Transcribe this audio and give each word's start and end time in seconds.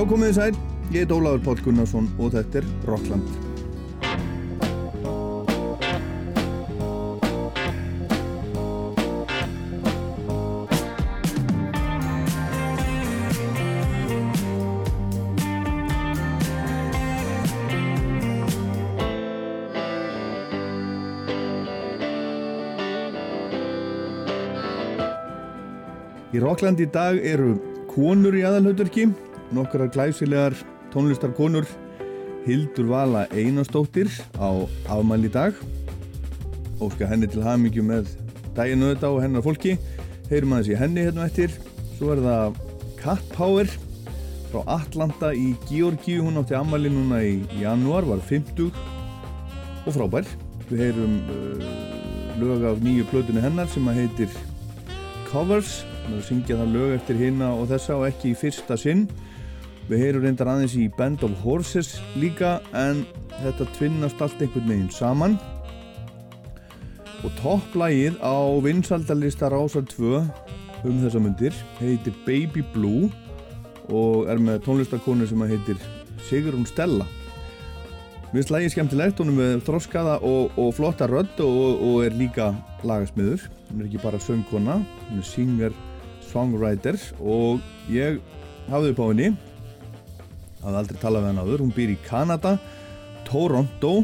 Já, 0.00 0.06
komið 0.08 0.30
þið 0.30 0.36
sæl, 0.38 0.60
ég 0.94 1.02
er 1.04 1.10
Ólaður 1.12 1.42
Pál 1.44 1.58
Gunnarsson 1.60 2.06
og 2.16 2.30
þetta 2.32 2.62
er 2.62 2.68
Rockland. 2.88 3.28
Í 26.32 26.40
Rockland 26.40 26.80
í 26.80 26.88
dag 26.88 27.20
eru 27.20 27.58
konur 27.92 28.32
í 28.32 28.48
aðalhauturki, 28.48 29.10
nokkara 29.54 29.86
glæsilegar 29.90 30.54
tónlistarkonur, 30.92 31.66
Hildur 32.46 32.88
Vala 32.88 33.26
Einarstóttir 33.30 34.08
á 34.38 34.48
afmæli 34.88 35.28
í 35.28 35.32
dag. 35.34 35.54
Óska 36.80 37.08
henni 37.10 37.28
til 37.28 37.44
hafmyggju 37.44 37.84
með 37.84 38.08
daginu 38.56 38.94
þetta 38.94 39.10
og 39.12 39.22
hennar 39.24 39.44
fólki. 39.44 39.76
Heyrum 40.30 40.54
aðeins 40.56 40.72
í 40.72 40.78
henni 40.80 41.04
hérna 41.04 41.26
eftir. 41.28 41.54
Svo 41.98 42.14
er 42.14 42.22
það 42.24 42.60
Cat 43.00 43.32
Power 43.36 43.68
frá 44.50 44.64
Atlanta 44.78 45.34
í 45.36 45.52
Georgíu. 45.68 46.24
Hún 46.24 46.40
átti 46.40 46.56
afmæli 46.56 46.92
núna 46.92 47.20
í 47.26 47.40
janúar, 47.60 48.08
var 48.08 48.22
50 48.24 48.70
og 49.84 49.94
frábær. 49.94 50.28
Við 50.70 50.86
heyrum 50.86 51.18
uh, 51.28 51.70
lög 52.40 52.64
af 52.70 52.82
nýju 52.84 53.06
plötunni 53.10 53.42
hennar 53.44 53.68
sem 53.68 53.88
að 53.90 54.04
heitir 54.04 54.36
Covers 55.30 55.80
að 56.10 56.22
syngja 56.26 56.56
það 56.58 56.72
lög 56.74 56.94
eftir 56.96 57.18
hinna 57.20 57.50
og 57.54 57.68
þessa 57.70 57.98
og 57.98 58.06
ekki 58.08 58.32
í 58.32 58.38
fyrsta 58.38 58.78
sinn 58.80 59.04
við 59.90 60.04
heyrum 60.04 60.22
reyndar 60.22 60.48
aðeins 60.52 60.76
í 60.78 60.84
Band 60.94 61.24
of 61.26 61.32
Horses 61.42 61.96
líka 62.14 62.60
en 62.78 63.02
þetta 63.40 63.66
tvinnast 63.74 64.20
allt 64.22 64.38
einhvern 64.38 64.70
veginn 64.70 64.92
saman. 64.94 65.34
Og 67.26 67.32
topplægið 67.40 68.20
á 68.22 68.38
vinsaldalista 68.62 69.50
Rásar 69.50 69.82
2 69.90 70.20
um 70.86 71.00
þessa 71.02 71.20
myndir 71.20 71.56
heitir 71.80 72.14
Baby 72.24 72.62
Blue 72.72 73.10
og 73.90 74.30
er 74.30 74.38
með 74.38 74.62
tónlistakonu 74.68 75.26
sem 75.26 75.42
heitir 75.50 75.82
Sigrun 76.28 76.68
Stella. 76.70 77.08
Mér 78.30 78.44
finnst 78.44 78.54
lægið 78.54 78.74
skemmtilegt, 78.76 79.18
hún 79.18 79.32
er 79.32 79.38
með 79.40 79.66
þróskaða 79.66 80.20
og, 80.22 80.54
og 80.54 80.74
flotta 80.76 81.10
rödd 81.10 81.42
og, 81.42 81.82
og 81.82 82.04
er 82.06 82.14
líka 82.14 82.52
lagasmiður. 82.86 83.42
Hún 83.72 83.82
er 83.82 83.90
ekki 83.90 84.04
bara 84.06 84.22
söngkona, 84.22 84.78
hún 85.10 85.18
er 85.18 85.26
singer 85.26 85.74
songwriter 86.30 86.94
og 87.18 87.58
ég 87.90 88.22
hafði 88.70 88.94
upp 88.94 89.02
á 89.02 89.06
henni 89.10 89.32
hafði 90.62 90.80
aldrei 90.82 90.98
talað 91.02 91.24
við 91.24 91.30
henni 91.30 91.44
áður 91.46 91.64
hún 91.64 91.76
býr 91.76 91.94
í 91.94 92.00
Kanada, 92.06 92.56
Toronto 93.28 93.94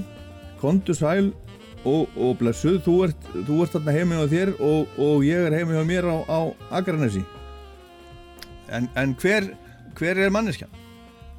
Kondu 0.61 0.95
Sæl 0.97 1.33
og, 1.87 2.09
og 2.17 2.39
blessuð, 2.41 2.81
þú 2.87 2.97
ert, 3.07 3.29
þú 3.47 3.61
ert 3.63 3.77
þarna 3.77 3.95
heimi 3.95 4.19
á 4.19 4.25
þér 4.31 4.55
og, 4.57 4.97
og 4.99 5.27
ég 5.27 5.47
er 5.47 5.59
heimi 5.61 5.77
á 5.79 5.85
mér 5.87 6.09
á, 6.11 6.17
á 6.27 6.41
Akranesi 6.81 7.23
en, 8.73 8.89
en 8.99 9.15
hver 9.21 9.53
hver 9.97 10.19
er 10.21 10.31
manneskjan? 10.31 10.69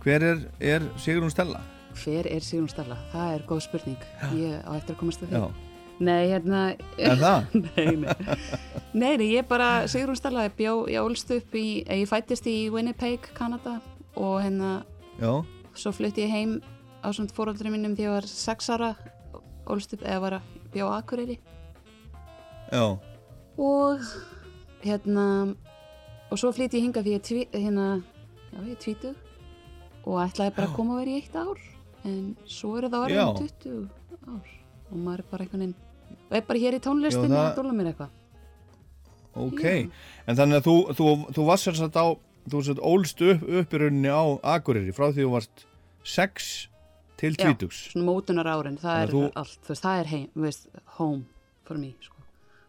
Hver 0.03 0.23
er, 0.23 0.43
er 0.59 0.85
Sigrun 0.97 1.29
Stella? 1.29 1.59
Hver 1.97 2.25
er 2.31 2.41
Sigrun 2.41 2.69
Stella? 2.71 2.97
Það 3.11 3.33
er 3.35 3.47
góð 3.49 3.63
spurning 3.67 3.97
Já. 4.21 4.29
ég 4.33 4.61
á 4.65 4.71
eftir 4.77 4.95
að 4.95 4.99
komast 5.01 5.23
að 5.25 5.33
því 5.33 5.41
Já, 5.41 5.47
Nei, 5.97 6.27
hérna 6.29 6.61
er 7.01 7.17
það? 7.17 7.55
Nei, 7.65 7.85
nei. 7.97 8.37
nei, 8.93 9.13
nei, 9.17 9.27
ég 9.33 9.47
bara, 9.49 9.87
Sigrun 9.89 10.17
Stella, 10.17 10.45
ég 10.47 10.55
bjó, 10.57 10.73
ég 10.93 11.01
ólst 11.05 11.31
upp 11.33 11.57
í, 11.57 11.65
ég 11.85 12.05
fættist 12.09 12.45
í 12.49 12.57
Winnipeg, 12.73 13.29
Kanada 13.37 13.79
og 14.17 14.39
hérna, 14.45 14.79
Já, 15.17 15.31
svo 15.77 15.91
flutti 15.95 16.21
ég 16.25 16.29
heim 16.33 16.57
á 17.01 17.09
svona 17.09 17.33
fóröldri 17.33 17.71
mínum 17.73 17.95
þegar 17.97 18.07
ég 18.07 18.15
var 18.17 18.27
sex 18.29 18.69
ára, 18.73 18.91
ólst 19.69 19.93
upp, 19.97 20.03
eða 20.05 20.19
var 20.23 20.35
að 20.37 20.51
bjó 20.73 20.89
á 20.89 20.97
Akureyri 21.01 21.37
já, 22.71 22.83
og 23.57 24.03
hérna, 24.83 25.55
og 26.29 26.37
svo 26.39 26.51
flytti 26.53 26.77
ég 26.77 26.85
hinga 26.87 27.01
því 27.05 27.15
ég 27.15 27.25
tví, 27.25 27.45
hérna, 27.55 27.87
já, 28.51 28.59
ég 28.61 28.75
er 28.75 28.81
tvítug 28.83 29.15
og 30.07 30.21
ætlaði 30.23 30.55
bara 30.55 30.69
að 30.69 30.75
koma 30.77 30.95
að 30.95 31.01
vera 31.01 31.15
í 31.15 31.17
eitt 31.21 31.35
ár, 31.35 31.65
en 32.07 32.21
svo 32.45 32.75
eru 32.79 32.91
það 32.93 33.09
Já. 33.11 33.23
orðin 33.25 33.49
20 33.63 33.89
ár 34.27 34.53
og 34.87 35.01
maður 35.03 35.19
er 35.19 35.27
bara 35.31 35.43
einhvern 35.43 35.65
veginn, 35.65 35.75
og 36.29 36.37
er 36.37 36.45
bara 36.47 36.61
hér 36.63 36.77
í 36.77 36.83
tónlistinni 36.85 37.35
Já, 37.35 37.41
að 37.41 37.57
dóla 37.57 37.73
mér 37.75 37.89
eitthvað. 37.91 38.13
ok 39.47 39.65
Já. 39.65 39.89
En 40.27 40.39
þannig 40.39 40.61
að 40.61 40.69
þú, 40.69 40.77
þú, 40.99 41.09
þú 41.35 41.47
varst 41.49 41.67
sér 41.67 41.79
satt 41.81 41.97
á 41.99 42.05
þú 42.47 42.61
varst 42.61 42.79
ólst 42.91 43.21
upp, 43.21 43.43
upp 43.43 43.73
í 43.73 43.77
rauninni 43.81 44.09
á 44.11 44.23
Akureyri 44.55 44.93
frá 44.95 45.09
því 45.11 45.25
þú 45.25 45.31
varst 45.35 45.65
6 46.03 46.67
til 47.17 47.33
Já. 47.35 47.51
20 47.57 47.69
svona 47.73 48.05
mótunar 48.07 48.45
árin, 48.47 48.77
það 48.79 49.01
er 49.03 49.09
þú- 49.13 49.31
allt, 49.35 49.57
þú 49.65 49.73
veist, 49.73 49.83
það 49.83 49.99
er 49.99 50.05
heim, 50.13 50.27
veist, 50.35 50.67
home 50.99 51.25
for 51.65 51.77
me, 51.77 51.95
sko. 52.01 52.15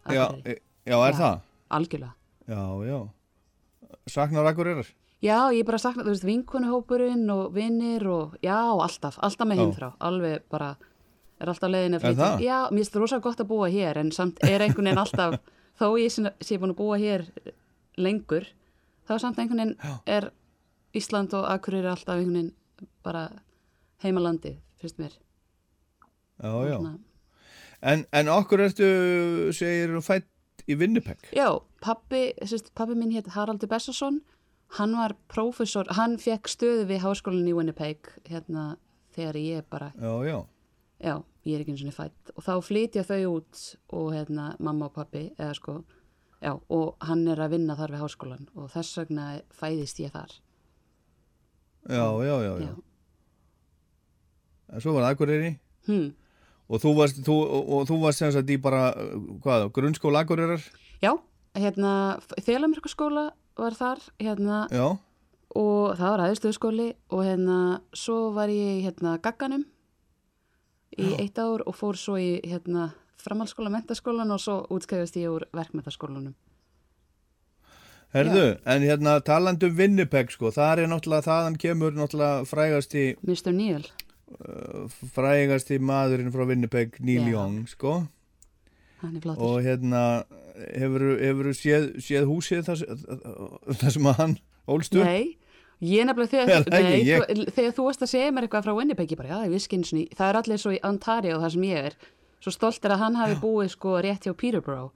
Já, 0.09 0.25
Akureyri. 0.27 0.51
e- 0.51 0.61
já, 0.89 0.97
er 1.07 1.13
Já. 1.13 1.19
það? 1.19 1.39
Algjörlega. 1.71 2.13
Já, 2.49 2.63
já 2.89 3.09
Saknar 4.09 4.45
Akureyrar? 4.45 4.85
Já, 5.21 5.51
ég 5.53 5.65
bara 5.65 5.77
sakna, 5.77 6.03
þú 6.03 6.13
veist, 6.13 6.23
vinkunuhópurinn 6.23 7.29
og 7.29 7.53
vinnir 7.53 8.05
og, 8.07 8.37
já, 8.41 8.55
alltaf, 8.55 9.17
alltaf 9.21 9.47
með 9.47 9.55
Já. 9.57 9.61
heimþrá, 9.65 9.89
alveg 9.99 10.41
bara, 10.49 10.77
er 11.41 11.47
alltaf 11.51 11.69
leiðin 11.69 11.95
að 11.97 12.01
flytja. 12.05 12.29
Já, 12.39 12.69
mér 12.71 12.79
finnst 12.79 12.93
það 12.95 12.99
rosa 13.03 13.19
gott 13.19 13.37
að 13.43 13.47
búa 13.51 13.69
hér, 13.69 13.97
en 13.97 14.11
samt 14.11 14.39
er 14.43 14.59
einhvern 14.61 14.87
veginn 14.87 14.97
alltaf, 15.03 15.39
þó 15.79 15.87
ég 15.99 16.09
sé 16.41 16.57
búin 16.57 16.71
að 16.73 16.79
búa 16.79 16.97
hér 16.97 17.27
lengur, 17.97 18.47
þá 19.09 19.13
samt 19.21 19.41
einhvern 19.41 19.73
veginn 19.73 19.99
er 20.05 20.29
Ísland 20.95 21.33
og 21.37 21.47
Akureyri 21.49 21.89
alltaf 21.91 22.15
einhvern 22.15 22.37
veginn 22.37 22.89
bara 23.03 23.27
heimalandi, 24.03 24.55
finnst 24.79 24.99
mér. 25.01 25.15
Já, 26.39 26.53
já. 26.69 26.77
En, 27.81 28.05
en 28.11 28.29
okkur 28.31 28.63
ertu, 28.67 28.87
segir 29.55 29.95
fætt 30.03 30.27
í 30.69 30.75
Winnipeg? 30.79 31.31
Já, 31.35 31.49
pappi, 31.83 32.29
sérst, 32.43 32.73
pappi 32.75 32.95
minn 32.97 33.13
hétt 33.15 33.31
Haraldur 33.35 33.71
Bessason, 33.71 34.21
hann 34.77 34.95
var 34.99 35.15
prófessor, 35.31 35.89
hann 35.97 36.17
fekk 36.21 36.51
stöðu 36.51 36.85
við 36.91 37.03
háskólan 37.05 37.47
í 37.49 37.55
Winnipeg 37.57 38.11
hérna 38.29 38.73
þegar 39.15 39.39
ég 39.41 39.69
bara, 39.71 39.91
Já, 39.99 40.13
já. 40.27 40.39
Já, 40.99 41.13
ég 41.47 41.55
er 41.55 41.63
ekki 41.63 41.71
eins 41.77 41.85
og 41.87 41.95
fætt 41.95 42.31
og 42.35 42.43
þá 42.43 42.53
flytja 42.67 43.05
þau 43.07 43.21
út 43.37 43.61
og 43.95 44.09
hérna 44.11 44.49
mamma 44.59 44.89
og 44.89 44.97
pappi, 44.97 45.29
eða 45.39 45.55
sko, 45.55 45.77
já, 46.41 46.53
og 46.69 46.95
hann 47.07 47.25
er 47.27 47.41
að 47.43 47.55
vinna 47.55 47.75
þar 47.79 47.91
við 47.95 48.03
háskólan 48.05 48.45
og 48.55 48.69
þess 48.73 48.97
vegna 49.01 49.25
fæðist 49.59 49.99
ég 50.03 50.13
þar. 50.13 50.31
Já, 51.89 52.05
já, 52.25 52.35
já, 52.43 52.53
já. 52.67 52.73
En 54.69 54.81
svo 54.83 54.93
var 54.93 55.07
það 55.07 55.15
Akureyri 55.15 55.51
Hm. 55.89 56.09
og 56.69 56.81
þú 56.83 56.91
varst, 56.99 57.21
þú, 57.25 57.35
og, 57.41 57.69
og 57.73 57.85
þú 57.89 57.95
varst 58.03 58.21
sem 58.21 58.31
sagt 58.35 58.49
í 58.53 58.57
bara, 58.61 58.91
hvað, 59.41 59.69
grunnskóla 59.73 60.21
Akureyrar? 60.25 60.61
Já, 61.01 61.15
hérna, 61.57 61.93
Þelamerkurskóla 62.45 63.29
var 63.57 63.77
þar, 63.79 64.03
hérna, 64.21 64.59
Já, 64.69 64.85
og 65.57 65.95
það 65.97 66.11
var 66.13 66.23
aðeinstöðskóli 66.27 66.89
og 67.09 67.23
hérna, 67.25 67.57
svo 67.97 68.29
var 68.35 68.51
ég 68.53 68.83
hérna 68.85 69.15
gagganum 69.23 69.63
í 70.99 71.15
eitt 71.23 71.39
ár 71.41 71.63
og 71.65 71.73
fór 71.79 71.97
svo 71.97 72.19
í 72.21 72.37
hérna 72.45 72.91
framhaldsskóla, 73.23 73.71
mentaskólan 73.73 74.31
og 74.35 74.39
svo 74.43 74.59
útskæðist 74.71 75.17
ég 75.19 75.29
úr 75.33 75.45
verkmentaskólanum. 75.55 76.33
herðu, 78.13 78.45
en 78.65 78.81
hérna 78.87 79.19
talandi 79.21 79.67
um 79.69 79.75
Winnipeg, 79.77 80.31
sko, 80.33 80.49
það 80.55 80.79
er 80.83 80.89
náttúrulega, 80.89 81.25
þaðan 81.27 81.57
kemur 81.61 81.93
náttúrulega 81.97 82.45
frægasti, 82.49 83.03
Mr. 83.21 83.51
Neil, 83.53 83.83
uh, 84.39 84.87
frægasti 85.13 85.77
maðurinn 85.77 86.31
frá 86.33 86.47
Winnipeg, 86.49 86.97
Neil 87.05 87.27
Já. 87.27 87.33
Young, 87.35 87.59
sko, 87.69 87.93
hann 89.03 89.15
er 89.19 89.21
flottur. 89.27 89.43
og 89.45 89.61
hérna, 89.67 90.03
hefur, 90.73 91.05
hefur 91.21 91.51
séð, 91.53 91.91
séð 92.01 92.25
húsið 92.31 92.65
það, 92.71 92.81
það 93.77 93.93
sem 93.99 94.09
að 94.09 94.17
hann 94.23 94.37
ólst 94.69 94.97
upp? 94.97 95.05
Nei, 95.05 95.35
ég 95.85 96.09
nefnilega 96.09 96.33
þegar, 96.33 96.65
ekki? 96.65 96.81
nei, 96.81 97.03
Ég- 97.05 97.27
þú, 97.29 97.45
þegar 97.59 97.75
þú 97.77 97.85
varst 97.91 98.07
að 98.07 98.13
segja 98.15 98.31
mér 98.33 98.47
eitthvað 98.49 98.65
frá 98.65 98.73
Winnipeg, 98.81 99.13
ég 99.13 99.21
bara, 99.21 99.35
já, 99.35 99.45
ég 99.45 99.53
vissi 99.53 99.69
eins 99.77 99.93
og 99.93 100.17
það 100.17 100.31
er 100.33 100.41
allir 100.41 100.63
svo 100.65 100.73
í 100.73 100.81
Ontario 100.83 101.37
þar 101.45 101.53
sem 101.53 101.69
ég 101.69 101.91
er, 101.91 101.99
svo 102.39 102.51
stolt 102.55 102.85
er 102.85 102.95
að 102.95 103.01
hann 103.03 103.15
hafi 103.19 103.37
búið 103.41 103.71
sko 103.75 103.97
rétt 104.03 104.25
hjá 104.27 104.33
Peterborough, 104.37 104.91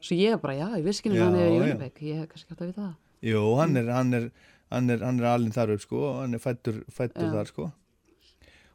svo 0.00 0.16
ég 0.18 0.34
er 0.36 0.40
bara, 0.42 0.54
já, 0.58 0.66
ég 0.78 0.84
vissi 0.86 1.06
og 1.10 1.16
hann 1.18 1.36
Já, 1.36 1.42
er 1.44 1.50
í 1.50 1.56
já. 1.58 1.60
Winnipeg, 1.64 2.00
ég 2.02 2.20
hef 2.22 2.28
kannski 2.32 2.54
átt 2.54 2.62
að 2.64 2.70
vita 2.72 2.80
það. 2.86 2.94
Jú, 3.30 3.42
hann 3.60 3.76
er, 3.76 3.90
hann 3.92 4.14
er, 4.16 4.30
hann 4.72 4.90
er, 4.90 5.04
hann 5.04 5.20
er 5.20 5.28
alveg 5.34 5.52
þar 5.54 5.74
upp, 5.76 5.82
sko, 5.84 6.00
hann 6.22 6.34
er 6.34 6.42
fættur, 6.42 6.80
fættur 6.90 7.26
Já. 7.28 7.32
þar, 7.36 7.50
sko. 7.52 7.70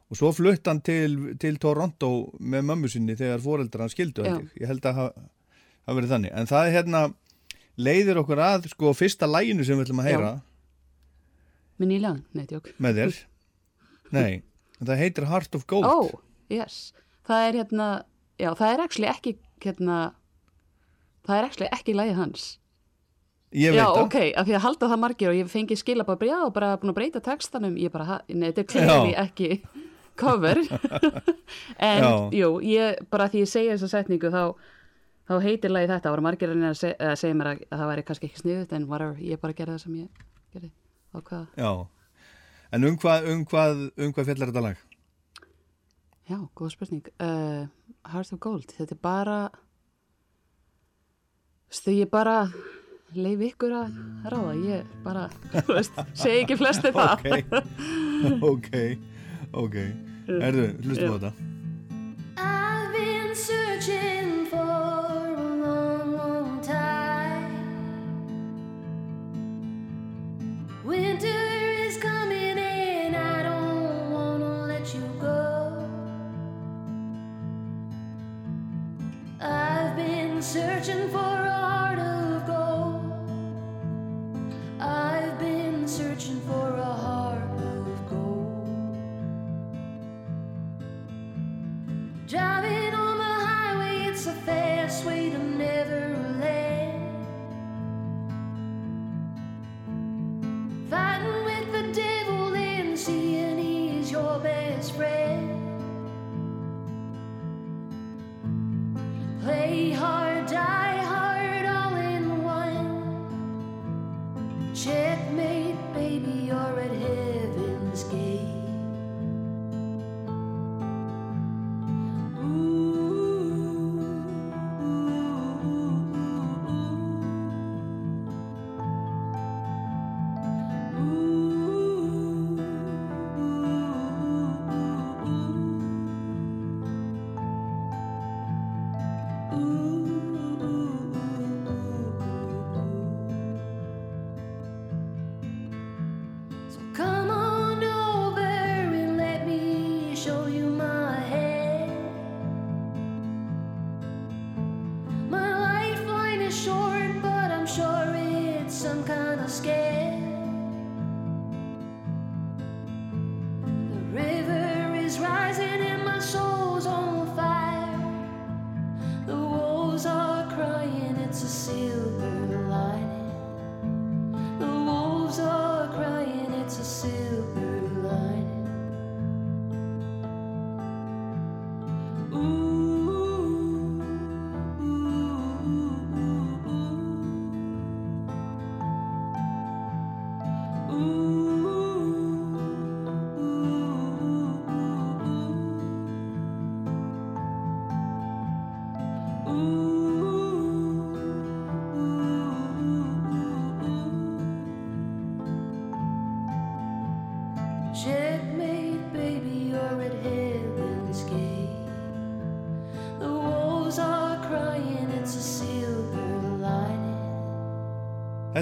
Og 0.06 0.18
svo 0.20 0.30
flutt 0.30 0.68
hann 0.70 0.80
til, 0.86 1.16
til 1.42 1.56
Toronto 1.58 2.10
með 2.38 2.62
mömmu 2.68 2.88
sinni 2.92 3.16
þegar 3.18 3.40
foreldrar 3.42 3.86
hann 3.86 3.90
skildu, 3.94 4.22
Já. 4.22 4.36
ég. 4.54 4.66
Held 4.70 4.86
að 4.86 5.00
hafa 5.00 5.96
verið 5.98 6.12
þannig. 6.14 6.34
En 6.38 6.46
það 6.46 6.68
er 6.68 6.76
hérna, 6.76 7.00
leiðir 7.76 8.20
okkur 8.22 8.42
að, 8.46 8.68
sko, 8.70 8.92
fyrsta 8.94 9.26
læginu 9.26 9.66
sem 9.66 9.76
við 9.80 9.88
ætlum 9.88 10.04
að 10.04 10.06
Já. 10.06 10.12
heyra 10.14 10.34
Með 11.76 11.88
Neil 11.90 12.04
Young, 12.06 12.20
nei, 12.32 12.46
tjók. 12.48 12.70
með 12.80 13.00
þér. 13.02 13.16
Nei, 14.16 14.30
það 14.78 15.00
heitir 15.02 15.26
Heart 15.28 15.56
of 15.58 15.66
Gold. 15.68 15.84
Oh, 15.90 16.20
yes. 16.48 16.92
Það 17.26 17.46
er 17.48 17.58
hérna, 17.60 17.86
já, 18.38 18.50
það 18.54 18.72
er 18.74 18.82
actually 18.84 19.08
ekki, 19.10 19.32
hérna, 19.64 19.96
það 21.26 21.40
er 21.40 21.48
actually 21.48 21.70
ekki 21.74 21.94
lægið 21.98 22.20
hans. 22.20 22.44
ég 23.56 23.74
Já, 23.74 23.86
veit 23.86 23.96
það. 23.96 24.04
ok, 24.04 24.16
af 24.36 24.46
því 24.46 24.54
að 24.58 24.64
halda 24.66 24.88
það 24.92 25.00
margir 25.02 25.28
og 25.32 25.36
ég 25.38 25.50
fengi 25.50 25.76
skila 25.80 26.04
bara, 26.06 26.26
já, 26.28 26.38
bara 26.54 26.70
búin 26.82 26.92
að 26.92 26.96
breyta 26.98 27.20
textanum, 27.24 27.76
ég 27.80 27.92
bara, 27.94 28.20
nei, 28.28 28.48
þetta 28.52 28.62
er 28.62 28.70
clearly 28.72 29.14
ekki 29.22 29.50
cover. 30.20 30.60
En, 31.78 32.02
Já. 32.02 32.10
jú, 32.34 32.48
ég, 32.66 33.02
bara 33.12 33.28
því 33.30 33.42
ég 33.44 33.50
segja 33.50 33.74
þessa 33.76 33.90
setningu 34.00 34.30
þá, 34.32 34.42
þá 35.28 35.34
heitir 35.44 35.70
lagi 35.70 35.88
þetta, 35.90 36.02
það 36.08 36.14
voru 36.16 36.24
margir 36.26 36.48
að, 36.50 36.54
reyna 36.56 36.70
að, 36.72 36.78
seg, 36.80 37.04
segja 37.20 37.36
mér 37.38 37.50
að, 37.52 37.60
að 37.70 37.82
það 37.82 37.90
væri 37.92 38.04
kannski 38.08 38.28
ekki 38.30 38.40
sniðut 38.42 38.72
en 38.78 38.86
whatever, 38.90 39.20
ég 39.22 39.40
bara 39.42 39.56
gerði 39.58 39.76
það 39.76 39.82
sem 39.84 39.98
ég 40.00 40.24
gerði. 40.56 40.70
Á 41.14 41.18
hvað, 41.26 41.44
Já, 41.60 41.70
en 42.76 42.88
um 42.90 42.96
hvað, 43.02 43.28
um 43.32 43.44
hvað, 43.50 43.84
um 43.96 44.12
hvað 44.16 44.30
fjallar 44.30 44.50
þetta 44.52 44.64
lag? 44.66 44.82
Já, 46.28 46.38
góð 46.54 46.72
spurning. 46.74 47.08
Uh, 47.20 47.66
Heart 48.06 48.32
of 48.36 48.40
Gold, 48.42 48.72
þetta 48.76 48.94
er 48.94 49.02
bara 49.02 49.38
stu 51.72 51.94
ég 51.96 52.10
bara 52.10 52.46
leif 53.16 53.42
ykkur 53.50 53.74
að 53.74 53.98
ráða, 54.30 54.54
ég 54.66 54.94
bara 55.04 55.26
þú 55.54 55.78
veist, 55.78 55.98
segi 56.14 56.44
ekki 56.44 56.58
flesti 56.60 56.94
það. 56.94 57.26
Ok, 58.52 58.72
ok, 58.72 58.72
ok. 59.66 59.76
Erðu, 60.46 60.70
hlustum 60.82 61.14
á 61.14 61.18
þetta 61.18 61.56
searching 80.56 81.10
for 81.10 81.35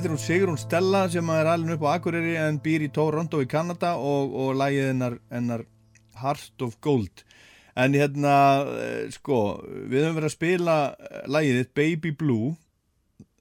Þetta 0.04 0.12
er 0.12 0.18
hún 0.18 0.26
Sigrún 0.26 0.58
Stella 0.60 0.98
sem 1.08 1.30
er 1.32 1.48
alveg 1.48 1.78
upp 1.78 1.84
á 1.88 1.96
Akureyri 1.96 2.34
en 2.36 2.58
býr 2.60 2.82
í 2.84 2.90
Toronto 2.92 3.38
í 3.40 3.46
Kanada 3.48 3.94
og, 3.96 4.34
og 4.36 4.50
lagið 4.60 4.90
hennar, 4.90 5.14
hennar 5.32 5.62
Heart 6.20 6.64
of 6.66 6.74
Gold. 6.84 7.22
En 7.72 7.96
hérna, 7.96 8.34
eh, 8.82 9.06
sko 9.14 9.38
við 9.64 10.04
höfum 10.04 10.18
verið 10.18 10.28
að 10.28 10.34
spila 10.34 10.76
eh, 11.08 11.48
þitt 11.56 11.72
Baby 11.80 12.12
Blue 12.20 12.52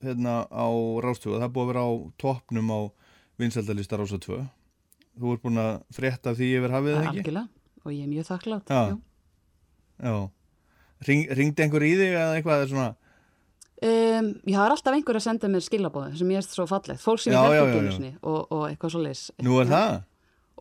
hérna 0.07 0.37
á 0.47 0.67
Rástöfu, 1.03 1.35
það 1.35 1.51
búið 1.51 1.65
að 1.65 1.71
vera 1.73 1.83
á 1.83 1.91
toppnum 2.23 2.71
á 2.71 2.79
vinsældalista 3.43 3.99
Rása 3.99 4.23
2 4.23 4.39
þú 5.19 5.35
ert 5.35 5.43
búin 5.43 5.63
að 5.67 5.73
frétta 5.99 6.31
því 6.31 6.51
yfir 6.61 6.77
hafið 6.77 6.95
það 6.95 7.03
ekki? 7.09 7.25
algjörlega 7.25 7.83
og 7.83 7.91
ég 7.91 8.07
er 8.07 8.13
mjög 8.15 8.31
þakklátt 8.31 8.71
Já. 8.71 8.83
Já. 9.99 10.15
Ring, 11.11 11.27
Ringdi 11.27 11.67
einhver 11.67 11.91
í 11.91 11.95
þig 11.99 12.15
eða 12.15 12.35
eitthvað 12.39 12.69
svona 12.71 12.91
Um, 13.83 14.27
ég 14.47 14.55
har 14.55 14.71
alltaf 14.71 14.95
einhver 14.95 15.17
að 15.19 15.25
senda 15.25 15.49
mér 15.51 15.63
skilabóð 15.65 16.13
sem 16.19 16.29
ég 16.31 16.39
er 16.39 16.45
svo 16.47 16.63
fallegt, 16.69 17.01
fólk 17.03 17.19
sem 17.19 17.33
Já, 17.33 17.39
ég 17.43 17.51
já, 17.51 17.57
já, 17.57 17.63
ekki 17.67 17.79
já. 17.89 17.95
sinni 17.97 18.11
og, 18.21 18.37
og 18.53 18.61
eitthvað 18.69 18.93
svo 18.93 19.01
leis 19.03 19.23
Nú 19.43 19.57
er 19.59 19.67
það? 19.67 19.95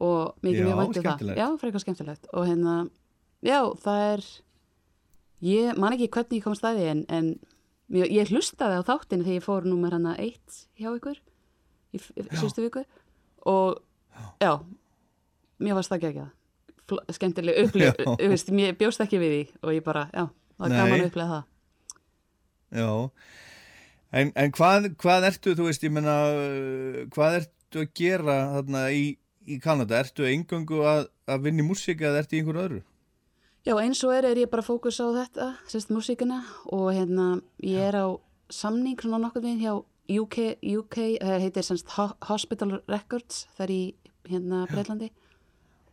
og 0.03 0.33
mikið 0.43 0.59
Já, 0.59 0.65
mjög 0.67 0.79
væntið 0.81 0.97
það. 0.97 1.05
skemmtilegt. 1.05 1.39
já, 1.39 1.47
frekar 1.61 1.83
skemmtilegt. 1.85 2.27
Og 2.33 2.47
hérna, 2.49 2.75
já, 3.47 3.59
það 3.85 4.03
er 4.09 4.25
ég 5.53 5.79
man 5.85 5.95
ekki 5.95 6.09
hvernig 6.17 6.41
ég 6.41 6.47
kom 6.49 6.57
stæði 6.59 6.89
en, 6.91 7.05
en 7.13 7.29
ég, 8.01 8.11
ég 8.17 8.33
hlustaði 8.33 8.81
á 8.81 8.89
þáttinu 8.89 9.27
þegar 9.29 9.39
ég 9.39 9.47
fór 9.47 9.69
númer 9.69 9.95
hana 9.95 10.17
eitt 10.19 10.59
hjá 10.81 10.91
ykkur 10.97 11.21
í 11.95 12.01
síðustu 12.03 12.65
viku. 12.67 12.83
Og 13.47 13.79
já, 14.43 14.57
mér 15.63 15.79
varst 15.79 15.93
það 15.93 16.09
ekki 16.09 16.25
það 16.25 17.15
skemmtileg 17.15 17.77
Já. 17.79 17.93
mér 18.53 18.75
bjóst 18.81 19.01
ekki 19.05 19.21
við 19.23 19.33
því 19.37 19.43
og 19.63 19.75
ég 19.77 19.85
bara, 19.87 20.09
já, 20.11 20.27
það 20.27 20.65
var 20.67 20.75
gaman 20.81 20.99
að 20.99 21.07
upplega 21.13 21.31
það 21.37 21.45
Já, 22.73 22.89
en, 24.17 24.31
en 24.37 24.53
hvað, 24.57 24.87
hvað 25.03 25.27
ertu, 25.29 25.53
þú 25.59 25.67
veist, 25.69 25.83
ég 25.85 25.93
menna, 25.93 26.15
hvað 27.13 27.37
ertu 27.43 27.83
að 27.85 27.91
gera 27.99 28.37
þarna 28.57 28.83
í, 28.97 29.05
í 29.49 29.59
Kanada? 29.63 30.01
Ertu 30.05 30.25
engöngu 30.29 30.81
að, 30.89 31.07
að 31.29 31.45
vinna 31.47 31.65
í 31.65 31.69
músík 31.69 32.01
eða 32.05 32.23
ertu 32.23 32.37
í 32.39 32.43
einhverju 32.43 32.65
öðru? 32.67 32.81
Já, 33.63 33.77
eins 33.79 34.01
og 34.03 34.11
er 34.17 34.27
er 34.33 34.41
ég 34.43 34.51
bara 34.51 34.65
fókus 34.67 34.99
á 34.99 35.07
þetta, 35.15 35.51
sérst 35.71 35.93
músíkina 35.95 36.41
og 36.75 36.89
hérna 36.97 37.27
ég 37.63 37.79
er 37.93 37.99
á 38.03 38.07
samning 38.53 38.99
svona 38.99 39.21
nokkuð 39.23 39.45
veginn 39.47 39.63
hjá 39.63 39.75
UK, 40.19 40.39
UK 40.67 40.97
það 41.23 41.45
heitir 41.45 41.65
semst 41.69 41.93
Ho- 41.95 42.17
Hospital 42.27 42.81
Records, 42.91 43.45
það 43.55 43.65
er 43.69 43.75
í 43.77 43.83
hérna 44.33 44.65
Breitlandi 44.71 45.13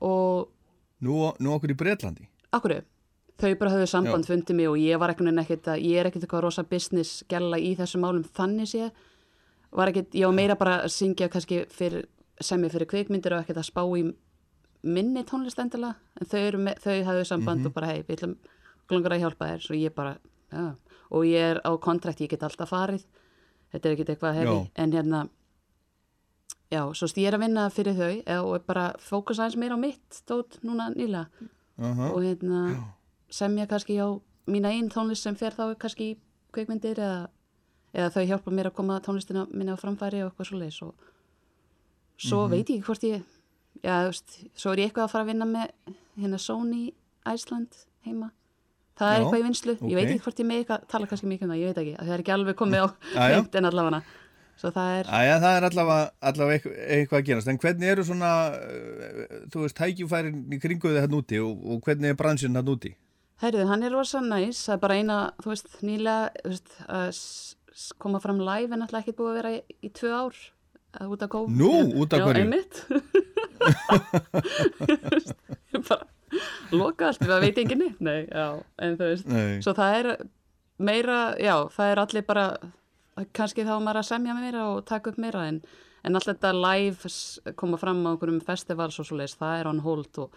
og 0.02 0.50
Nú, 1.06 1.30
nú 1.40 1.54
okkur 1.56 1.72
í 1.72 1.78
Bretlandi? 1.80 2.26
akkur 2.52 2.74
þau 3.40 3.54
bara 3.60 3.72
höfðu 3.72 3.88
samband 3.90 4.26
fundið 4.28 4.56
mig 4.56 4.68
og 4.70 4.78
ég 4.78 5.00
var 5.00 5.10
ekkert 5.14 5.40
ekkert 5.44 5.68
að, 5.74 5.82
ég 5.86 6.00
er 6.00 6.06
ekkert 6.10 6.24
eitthvað 6.28 6.42
rosa 6.46 6.64
business 6.64 7.24
gæla 7.30 7.58
í 7.60 7.76
þessum 7.80 8.02
málum. 8.06 8.24
Þannig 8.24 8.68
sé 8.72 8.92
var 9.72 9.88
ekkert, 9.92 10.14
ég 10.18 10.26
var 10.26 10.34
meira 10.36 10.56
bara 10.56 10.82
að 10.84 10.92
syngja 10.96 11.30
kannski 11.30 11.66
fyrir, 11.70 12.06
sem 12.42 12.62
ég 12.64 12.72
fyrir 12.72 12.88
kvikmyndir 12.90 13.34
og 13.36 13.44
ekkert 13.44 13.58
að 13.62 13.70
spá 13.70 13.84
í 13.98 14.04
minni 14.84 15.24
tónlist 15.28 15.60
endilega, 15.60 15.96
en 16.20 16.26
þau, 16.28 16.60
með, 16.64 16.78
þau 16.80 17.04
hafðu 17.10 17.26
samband 17.28 17.66
og 17.68 17.74
bara 17.76 17.88
hei, 17.92 18.04
við 18.08 18.16
ætlum 18.18 18.38
langar 18.90 19.12
að 19.18 19.20
hjálpa 19.26 19.50
þér, 19.52 19.66
svo 19.66 19.76
ég 19.76 19.94
bara, 19.96 20.14
já, 20.54 20.76
og 21.12 21.26
ég 21.28 21.50
er 21.52 21.60
á 21.68 21.72
kontrakt, 21.84 22.22
ég 22.24 22.30
get 22.32 22.44
alltaf 22.48 22.70
farið. 22.72 23.04
Þetta 23.74 23.86
er 23.90 23.94
ekkit 23.98 24.10
eitthvað 24.16 24.38
hefi, 24.40 24.54
Já. 24.56 24.68
en 24.82 24.92
hérna 24.96 25.20
já, 26.72 26.82
svo 26.94 27.08
st- 27.10 27.22
ég 27.22 27.28
er 27.28 27.38
að 27.38 27.44
vinna 27.44 27.68
fyrir 27.70 27.94
þau 27.98 28.24
eða- 28.24 28.46
og 28.46 28.66
bara 28.66 28.94
fókus 28.98 29.38
aðeins 29.40 29.58
meira 29.58 29.76
á 29.76 29.80
mitt 29.80 30.10
stótt 30.10 30.60
núna 30.64 30.90
nýlega. 30.96 31.28
Aha. 31.80 32.10
og 32.12 32.20
hérna 32.24 32.76
semja 33.30 33.68
kannski 33.70 33.98
á 34.02 34.08
mína 34.50 34.72
einn 34.74 34.90
tónlist 34.90 35.24
sem 35.28 35.36
fer 35.38 35.52
þá 35.54 35.76
kannski 35.78 36.12
í 36.14 36.18
kveikmyndir 36.56 36.98
eða, 36.98 37.28
eða 37.94 38.10
þau 38.16 38.24
hjálpa 38.32 38.52
mér 38.52 38.70
að 38.72 38.78
koma 38.80 39.00
tónlistina 39.06 39.46
minni 39.52 39.74
á 39.74 39.78
framfæri 39.78 40.24
og 40.26 40.32
eitthvað 40.32 40.50
svo 40.50 40.58
leis 40.62 40.82
og 40.82 40.96
svo 42.20 42.40
Mhm. 42.48 42.52
veit 42.52 42.68
ég 42.70 42.80
ekki 42.80 42.86
hvort 42.88 43.04
ég 43.04 43.22
já, 43.84 43.94
þú 44.04 44.10
veist, 44.12 44.38
svo 44.56 44.72
er 44.74 44.78
ég 44.78 44.90
eitthvað 44.90 45.06
að 45.08 45.12
fara 45.14 45.24
að 45.24 45.32
vinna 45.34 45.46
með 45.46 45.96
hérna 46.20 46.40
Sony 46.40 46.94
Iceland 47.34 47.76
heima. 48.06 48.32
Það 49.00 49.14
er 49.14 49.20
Já, 49.20 49.24
eitthvað 49.24 49.40
í 49.40 49.44
vinslu, 49.48 49.74
ég 49.90 49.96
veit 49.96 50.10
ekki 50.10 50.24
hvort 50.26 50.40
ég 50.40 50.46
með 50.50 50.58
eitthvað 50.64 50.88
tala 50.92 51.08
kannski 51.08 51.28
mikið 51.28 51.44
um 51.46 51.52
það, 51.54 51.60
ég 51.62 51.68
veit 51.70 51.78
ekki, 51.84 51.94
það 52.00 52.14
er 52.16 52.20
ekki 52.24 52.34
alveg 52.36 52.56
komið 52.60 52.82
á 52.84 52.88
hreint 53.30 53.56
en 53.56 53.66
allavega. 53.70 54.02
Svo 54.60 54.72
það 54.76 54.90
er, 55.00 55.06
Æja, 55.08 55.36
það 55.40 55.54
er 55.56 55.64
allavega, 55.70 56.12
allavega 56.20 56.72
eitthvað, 56.98 57.20
að 57.22 57.26
gerast, 57.30 57.48
en 57.48 57.58
hvernig 57.64 57.88
eru 57.94 58.04
svona, 58.04 58.32
uh, 58.60 59.38
þú 59.54 59.62
veist, 59.64 59.78
tækifærin 59.80 60.42
í 60.52 60.60
kringu 60.60 60.90
þið 60.92 61.00
hérna 61.00 61.20
úti 61.22 61.40
og, 61.40 61.62
og 61.64 61.80
hvernig 61.86 62.10
er 62.12 62.18
bransinn 62.20 62.58
hérna 62.60 62.74
úti? 62.76 62.92
Herðu, 63.40 63.64
hann 63.70 63.84
er 63.88 63.94
rosa 63.96 64.20
næs, 64.24 64.66
það 64.68 64.74
er 64.76 64.80
bara 64.84 64.96
eina, 65.00 65.18
þú 65.40 65.52
veist, 65.54 65.70
nýlega, 65.88 66.32
þú 66.44 66.50
veist, 66.52 66.72
að 66.92 67.84
koma 68.04 68.20
fram 68.24 68.42
live 68.44 68.76
en 68.76 68.84
alltaf 68.84 69.00
ekkert 69.06 69.20
búið 69.22 69.30
að 69.32 69.38
vera 69.40 69.52
í, 69.56 69.60
í 69.88 69.90
tvö 69.96 70.10
ár 70.12 70.40
að 71.00 71.14
út 71.16 71.24
af 71.24 71.30
COVID. 71.36 71.56
Nú, 71.62 71.72
út 72.04 72.16
af 72.18 72.20
Já, 72.20 72.26
hverju? 72.28 72.44
einmitt. 72.44 72.76
Bara, 75.90 76.04
loka 76.76 77.08
allt, 77.10 77.24
það 77.24 77.44
veit 77.46 77.62
enginn 77.64 77.82
neitt, 77.86 78.02
nei, 78.04 78.20
já, 78.28 78.48
en 78.84 78.98
þú 79.00 79.08
veist, 79.14 79.30
Nei. 79.32 79.60
svo 79.64 79.74
það 79.78 79.96
er 80.02 80.10
meira, 80.90 81.20
já, 81.42 81.56
það 81.74 81.94
er 81.94 82.02
allir 82.04 82.26
bara, 82.28 82.46
kannski 83.36 83.66
þá 83.68 83.74
maður 83.82 84.02
að 84.04 84.10
semja 84.12 84.36
meira 84.38 84.68
og 84.74 84.84
taka 84.90 85.14
upp 85.14 85.20
meira, 85.22 85.46
en, 85.50 85.62
en 86.06 86.20
alltaf 86.20 86.36
þetta 86.38 86.52
live 86.58 87.14
koma 87.60 87.80
fram 87.82 88.04
á 88.06 88.10
einhverjum 88.14 88.42
festivals 88.46 89.00
og 89.02 89.08
svo 89.10 89.20
leis, 89.20 89.36
það 89.40 89.62
er 89.64 89.72
on 89.72 89.82
hold 89.86 90.22
og 90.26 90.30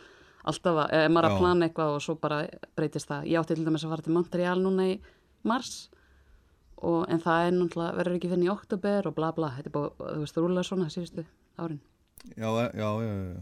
alltaf 0.51 0.79
að, 0.85 0.95
ef 0.99 1.11
maður 1.13 1.29
er 1.29 1.31
að 1.31 1.43
plana 1.43 1.69
eitthvað 1.69 1.97
og 1.97 2.05
svo 2.05 2.17
bara 2.21 2.43
breytist 2.79 3.11
það. 3.11 3.29
Ég 3.31 3.41
átti 3.43 3.57
til 3.59 3.67
dæmis 3.67 3.87
að 3.87 3.95
fara 3.95 4.07
til 4.07 4.17
Montreal 4.17 4.59
núna 4.63 4.89
í 4.91 4.97
mars 5.49 5.73
og, 6.83 7.07
en 7.13 7.23
það 7.23 7.47
er 7.47 7.57
náttúrulega, 7.57 7.97
verður 8.01 8.19
ekki 8.19 8.33
finn 8.33 8.45
í 8.47 8.53
oktober 8.53 9.09
og 9.11 9.17
bla 9.17 9.31
bla, 9.37 9.53
þetta 9.57 9.71
er 9.71 9.77
búið, 9.77 9.97
þú 10.03 10.21
veist, 10.25 10.39
rúlega 10.43 10.67
svona 10.67 10.91
síðustu 10.93 11.25
árin. 11.63 11.81
Já, 12.35 12.49
já, 12.49 12.71
já, 12.79 13.13
já. 13.13 13.41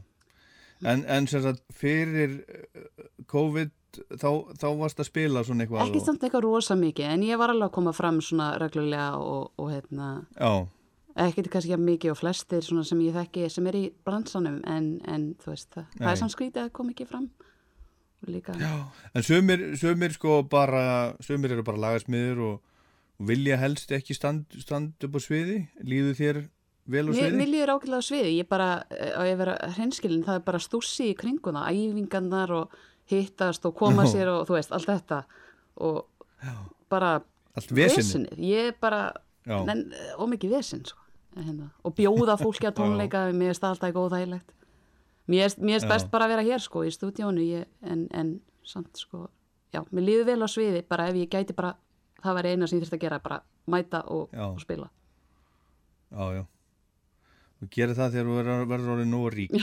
En, 0.90 1.04
en 1.12 1.26
sem 1.28 1.42
sagt, 1.44 1.60
fyrir 1.76 2.38
uh, 2.40 3.06
COVID, 3.28 3.72
þá, 4.16 4.28
þá 4.60 4.68
varst 4.80 5.02
að 5.02 5.08
spila 5.10 5.42
svona 5.44 5.66
eitthvað 5.66 5.82
Ekki 5.90 6.00
samt 6.04 6.22
eitthvað 6.24 6.46
rosa 6.46 6.76
mikið, 6.80 7.08
en 7.16 7.24
ég 7.26 7.40
var 7.40 7.52
alveg 7.52 7.68
að 7.68 7.74
koma 7.76 7.92
fram 7.96 8.20
svona 8.24 8.54
reglulega 8.60 9.10
og, 9.20 9.50
og 9.60 9.72
hérna, 9.74 10.12
Já, 10.36 10.52
ekkert 11.16 11.50
kannski 11.50 11.74
að 11.74 11.84
mikið 11.84 12.12
og 12.14 12.18
flestir 12.20 12.62
sem 12.64 13.00
ég 13.04 13.16
þekki 13.16 13.50
sem 13.50 13.66
er 13.66 13.78
í 13.78 13.84
bransanum, 14.06 14.60
en, 14.68 15.00
en 15.10 15.34
þú 15.42 15.52
veist, 15.52 15.70
það, 15.74 15.86
það 15.98 16.10
er 16.12 16.20
samt 16.22 16.34
skrítið 16.36 16.62
að 16.64 16.72
koma 16.72 16.94
ekki 16.94 17.06
fram. 17.08 17.30
Líka, 18.28 18.52
já. 18.60 18.72
En 19.16 19.24
sumir, 19.24 19.62
sumir 19.80 20.12
sko 20.12 20.42
bara, 20.44 21.14
sumir 21.24 21.54
eru 21.54 21.64
bara 21.64 21.80
lagasmiður 21.80 22.42
og, 22.50 22.58
vilja 23.20 23.56
helst 23.60 23.90
ekki 23.92 24.14
stand, 24.16 24.46
stand 24.60 25.04
upp 25.04 25.16
á 25.16 25.20
sviði, 25.20 25.58
líðu 25.84 26.12
þér 26.16 26.38
vel 26.90 27.02
á 27.08 27.10
sviði? 27.12 27.36
mér 27.36 27.50
líður 27.52 27.72
ákveðlega 27.74 28.00
á 28.00 28.08
sviði, 28.08 28.30
ég 28.38 28.48
bara, 28.48 28.68
eh, 28.96 29.12
á 29.12 29.22
ég 29.28 29.36
vera 29.40 29.56
hreinskilin, 29.76 30.22
það 30.24 30.38
er 30.38 30.44
bara 30.46 30.60
stússi 30.64 31.10
í 31.10 31.16
kringum 31.18 31.58
það, 31.58 31.80
æfingarnar 31.80 32.54
og 32.56 32.78
hittast 33.12 33.66
og 33.68 33.74
koma 33.76 34.06
sér 34.08 34.30
og 34.32 34.46
þú 34.48 34.56
veist, 34.56 34.72
allt 34.72 34.88
þetta 34.88 35.24
og 35.84 36.06
Já. 36.40 36.54
bara 36.88 37.10
Allt 37.56 37.72
vesinni? 37.74 38.28
ég 38.38 38.78
bara. 38.80 39.12
En 39.46 39.84
ómikið 40.20 40.54
vesin, 40.56 40.84
sko, 40.86 41.00
hérna. 41.36 41.70
og 41.84 41.94
bjóða 41.98 42.36
fólki 42.40 42.68
að 42.68 42.76
tónleika, 42.80 43.26
mér 43.32 43.54
er 43.54 43.60
það 43.60 43.74
alltaf 43.74 43.90
ekki 43.90 44.04
óþægilegt. 44.04 44.54
Mér 45.30 45.44
er, 45.46 45.54
er 45.62 45.84
Já. 45.84 45.88
best 45.88 46.10
bara 46.10 46.26
að 46.26 46.34
vera 46.34 46.46
hér, 46.48 46.62
sko, 46.64 46.82
í 46.84 46.90
stúdíónu, 46.94 47.44
ég, 47.46 47.68
en, 47.86 48.06
en 48.12 48.32
samt, 48.66 48.90
sko, 48.98 49.28
já, 49.74 49.84
mér 49.90 50.06
líður 50.08 50.30
vel 50.32 50.40
á 50.42 50.48
sviði, 50.50 50.82
bara 50.88 51.08
ef 51.10 51.20
ég 51.20 51.30
gæti 51.30 51.54
bara, 51.56 51.74
það 52.22 52.40
var 52.40 52.48
eina 52.50 52.66
sem 52.66 52.78
ég 52.80 52.84
þurfti 52.84 52.98
að 52.98 53.04
gera, 53.06 53.20
bara 53.22 53.42
mæta 53.70 54.02
og, 54.10 54.32
og 54.34 54.58
spila. 54.62 54.90
Já, 56.10 56.24
já. 56.40 56.44
Þú 57.60 57.68
gerir 57.76 57.96
það 57.98 58.14
þegar 58.14 58.28
þú 58.28 58.36
verður, 58.40 58.68
verður 58.70 58.92
orðið 58.96 59.10
nógu 59.10 59.32
rík. 59.34 59.56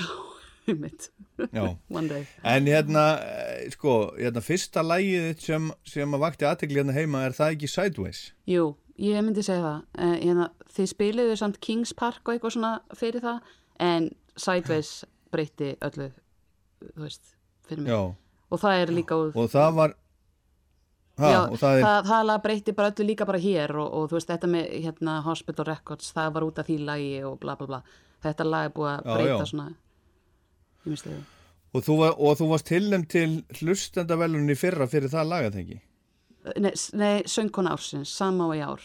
Mitt, 0.67 1.07
Já. 1.55 1.63
one 1.98 2.07
day. 2.12 2.25
En 2.43 2.67
hérna, 2.67 3.05
eh, 3.24 3.69
sko, 3.74 3.93
hérna 4.17 4.43
fyrsta 4.43 4.84
lægið 4.86 5.29
sem, 5.43 5.69
sem 5.88 6.15
að 6.15 6.24
vakti 6.25 6.48
aðtegli 6.48 6.81
hérna 6.81 6.96
heima 6.96 7.24
er 7.27 7.36
það 7.38 7.55
ekki 7.55 7.69
Sideways? 7.72 8.22
Jú, 8.51 8.69
ég 9.01 9.23
myndi 9.25 9.43
segja 9.45 9.63
það. 9.63 9.83
Uh, 9.97 10.15
hérna, 10.21 10.47
þið 10.77 10.89
spiliðu 10.93 11.37
samt 11.39 11.59
Kings 11.63 11.93
Park 11.97 12.23
og 12.25 12.33
eitthvað 12.35 12.55
svona 12.57 12.73
fyrir 12.97 13.23
það, 13.23 13.53
en 13.83 14.09
Sideways 14.37 14.91
breytti 15.33 15.75
öllu, 15.85 16.09
þú 16.81 17.05
veist, 17.05 17.31
fyrir 17.67 17.85
mig. 17.85 17.93
Já. 17.93 18.01
Og 18.47 18.61
það 18.61 18.81
er 18.81 18.93
líka 18.95 19.17
úr... 19.19 19.31
Og 19.35 19.49
það 19.51 19.71
var, 19.77 19.95
ha, 21.19 21.31
Já, 21.31 21.39
og 21.43 21.57
það 21.61 21.79
er, 21.79 21.87
það, 21.87 22.11
það 22.31 22.43
breytti 22.45 22.75
bara 22.77 22.91
öllu 22.93 23.07
líka 23.09 23.27
bara 23.27 23.41
hér 23.43 23.73
og, 23.75 23.87
og 23.87 24.11
þú 24.11 24.19
veist, 24.19 24.29
þetta 24.31 24.51
með 24.51 24.69
hérna, 24.75 25.17
Hospital 25.25 25.67
Records, 25.67 26.13
það 26.15 26.29
var 26.37 26.47
út 26.47 26.61
af 26.61 26.69
því 26.69 26.77
lagi 26.87 27.09
og 27.27 27.39
bla 27.43 27.57
bla 27.59 27.71
bla. 27.73 27.81
Þetta 28.23 28.47
lag 28.47 28.69
er 28.69 28.77
búið 28.77 28.93
að 28.93 29.09
breyta 29.11 29.41
já. 29.41 29.49
svona, 29.51 29.67
ég 30.85 30.93
minnst 30.93 31.09
þau. 31.09 31.17
og 31.77 31.83
þú, 31.85 31.97
var, 31.99 32.15
og 32.17 32.39
þú 32.39 32.47
varst 32.53 32.69
tilnæmt 32.71 33.11
til 33.13 33.29
hlustendavelunni 33.59 34.55
fyrra 34.57 34.87
fyrir 34.89 35.11
það 35.13 35.31
lagað 35.33 35.59
þengi? 35.59 35.81
Nei, 36.61 36.71
nei 36.93 37.15
söngkona 37.29 37.73
ársins, 37.75 38.11
sama 38.13 38.47
og 38.49 38.55
í 38.57 38.61
ár. 38.65 38.83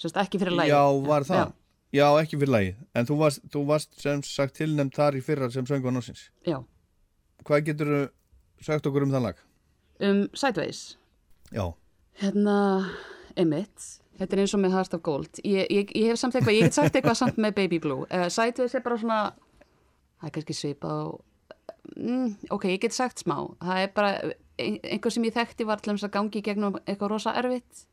Sérst, 0.00 0.18
ekki 0.20 0.40
fyrir 0.42 0.56
lagi. 0.56 0.72
Já, 0.74 0.82
var 1.06 1.24
það? 1.28 1.52
Já. 1.96 2.06
ekki 2.20 2.36
fyrir 2.40 2.52
lagið. 2.52 2.80
En 2.94 3.08
þú 3.08 3.18
varst, 3.22 3.44
þú 3.52 3.64
varst 3.70 4.00
sem 4.00 4.22
sagt 4.26 4.56
tilnæmt 4.58 4.96
þar 4.96 5.16
í 5.16 5.22
fyrra 5.24 5.48
sem 5.50 5.66
söngun 5.68 6.00
ásins. 6.00 6.28
Já, 6.46 6.60
Hvað 7.46 7.66
getur 7.68 7.90
þú 7.92 8.00
sagt 8.66 8.86
okkur 8.88 9.06
um 9.06 9.12
það 9.14 9.22
lag? 9.28 9.42
um 10.00 10.26
Sideways. 10.34 10.96
Já. 11.54 11.72
Hérna, 12.20 12.56
Emmett, 13.36 14.00
þetta 14.18 14.36
er 14.36 14.42
eins 14.42 14.54
og 14.56 14.62
með 14.62 14.74
Heart 14.76 14.96
of 14.96 15.02
Gold. 15.06 15.40
Ég, 15.44 15.66
ég, 15.72 15.92
ég 15.96 16.10
hef 16.10 16.20
samt 16.20 16.36
eitthvað, 16.36 16.56
ég 16.56 16.68
get 16.68 16.76
sagt 16.76 16.96
eitthvað 16.96 17.18
samt 17.20 17.40
með 17.40 17.54
Baby 17.56 17.78
Blue. 17.82 18.06
Uh, 18.10 18.26
Sideways 18.32 18.74
er 18.76 18.84
bara 18.84 18.98
svona, 19.00 19.20
það 20.20 20.28
er 20.28 20.34
kannski 20.36 20.56
svipað 20.56 21.02
og, 21.06 21.54
mm, 21.96 22.30
ok, 22.56 22.68
ég 22.72 22.82
get 22.86 22.96
sagt 22.96 23.22
smá. 23.24 23.38
Það 23.62 23.82
er 23.84 23.92
bara, 23.96 24.12
einhver 24.58 25.12
sem 25.12 25.24
ég 25.28 25.34
þekkti 25.36 25.66
var 25.68 25.82
til 25.84 25.92
að 25.96 26.10
gangi 26.14 26.42
gegnum 26.42 26.78
eitthvað 26.86 27.10
rosa 27.12 27.34
erfitt. 27.36 27.84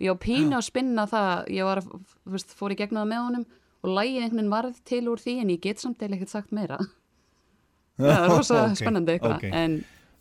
Ég 0.00 0.08
var 0.14 0.20
pínu 0.22 0.56
að 0.56 0.64
spinna 0.64 1.04
það, 1.10 1.42
ég 1.52 1.66
var, 1.68 1.82
veist, 2.24 2.54
fór 2.56 2.72
í 2.72 2.78
gegnum 2.80 3.02
það 3.02 3.10
með 3.12 3.24
honum 3.26 3.46
og 3.84 3.94
lægið 3.98 4.22
einhvern 4.22 4.38
veginn 4.40 4.54
varð 4.54 4.80
til 4.88 5.02
úr 5.12 5.20
því 5.20 5.34
en 5.42 5.52
ég 5.52 5.60
get 5.64 5.80
samt 5.82 6.02
eða 6.02 6.16
ekkert 6.16 6.32
sagt 6.32 6.52
meira. 6.56 6.78
Það 8.00 8.16
er 8.24 8.30
rosa 8.32 8.60
Ok, 8.64 8.76
spennandi 8.80 9.12
eitthvað, 9.18 9.34
ok. 9.36 9.50
en 9.52 9.74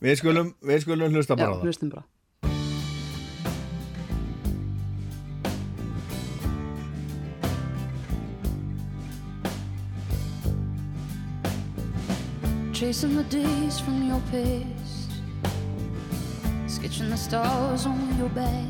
Við 0.04 0.18
skulum, 0.20 0.50
við 0.68 0.82
skulum 0.84 1.16
hlusta 1.16 1.36
já, 1.36 1.40
bara 1.40 1.52
á 1.52 1.56
það. 1.60 1.64
hlustum 1.68 1.90
bara. 1.94 2.04
Tracing 12.74 13.16
the 13.16 13.24
days 13.24 13.80
from 13.80 14.08
your 14.08 14.22
past, 14.32 14.89
sketching 16.80 17.10
the 17.10 17.18
stars 17.18 17.86
on 17.86 18.18
your 18.18 18.30
back, 18.30 18.66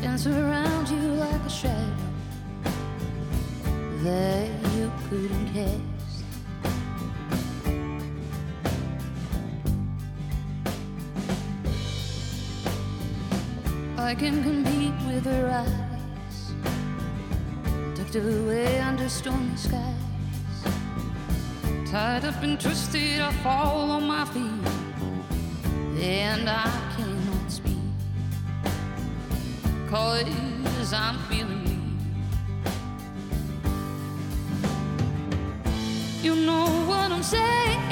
dancing 0.00 0.34
around 0.34 0.88
you 0.88 0.96
like 0.96 1.42
a 1.42 1.50
shadow 1.50 1.94
that 4.02 4.48
you 4.76 4.90
couldn't 5.10 5.52
cast. 5.52 6.24
I 13.98 14.14
can 14.14 14.42
compete 14.42 14.94
with 15.06 15.26
her 15.26 15.50
eyes, 15.50 16.54
tucked 17.94 18.16
away 18.16 18.80
under 18.80 19.06
stormy 19.10 19.54
skies. 19.54 19.96
Tied 21.90 22.24
up 22.24 22.42
and 22.42 22.58
twisted, 22.58 23.20
I 23.20 23.32
fall 23.42 23.90
on 23.90 24.04
my 24.06 24.24
feet, 24.24 24.79
and 26.00 26.48
I 26.48 26.70
cannot 26.96 27.50
speak. 27.50 27.76
Cause 29.90 30.92
I'm 30.92 31.18
feeling 31.28 31.64
weak. 31.64 31.76
You 36.22 36.34
know 36.34 36.66
what 36.88 37.12
I'm 37.12 37.22
saying. 37.22 37.89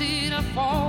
Up 0.00 0.04
and 0.04 0.28
twisted, 0.28 0.32
I 0.32 0.42
fall 0.54 0.87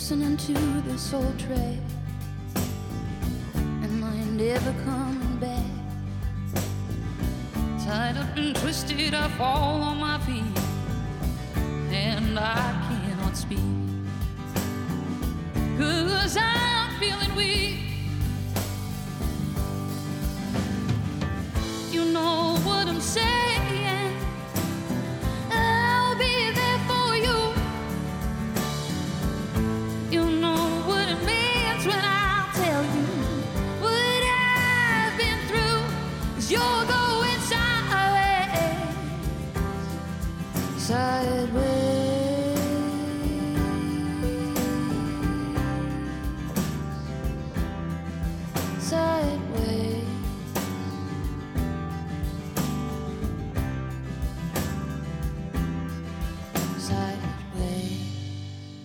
listening 0.00 0.34
to 0.34 0.54
this 0.88 1.12
old 1.12 1.38
track 1.38 1.79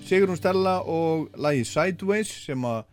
Sigrun 0.06 0.38
Stella 0.38 0.76
og 0.86 1.32
lagi 1.42 1.64
Sideways 1.66 2.30
sem 2.46 2.62
að 2.68 2.84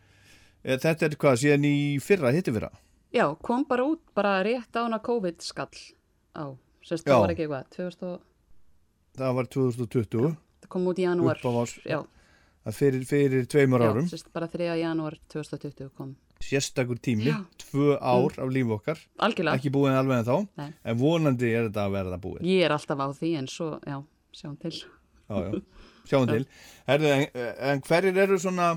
e, 0.65 0.77
þetta 0.81 1.09
er 1.11 1.17
hvað 1.21 1.41
síðan 1.43 1.67
í 1.69 1.75
fyrra, 2.03 2.33
hitti 2.33 2.55
fyrra 2.55 2.71
Já, 3.13 3.27
kom 3.45 3.67
bara 3.69 3.85
út 3.85 4.01
bara 4.17 4.39
rétt 4.47 4.73
á 4.73 4.87
hana 4.87 4.99
COVID 5.05 5.43
skall 5.45 5.69
á, 6.33 6.57
sérst 6.81 7.05
Já. 7.05 7.13
það 7.13 7.21
var 7.27 7.35
ekki 7.35 7.45
eitthvað 7.45 7.69
2000, 7.77 8.09
og- 8.09 9.21
það 9.21 9.35
var 9.37 9.51
2020 9.53 10.33
það 10.63 10.69
kom 10.73 10.89
út 10.89 10.99
í 11.03 11.05
janúar 11.05 11.43
já, 11.85 12.01
fyrir, 12.73 13.05
fyrir 13.05 13.45
tveimur 13.53 13.85
já, 13.85 13.91
árum 13.93 14.09
sérst 14.09 14.33
bara 14.33 14.49
3. 14.49 14.71
janúar 14.81 15.19
2020 15.29 15.91
kom, 15.99 16.15
sérstakur 16.41 16.97
tími, 16.99 17.29
Já. 17.29 17.45
tvö 17.61 17.99
ár 18.01 18.33
af 18.41 18.49
líf 18.49 18.73
okkar 18.79 18.99
algjörlega 19.21 19.61
ekki 19.61 19.71
búin 19.75 19.93
alveg 19.93 20.23
en 20.23 20.31
þá 20.31 20.49
Nei. 20.57 20.73
en 20.85 20.97
vonandi 20.99 21.53
er 21.53 21.69
þetta 21.69 21.85
að 21.85 21.95
verða 21.99 22.19
búið 22.25 22.49
ég 22.49 22.65
er 22.65 22.73
alltaf 22.73 22.97
á 23.05 23.09
því 23.13 23.37
en 23.43 23.47
svo, 23.53 23.75
já, 23.85 24.01
sjáum 24.33 24.57
til 24.65 24.73
já, 24.73 24.87
já. 25.29 25.61
sjáum 26.13 26.29
til. 26.31 26.47
Herðu, 26.89 27.13
en, 27.17 27.27
en 27.73 27.85
hverjir 27.89 28.23
eru 28.27 28.39
svona 28.43 28.71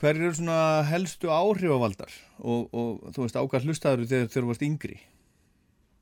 hverjir 0.00 0.28
eru 0.28 0.36
svona 0.38 0.60
helstu 0.90 1.30
áhrifavaldar? 1.32 2.12
Og, 2.40 2.66
og 2.72 3.14
þú 3.16 3.26
veist 3.26 3.38
ákvæð 3.40 3.70
hlustaður 3.70 4.10
þegar 4.10 4.32
þú 4.34 4.50
varst 4.50 4.66
yngri? 4.66 4.98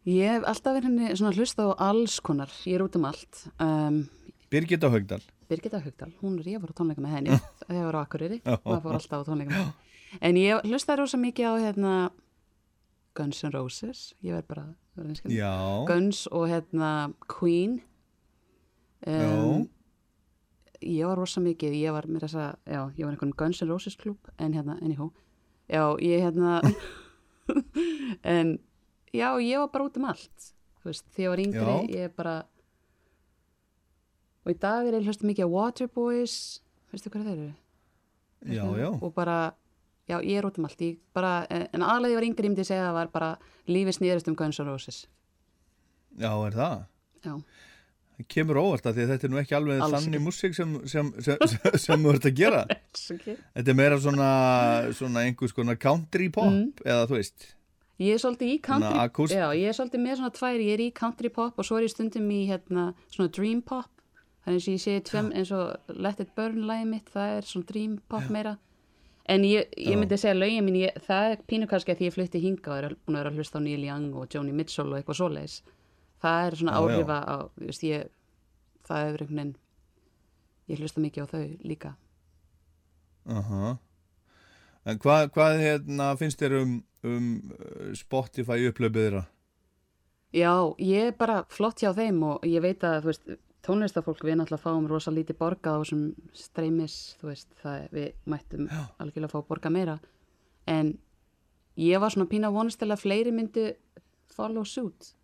Ég 0.04 0.34
hef 0.36 0.48
alltaf 0.50 0.76
verið 0.76 0.90
henni 0.90 1.14
svona 1.16 1.32
hlusta 1.32 1.64
á 1.64 1.72
alls 1.88 2.18
konar, 2.20 2.50
ég 2.68 2.76
er 2.76 2.84
út 2.84 2.98
um 2.98 3.06
allt. 3.08 3.46
Um, 3.56 4.02
Birgitta 4.52 4.90
Haugdal 4.92 5.22
Birgitta 5.48 5.80
Hugdal, 5.80 6.10
hún 6.20 6.36
er, 6.40 6.50
ég 6.54 6.60
var 6.60 6.72
á 6.72 6.76
tónleika 6.76 7.02
með 7.04 7.16
henni. 7.18 7.38
Þegar 7.62 7.78
ég 7.78 7.88
var 7.88 7.96
á 7.96 8.00
Akureyri, 8.02 8.38
Já. 8.42 8.58
maður 8.64 8.82
fór 8.84 8.98
alltaf 8.98 9.24
á 9.24 9.28
tónleika 9.30 9.54
með 9.54 9.62
henni 9.64 9.82
en 10.22 10.38
ég 10.38 10.68
hlustaði 10.68 11.00
rosa 11.00 11.18
mikið 11.20 11.48
á 11.50 11.54
hérna 11.64 11.94
Guns 13.18 13.42
N' 13.46 13.52
Roses. 13.54 14.02
Ég 14.22 14.34
verð 14.34 14.48
bara, 14.50 14.66
Guns 15.88 16.26
og 16.30 16.48
hérna 16.50 16.90
Queen. 17.30 17.80
Um, 19.06 19.66
ég 20.84 21.06
var 21.08 21.18
rosa 21.18 21.40
mikið 21.44 21.76
ég 21.80 21.94
var 21.96 22.06
með 22.10 22.26
þessa, 22.26 22.46
já, 22.66 22.80
ég 22.96 23.04
var 23.06 23.14
einhvern 23.14 23.34
Guns 23.38 23.62
N' 23.64 23.70
Roses 23.70 23.96
klúb, 24.00 24.30
en 24.38 24.52
hérna, 24.56 24.76
anyhow 24.82 25.10
já, 25.68 25.82
ég 26.04 26.22
hérna 26.24 26.60
en 28.36 28.58
já, 29.14 29.28
ég 29.40 29.58
var 29.62 29.70
bara 29.72 29.88
út 29.88 29.96
um 30.00 30.08
allt 30.10 30.50
þú 30.82 30.90
veist, 30.90 31.06
þegar 31.16 31.24
ég 31.24 31.32
var 31.32 31.42
yngri, 31.44 31.74
Já. 31.94 32.04
ég 32.04 32.14
bara 32.16 32.34
og 34.44 34.52
í 34.52 34.56
dag 34.60 34.86
er 34.86 34.98
ég 34.98 35.06
hlusta 35.08 35.26
mikið 35.28 35.48
á 35.48 35.54
Waterboys 35.54 36.38
veistu 36.92 37.10
hvað 37.12 37.28
þeir 37.30 37.38
eru? 37.38 37.52
já, 38.44 38.64
já. 38.76 38.88
og 38.92 39.14
bara, 39.16 39.36
já, 40.10 40.18
ég 40.20 40.36
er 40.38 40.48
út 40.48 40.58
um 40.60 40.66
allt 40.68 40.82
ég 40.84 40.98
bara, 41.16 41.46
en 41.48 41.82
aðlega 41.84 42.12
ég 42.12 42.18
var 42.20 42.26
yngri, 42.28 42.44
ég 42.44 42.52
myndi 42.52 42.66
segja 42.68 42.84
að 42.84 42.90
það 42.90 42.98
var 42.98 43.12
bara 43.14 43.30
lífið 43.70 43.96
snýðist 43.98 44.28
um 44.28 44.36
Guns 44.36 44.60
N' 44.60 44.68
Roses. 44.68 44.98
Já, 46.20 46.28
er 46.46 46.54
það? 46.58 46.82
Já, 47.24 47.32
það 48.18 48.26
kemur 48.34 48.60
óvart 48.62 48.86
að 48.86 48.94
því 48.98 49.02
að 49.04 49.10
þetta 49.14 49.26
er 49.28 49.32
nú 49.34 49.40
ekki 49.42 49.56
alveg 49.58 49.80
Alls 49.84 49.94
þannig 50.04 50.22
músík 50.24 50.54
sem, 50.56 50.74
sem, 50.90 51.10
sem, 51.24 51.44
sem, 51.82 52.04
þú 52.04 52.12
ert 52.14 52.28
að 52.30 52.36
gera. 52.38 52.62
Þetta 53.54 53.70
er 53.72 53.76
meira 53.78 53.98
svona, 54.00 54.28
svona 54.94 55.24
einhvers 55.26 55.52
konar 55.56 55.76
country 55.82 56.28
pop 56.30 56.50
Mm. 56.52 56.72
eða 56.84 57.06
þú 57.10 57.18
veist. 57.18 57.48
Ég 58.02 58.16
er 58.16 58.18
svolítið 58.22 58.48
í 58.50 58.60
country, 58.62 59.34
já, 59.38 59.46
ég 59.54 59.68
er 59.70 59.74
svolítið 59.76 60.00
með 60.02 60.16
svona 60.18 60.32
tvær, 60.34 60.58
ég 60.62 60.72
er 60.74 60.80
í 60.82 60.90
country 60.94 61.28
pop 61.30 61.58
og 61.58 61.66
svo 61.66 61.76
er 61.78 61.84
ég 61.86 61.92
stundum 61.94 62.26
í 62.34 62.40
hérna 62.48 62.88
svona 63.14 63.30
dream 63.30 63.60
pop, 63.62 63.86
þannig 64.44 64.64
að 64.64 64.72
ég 64.72 64.82
sé 64.82 64.96
tveim 65.06 65.28
eins 65.30 65.52
og 65.54 65.94
Let 65.94 66.18
It 66.24 66.32
Burn 66.34 66.64
lagi 66.66 66.88
mitt, 66.90 67.06
það 67.14 67.36
er 67.36 67.46
svona 67.46 67.68
dream 67.70 67.92
pop 68.10 68.26
meira, 68.34 68.56
en 69.30 69.46
ég, 69.46 69.70
ég 69.78 69.94
Já. 69.94 69.98
myndi 70.02 70.18
segja 70.18 70.34
lögin 70.34 70.66
mín, 70.66 70.80
ég, 70.82 70.98
það 71.06 71.30
er 71.36 71.44
pínu 71.48 71.68
kannski 71.70 71.94
að 71.94 72.02
því 72.02 72.08
ég 72.10 72.16
flutti 72.18 72.42
hinga 72.42 72.74
og 72.74 72.80
er 72.82 72.96
búin 73.06 73.14
að 73.14 73.22
vera 73.22 73.30
að 73.30 73.38
hlusta 73.38 73.62
á 73.62 73.66
Neil 73.66 73.86
Young 73.86 74.10
og 74.18 74.26
Joni 74.34 74.52
Mitchell 74.58 74.90
og 74.90 74.98
eitthvað 74.98 75.20
svoleiðis, 75.22 75.56
það 76.24 76.46
er 76.48 76.58
svona 76.60 76.74
Já, 76.74 76.80
áhrifa 76.80 77.18
á, 77.20 77.36
þú 77.54 77.68
veist, 77.68 77.86
ég, 77.86 78.08
það 78.88 79.06
hefur 79.06 79.24
einhvern 79.24 79.40
veginn, 79.40 79.56
ég 80.72 80.82
hlusta 80.82 81.04
mikið 81.04 81.24
á 81.24 81.32
þau 81.34 81.44
líka. 81.72 81.96
uh 83.24 83.74
en 84.84 84.98
hvað, 85.00 85.30
hvað 85.32 85.62
hérna, 85.62 86.10
finnst 86.20 86.42
þér 86.42 86.58
um, 86.60 86.74
um 87.08 87.28
uh, 87.54 87.92
Spotify 87.96 88.68
upplöfið 88.68 89.06
þeirra? 89.06 89.22
Já, 90.34 90.52
ég 90.82 91.08
er 91.08 91.16
bara 91.16 91.44
flott 91.48 91.80
hjá 91.80 91.92
þeim 91.94 92.18
og 92.26 92.44
ég 92.48 92.60
veit 92.64 92.84
að, 92.84 93.04
þú 93.04 93.10
veist, 93.12 93.34
tónlistafólk 93.64 94.24
við 94.26 94.38
náttúrulega 94.40 94.64
fáum 94.64 94.88
rosa 94.90 95.12
lítið 95.14 95.38
borgað 95.40 95.78
á 95.78 95.82
þessum 95.84 96.02
streymis, 96.36 96.98
þú 97.20 97.30
veist, 97.30 97.48
það 97.62 97.76
er, 97.78 97.88
við 97.94 98.08
mættum 98.28 98.66
Já. 98.68 98.82
algjörlega 99.00 99.30
að 99.30 99.34
fá 99.34 99.48
borga 99.48 99.72
meira. 99.72 99.96
En 100.68 100.92
ég 101.80 102.02
var 102.02 102.12
svona 102.12 102.28
pína 102.28 102.52
vonast 102.52 102.82
til 102.82 102.90
að 102.90 103.04
fleiri 103.04 103.32
myndi 103.34 103.70
follow 104.34 104.66
suit, 104.68 105.14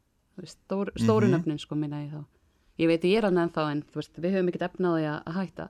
stór, 0.46 0.90
stóru 0.96 1.26
Mhm. 1.28 1.34
nöfnin 1.36 1.58
sko 1.60 1.74
minna 1.74 1.96
ég 2.04 2.10
þá. 2.12 2.24
Ég 2.78 2.86
veit 2.88 3.02
ég 3.04 3.18
er 3.18 3.22
hann 3.28 3.36
ennþá 3.36 3.70
en 3.72 3.82
þú 3.82 3.94
veist, 4.00 4.14
við 4.16 4.32
höfum 4.34 4.48
ekkert 4.48 4.70
efnaði 4.70 5.04
að, 5.10 5.22
að 5.26 5.34
hætta 5.40 5.68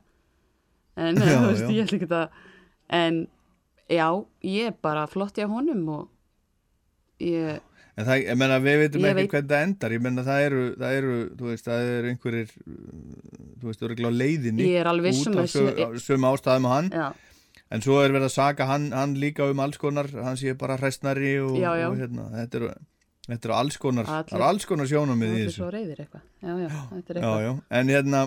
en 0.96 1.16
Já, 1.20 1.38
þú 1.40 1.48
veist, 1.50 1.62
já. 1.62 1.70
ég 1.70 1.84
ætla 1.84 1.98
ekki 1.98 2.10
að 2.14 2.28
en 2.90 3.28
já, 3.90 4.06
ég 4.42 4.66
er 4.66 4.74
bara 4.82 5.06
flott 5.06 5.34
hjá 5.36 5.46
honum 5.48 5.88
og 5.88 6.08
ég 7.20 7.60
En 7.98 8.06
það, 8.06 8.20
ég 8.24 8.36
menna, 8.38 8.56
við 8.64 8.76
veitum 8.80 9.04
ekki 9.04 9.14
veit- 9.18 9.30
hvernig 9.34 9.48
það 9.50 9.64
endar, 9.66 9.90
ég 9.92 10.00
menna, 10.00 10.22
það 10.24 10.44
eru, 10.46 10.60
það 10.80 10.92
eru, 11.00 11.16
þú 11.36 11.48
veist, 11.50 11.64
það 11.66 11.88
eru 11.98 12.08
einhverjir, 12.14 12.52
þú 13.60 13.66
veist, 13.66 13.80
þú 13.80 13.84
eru 13.88 13.96
ekki 13.96 14.06
á 14.08 14.12
leiðinni 14.20 14.68
alveg 14.88 15.10
um 15.10 15.20
út 15.20 15.34
að 15.34 15.42
af 15.42 15.50
söm, 15.50 15.66
sé- 15.74 16.04
söm 16.06 16.24
ástæðum 16.30 16.68
á 16.70 16.72
hann, 16.76 16.90
já, 16.94 17.08
En 17.70 17.80
svo 17.82 18.00
er 18.02 18.10
verið 18.10 18.24
að 18.26 18.32
saka 18.34 18.64
hann, 18.66 18.88
hann 18.90 19.12
líka 19.14 19.44
um 19.50 19.60
alls 19.62 19.76
konar, 19.78 20.08
hann 20.10 20.34
sé 20.36 20.54
bara 20.58 20.76
hræstnari 20.78 21.36
og, 21.38 21.52
og 21.54 21.98
hérna, 22.00 22.24
þetta 22.34 22.54
eru, 22.58 22.70
þetta 23.32 23.48
eru 23.50 23.56
alls 23.58 23.76
konar, 23.80 24.06
Allir- 24.18 24.44
alls 24.50 24.66
konar 24.68 24.86
sjónum 24.90 25.20
í 25.22 25.26
Það 25.30 25.38
er 25.38 25.46
þessu. 25.46 25.56
svo 25.60 25.70
reyðir 25.74 25.98
eitthvað. 26.04 26.22
Já, 26.42 26.52
já, 26.64 26.68
þetta 26.94 27.10
er 27.10 27.16
Já, 27.16 27.22
eitthvað. 27.22 27.42
já, 27.46 27.52
en 27.80 27.86
hérna, 27.94 28.20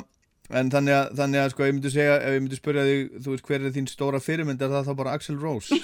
en 0.62 0.70
þannig 0.74 0.94
að, 1.00 1.14
þannig 1.22 1.40
að 1.44 1.50
sko, 1.56 1.64
ég 1.70 1.74
myndi 1.78 1.92
segja, 1.94 2.16
ef 2.22 2.32
ég 2.38 2.42
myndi 2.44 2.60
spyrja 2.60 2.84
þig, 2.90 3.02
þú 3.24 3.30
veist, 3.36 3.46
hver 3.48 3.62
er 3.70 3.72
þín 3.78 3.88
stóra 3.94 4.20
fyrirmynd, 4.24 4.62
er 4.62 4.74
það 4.76 4.88
þá 4.90 4.94
bara 5.04 5.14
Axl 5.18 5.38
Rose? 5.40 5.80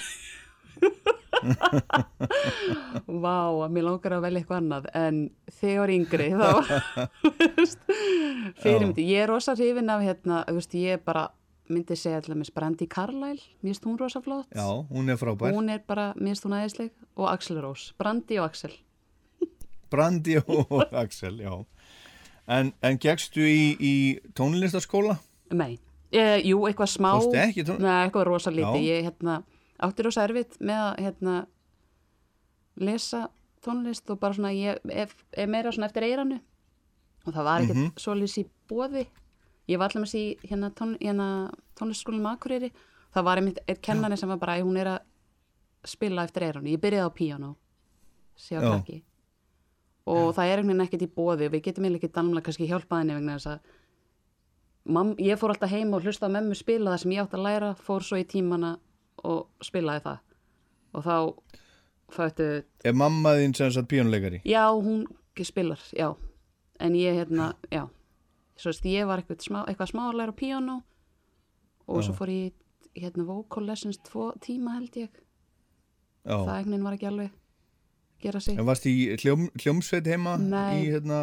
Vá, 3.20 3.36
að 3.64 3.72
mér 3.74 3.84
langar 3.86 4.12
að 4.16 4.24
velja 4.26 4.40
eitthvað 4.42 4.58
annað 4.60 4.88
en 5.00 5.20
þegar 5.60 5.92
yngri 5.94 6.26
þá 6.36 6.48
fyrir 8.62 8.82
myndi, 8.84 9.06
ég 9.08 9.24
er 9.24 9.30
rosa 9.32 9.54
hrifin 9.56 9.92
af 9.92 10.02
hérna, 10.04 10.42
veist, 10.52 10.74
ég 10.76 11.00
bara 11.06 11.28
myndi 11.70 11.96
segja 11.98 12.18
allaveg 12.20 12.50
Brandi 12.56 12.86
Carlyle, 12.90 13.40
mér 13.62 13.70
finnst 13.72 13.86
hún 13.88 13.98
rosa 14.00 14.20
flott 14.24 14.48
Já, 14.56 14.66
hún 14.90 15.08
er 15.12 15.18
frábær. 15.20 15.54
hún 15.54 15.70
er 15.72 15.82
bara, 15.86 16.10
mér 16.18 16.34
finnst 16.34 16.46
hún 16.48 16.56
aðeinsleg 16.58 16.90
og 17.16 17.28
Axel 17.32 17.60
Rose, 17.62 17.92
Brandi 18.00 18.40
og 18.42 18.48
Axel 18.50 18.74
Brandi 19.90 20.36
og 20.40 20.72
Axel, 21.02 21.38
já. 21.42 21.54
En, 22.50 22.72
en 22.82 22.98
gegstu 22.98 23.40
í, 23.46 23.76
í 23.78 23.94
tónlistaskóla? 24.34 25.18
Nei, 25.54 25.78
e, 26.10 26.40
jú, 26.46 26.64
eitthvað 26.66 26.90
smá 26.96 27.10
Fórstu 27.18 27.38
ekki 27.38 27.62
í 27.62 27.66
tón- 27.68 27.80
Nei, 27.82 28.06
eitthvað 28.06 28.26
rosa 28.30 28.50
lítið, 28.50 28.82
Já. 28.86 28.90
ég 28.96 29.04
hérna 29.10 29.42
átti 29.80 30.04
rosa 30.06 30.24
erfitt 30.26 30.58
með 30.60 30.80
að 30.88 30.98
hérna 31.04 31.34
lesa 32.80 33.28
tónlist 33.64 34.10
og 34.10 34.18
bara 34.20 34.34
svona, 34.36 34.52
ég 34.56 34.78
er, 34.88 35.12
meira 35.46 35.72
svona 35.72 35.88
eftir 35.90 36.06
eiranu 36.06 36.38
og 37.26 37.34
það 37.34 37.44
var 37.44 37.60
ekkert 37.64 37.76
mm. 37.76 37.86
-hmm. 37.86 38.00
svolítið 38.00 38.38
í 38.40 38.46
bóði 38.70 39.06
ég 39.68 39.78
var 39.78 39.90
allir 39.90 40.02
með 40.04 40.10
sí 40.10 40.22
hérna, 40.48 40.70
tón, 40.74 40.96
hérna 41.00 41.50
tónlistskólinn 41.78 42.22
með 42.24 42.32
Akureyri 42.32 42.72
það 43.14 43.24
var 43.24 43.36
einmitt 43.38 43.58
eitt 43.68 43.82
kennari 43.82 44.16
sem 44.16 44.28
var 44.28 44.38
bara 44.38 44.56
"Æ, 44.58 44.62
hún 44.62 44.76
er 44.78 44.86
að 44.86 45.00
spila 45.84 46.24
eftir 46.24 46.42
eiranu, 46.42 46.68
ég 46.68 46.80
byrjaði 46.80 47.06
á 47.08 47.10
píano 47.14 47.56
sé 48.36 48.56
á 48.56 48.60
Já. 48.62 48.70
krakki 48.70 49.02
og 50.06 50.32
það 50.36 50.46
er 50.52 50.58
einhvern 50.58 50.70
veginn 50.72 50.86
ekkert 50.86 51.02
í 51.06 51.10
bóði 51.16 51.46
og 51.46 51.52
við 51.54 51.62
getum 51.66 51.84
eiginlega 51.84 52.00
ekki 52.06 52.14
danlega 52.16 52.46
kannski 52.48 52.68
hjálpað 52.70 52.98
henni 53.02 53.14
vegna 53.18 53.36
þess 53.36 53.50
að 53.52 53.60
mam, 54.96 55.14
ég 55.20 55.38
fór 55.38 55.52
alltaf 55.54 55.70
heim 55.70 55.92
og 55.94 56.02
hlusta 56.06 56.26
á 56.26 56.34
memmu 56.34 56.54
spila 56.56 56.94
það 56.94 57.02
sem 57.04 57.12
ég 57.14 57.22
átt 57.24 57.36
að 57.36 57.44
læra, 57.46 57.74
fór 57.76 58.02
svo 58.06 58.16
í 58.20 58.24
tímana 58.24 58.72
og 59.24 59.46
spilaði 59.62 60.02
það. 60.06 60.18
Og 60.96 61.04
þá 61.04 61.16
fættu, 62.10 62.46
Er 62.84 62.94
mamma 62.96 63.34
þín 63.38 63.54
sem 63.54 63.70
sagt 63.70 63.88
píónuleikari? 63.88 64.40
já 64.44 64.64
hún 64.72 65.04
spilar, 65.44 65.78
já. 65.92 66.16
En 66.80 66.94
ég 66.94 67.14
hérna, 67.14 67.54
já. 67.70 67.86
Svo 68.56 68.70
veist, 68.72 68.84
ég 68.84 69.06
var 69.06 69.20
eitthvað 69.20 69.44
smá, 69.44 69.60
eitthvað 69.68 69.92
smá 69.92 70.02
að 70.10 70.16
læra 70.18 70.32
á 70.32 70.40
píano 70.40 70.82
og 71.86 72.02
svo 72.04 72.12
fór 72.16 72.28
ég 72.28 72.52
hérna 72.96 73.24
vocal 73.24 73.64
lessons 73.66 73.98
tvo 73.98 74.32
tíma 74.40 74.74
held 74.78 74.96
ég. 74.96 75.10
Já. 76.24 76.36
það 76.44 76.64
veginn 76.64 76.84
var 76.84 76.92
ekki 76.98 77.06
alveg 77.08 77.30
gera 78.22 78.40
sig 78.40 78.58
En 78.58 78.66
varst 78.68 78.86
í 78.90 78.94
hljóm, 79.20 79.48
hljómsveit 79.60 80.10
heima? 80.10 80.36
Nei. 80.40 80.82
Í 80.82 80.90
hérna, 80.94 81.20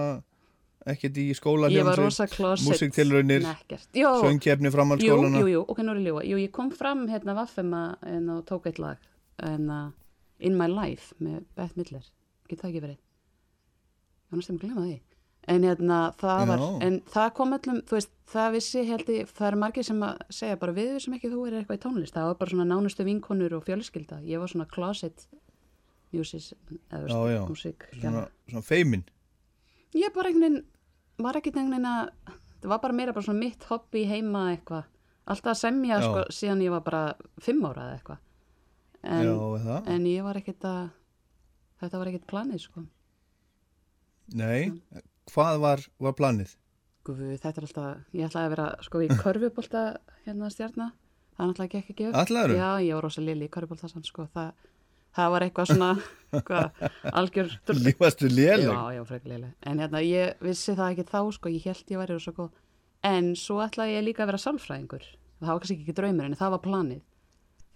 ekkert 0.88 1.20
í 1.22 1.28
skóla 1.38 1.72
ég 1.74 1.88
var 1.88 2.00
hljómsveit? 2.00 2.06
rosa 2.06 2.28
closet 2.32 2.68
Músiktilraunir, 2.70 3.46
nekkert, 3.46 3.90
jó, 3.98 4.12
söngkefni 4.24 4.72
Jú, 5.04 5.20
jú, 5.38 5.46
jú, 5.54 5.64
ok, 5.68 5.84
nú 5.84 5.96
er 5.96 6.02
ég 6.02 6.10
ljúa. 6.10 6.26
Jú, 6.28 6.42
ég 6.42 6.54
kom 6.56 6.72
fram 6.72 7.08
hérna 7.12 7.38
vaffema 7.38 7.84
en 8.06 8.30
og 8.36 8.46
tók 8.50 8.70
eitt 8.72 8.82
lag 8.82 9.02
uh, 9.44 9.90
In 10.40 10.58
My 10.58 10.70
Life 10.70 11.16
með 11.24 11.44
Beth 11.58 11.78
Midler. 11.78 12.06
Get 12.48 12.62
það 12.62 12.72
ekki 12.72 12.84
verið? 12.86 12.98
Ég 14.28 14.34
var 14.34 14.42
næstum 14.42 14.58
að 14.58 14.66
glemma 14.66 14.86
því. 14.86 14.98
En 15.48 15.64
hérna, 15.64 15.98
það 16.20 16.42
var, 16.50 16.62
en 16.84 16.96
það 17.08 17.28
kom 17.38 17.54
öllum, 17.56 17.78
þú 17.88 17.96
veist, 17.96 18.10
það 18.28 18.50
vissi 18.58 18.82
held 18.90 19.12
ég, 19.14 19.30
það 19.32 19.48
eru 19.48 19.60
margir 19.62 19.86
sem 19.88 20.02
að 20.04 20.18
segja 20.36 20.58
bara 20.60 20.74
við 20.76 20.90
vissum 20.98 21.16
ekki 21.16 21.32
þú 21.32 21.44
er 21.48 21.56
eitthvað 21.62 21.78
í 21.78 21.84
tónlist. 21.86 22.16
Það 22.18 22.28
var 22.28 22.40
bara 22.42 22.54
svona 22.54 22.66
nánustu 22.68 23.06
vinkonur 23.08 23.56
og 23.56 23.64
fjölskylda. 23.64 24.20
Ég 24.28 24.44
var 24.44 24.52
svona 24.52 24.68
closet 24.74 25.24
music, 26.16 26.52
eða 26.92 27.06
þú 27.08 27.22
veist, 27.28 27.48
músík. 27.52 27.88
Svona, 28.00 28.26
svona 28.50 28.64
feimin? 28.66 29.04
Ég 29.98 30.14
bara 30.16 30.30
einhvern 30.32 30.46
veginn, 30.48 30.68
var 31.24 31.40
ekki 31.40 31.52
einhvern 31.54 31.74
veginn 31.76 31.90
að, 31.90 32.36
það 32.62 32.70
var 32.74 32.84
bara 32.84 32.98
meira 33.00 33.16
bara 33.16 33.28
svona 33.28 33.42
mitt 33.42 33.66
hobby 33.72 34.04
heima 34.10 34.46
eitthvað. 34.54 34.86
Alltaf 35.28 35.52
að 35.56 35.60
semja 35.60 35.98
sko, 36.04 36.22
síðan 36.32 36.62
ég 36.64 36.72
var 36.72 36.84
bara 36.86 37.02
fimm 37.44 37.66
ára 37.68 37.90
eða 37.90 37.98
eitthvað. 37.98 38.22
En, 39.08 39.28
Já, 39.28 39.82
en 39.94 40.06
ég 40.10 40.24
var 40.26 40.40
ekkert 40.40 40.64
að, 40.68 40.86
þetta 41.82 42.00
var 42.02 42.12
ekkert 42.12 42.30
planið 42.32 42.64
sko. 42.64 42.86
Nei, 44.38 44.72
hvað 45.32 45.60
var, 45.64 45.84
var 46.04 46.16
planið? 46.20 46.56
Guð, 47.08 47.20
þetta 47.40 47.52
er 47.62 47.68
alltaf, 47.68 48.00
ég 48.16 48.28
ætlaði 48.28 48.48
að 48.50 48.54
vera 48.56 48.70
sko 48.84 49.02
í 49.04 49.08
körfubólta 49.12 49.84
hérna 50.26 50.50
stjarnar. 50.52 50.96
Það 51.38 51.44
er 51.44 51.52
náttúrulega 51.52 51.76
gekk 51.78 51.92
ekki 51.94 52.08
upp. 52.10 52.18
Ætlaðirðu? 52.24 52.58
Já, 52.58 52.70
ég 52.88 52.98
var 52.98 53.06
rosa 53.06 53.22
lili 53.24 53.48
í 53.48 53.52
körfubólta 53.54 53.88
samt 53.92 54.10
sko. 54.10 54.26
Það, 54.34 54.66
það 55.18 55.34
var 55.34 55.46
eitthvað 55.46 55.72
svona, 55.72 55.90
hvað, 56.48 56.86
algjör... 57.22 57.52
Lífastu 57.82 58.30
léleg? 58.32 58.70
Já, 58.70 59.02
já. 59.02 59.52
En 59.72 59.82
hérna, 59.84 60.04
ég 60.06 60.46
vissi 60.46 60.76
það 60.78 60.94
ekki 60.94 61.08
þá, 61.12 61.20
sko, 61.38 61.54
ég 61.54 61.68
held 61.72 61.94
ég 61.96 62.02
væri 62.04 62.20
svo. 62.24 62.48
En 63.08 63.34
svo 63.40 63.60
ætlaði 63.66 63.98
ég 63.98 64.08
líka 64.08 64.26
að 64.26 64.32
vera 64.34 64.44
sálfræðingur. 64.46 65.10
Það 65.42 65.52
var 65.54 65.62
kannski 65.64 65.80
ekki 65.82 65.98
draumur, 65.98 66.30
en 66.30 66.38
það 66.38 66.56
var 66.56 66.64
planið. 66.64 67.04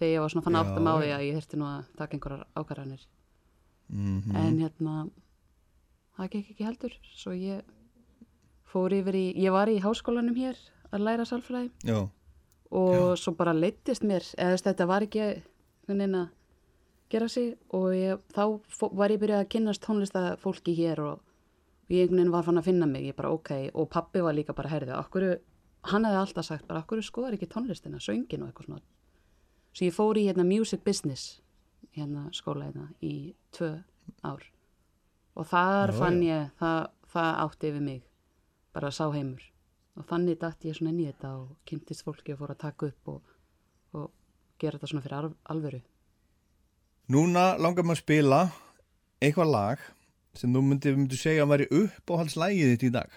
Þegar 0.01 0.13
ég 0.15 0.23
var 0.23 0.33
svona 0.33 0.45
fann 0.47 0.57
Já, 0.57 0.61
áttum 0.63 0.89
á 0.89 0.93
því 0.97 1.09
já. 1.11 1.15
að 1.17 1.25
ég 1.27 1.35
þurfti 1.37 1.59
nú 1.61 1.67
að 1.69 1.91
taka 1.99 2.17
einhverjar 2.17 2.47
ákvarðanir. 2.57 3.03
Mhm. 3.91 4.39
En 4.41 4.57
hérna, 4.63 4.95
það 6.17 6.31
gekk 6.33 6.55
ekki 6.55 6.67
heldur. 6.69 6.97
Svo 7.13 7.35
ég 7.37 7.61
fór 8.71 8.95
yfir 8.95 9.17
í, 9.17 9.25
ég 9.41 9.53
var 9.53 9.69
í 9.71 9.79
háskólanum 9.83 10.37
hér 10.37 10.59
að 10.91 11.05
læra 11.05 11.25
sálfræði 11.27 11.71
Já, 11.87 11.99
og 12.71 13.17
svo 13.19 13.33
bara 13.35 13.53
leittist 13.55 14.05
mér, 14.07 14.25
eða 14.39 14.59
þetta 14.63 14.87
var 14.89 15.05
ekki 15.07 15.25
hvernig 15.87 16.15
að 16.15 16.29
gera 17.11 17.27
sig 17.29 17.53
og 17.75 17.91
ég, 17.95 18.19
þá 18.35 18.43
var 18.97 19.11
ég 19.13 19.19
byrjað 19.21 19.43
að 19.43 19.49
kynnast 19.53 19.83
tónlistafólki 19.85 20.73
hér 20.77 21.01
og 21.05 21.19
ég 21.91 22.05
einhvern 22.05 22.17
veginn 22.21 22.31
var 22.33 22.45
fann 22.47 22.61
að 22.61 22.67
finna 22.69 22.87
mig, 22.87 23.05
ég 23.09 23.15
bara 23.17 23.31
ok 23.35 23.51
og 23.73 23.89
pappi 23.91 24.21
var 24.23 24.33
líka 24.37 24.55
bara 24.55 24.71
herðið, 24.71 24.95
okkur 24.99 25.25
hann 25.91 26.05
hefði 26.05 26.19
alltaf 26.21 26.45
sagt 26.47 26.67
bara 26.69 26.83
okkur 26.85 27.01
skoðar 27.03 27.35
ekki 27.37 27.49
tónlistina, 27.51 27.99
söngin 27.99 28.43
og 28.45 28.51
eitthvað 28.51 28.67
svona. 28.69 28.81
Svo 29.73 29.87
ég 29.87 29.95
fór 29.95 30.19
í 30.19 30.25
hérna 30.27 30.45
music 30.47 30.83
business 30.85 31.39
hérna 31.95 32.27
skóla 32.35 32.67
hérna 32.69 32.89
í 33.01 33.33
tvö 33.55 33.71
ár. 34.23 34.43
Og 35.35 35.47
þar 35.47 35.91
Já, 35.93 35.97
fann 35.97 36.19
já. 36.21 36.27
ég, 36.35 36.49
það, 36.59 36.79
það 37.13 37.31
átti 37.45 37.69
yfir 37.71 37.85
mig 37.87 38.01
bara 38.75 38.91
sá 38.91 39.05
heimur. 39.11 39.43
Og 39.99 40.05
þannig 40.07 40.39
dætt 40.39 40.65
ég 40.69 40.75
svona 40.77 40.91
inn 40.93 41.01
í 41.03 41.07
þetta 41.09 41.31
og 41.39 41.55
kynntist 41.67 42.03
fólki 42.07 42.33
og 42.35 42.39
fór 42.39 42.53
að 42.53 42.61
taka 42.63 42.87
upp 42.91 43.09
og, 43.15 43.33
og 43.99 44.11
gera 44.61 44.77
þetta 44.79 44.91
svona 44.91 45.03
fyrir 45.03 45.17
al- 45.17 45.35
alvöru 45.51 45.81
núna 47.11 47.45
langar 47.59 47.83
maður 47.85 47.97
að 47.99 48.03
spila 48.05 48.39
eitthvað 49.21 49.51
lag 49.51 49.79
sem 50.37 50.53
þú 50.55 50.61
myndi, 50.63 50.93
myndi 50.95 51.17
segja 51.19 51.43
að 51.45 51.51
væri 51.53 51.67
uppáhaldslægið 51.81 52.69
þitt 52.73 52.85
í 52.87 52.91
dag. 52.95 53.09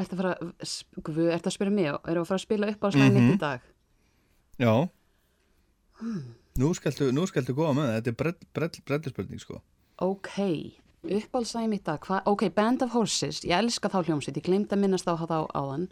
Ertu 0.00 0.14
að 0.16 0.20
fara, 0.22 0.34
sp- 0.64 1.02
guð, 1.04 1.18
ertu 1.34 1.50
að 1.50 1.56
spyrja 1.56 1.74
mig 1.74 1.88
erum 1.90 2.00
við 2.06 2.20
að 2.22 2.28
fara 2.30 2.38
að 2.40 2.46
spila 2.46 2.68
upp 2.70 2.84
á 2.86 2.88
slæðin 2.94 3.12
Mhm. 3.16 3.26
mitt 3.26 3.34
í 3.36 3.40
dag 3.42 3.60
Já. 4.60 4.88
Nú 6.60 6.68
skaltu, 6.76 7.10
nú 7.12 7.24
skaltu 7.28 7.54
góða 7.56 7.74
með 7.76 7.86
það, 7.88 7.96
þetta 7.96 8.10
er 8.12 8.16
brell, 8.20 8.36
brell, 8.54 8.70
brellispurning 8.88 9.40
sko. 9.40 9.60
ok, 9.98 10.38
uppálsæmi 11.04 11.76
í 11.78 11.82
dag 11.84 12.00
hva, 12.00 12.22
ok, 12.26 12.48
Band 12.54 12.82
of 12.82 12.90
Horses, 12.92 13.40
ég 13.44 13.52
elska 13.56 13.88
þá 13.88 14.04
hljómsveit 14.06 14.36
ég 14.36 14.44
glemt 14.44 14.68
að 14.72 14.78
minnast 14.80 15.06
á 15.08 15.14
þá 15.16 15.46
áðan 15.52 15.88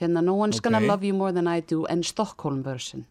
hérna 0.00 0.22
No 0.24 0.34
One's 0.38 0.60
Gonna 0.60 0.78
Ok. 0.78 0.86
Love 0.88 1.04
You 1.06 1.14
More 1.14 1.32
Than 1.32 1.46
I 1.48 1.60
Do 1.60 1.84
en 1.86 2.02
Stockholm 2.02 2.62
version 2.62 3.06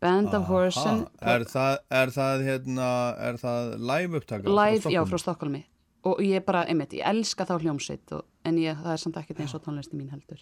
Band 0.00 0.34
of 0.34 0.44
Horses 0.46 0.84
Aha, 0.86 1.08
er 1.34 1.44
það, 1.50 1.78
er 1.90 2.12
það 2.14 2.44
hérna, 2.46 2.88
er 3.28 3.38
það 3.40 3.72
live 3.90 4.20
upptaka? 4.20 4.52
live, 4.60 4.92
já, 4.94 5.00
frá 5.10 5.18
Stockholmi 5.18 5.64
og 6.08 6.20
ég 6.22 6.44
bara, 6.46 6.62
einmitt, 6.70 6.92
ég 6.94 7.02
elska 7.10 7.44
þá 7.48 7.56
hljómsveit 7.64 8.12
og, 8.16 8.22
en 8.46 8.56
ég, 8.62 8.78
það 8.78 8.92
er 8.94 9.00
samt 9.02 9.16
ekkert 9.20 9.40
eins 9.42 9.54
og 9.58 9.64
tónlisti 9.64 9.98
mín 9.98 10.12
heldur. 10.14 10.38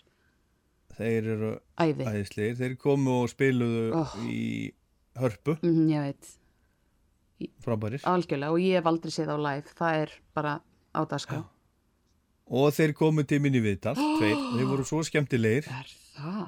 Þeir 0.96 1.26
eru 1.32 1.48
æði, 1.80 2.04
æðislegir, 2.06 2.58
þeir 2.60 2.74
komu 2.80 3.14
og 3.22 3.30
spiluðu 3.32 3.86
Oh. 3.96 4.12
í 4.28 4.70
hörpu, 5.18 5.56
mm, 5.64 5.80
ég 5.90 6.04
veit. 6.10 6.30
Frábærir. 7.64 8.04
algjörlega 8.08 8.52
og 8.52 8.60
ég 8.62 8.78
hef 8.78 8.86
aldrei 8.92 9.12
séð 9.12 9.32
á 9.32 9.36
live. 9.40 9.72
Það 9.76 9.98
er 10.04 10.12
bara 10.36 10.54
á 10.96 11.00
dagskrá. 11.08 11.42
Og 12.48 12.70
þeir 12.76 12.92
komu 12.94 13.24
til 13.26 13.40
minni 13.42 13.60
viðtal, 13.60 13.96
tveir, 13.96 14.36
og 14.36 14.54
þeir 14.60 14.68
voru 14.70 14.84
svo 14.86 15.02
skemmtilegir, 15.08 15.66
er 15.66 15.90
það? 16.16 16.46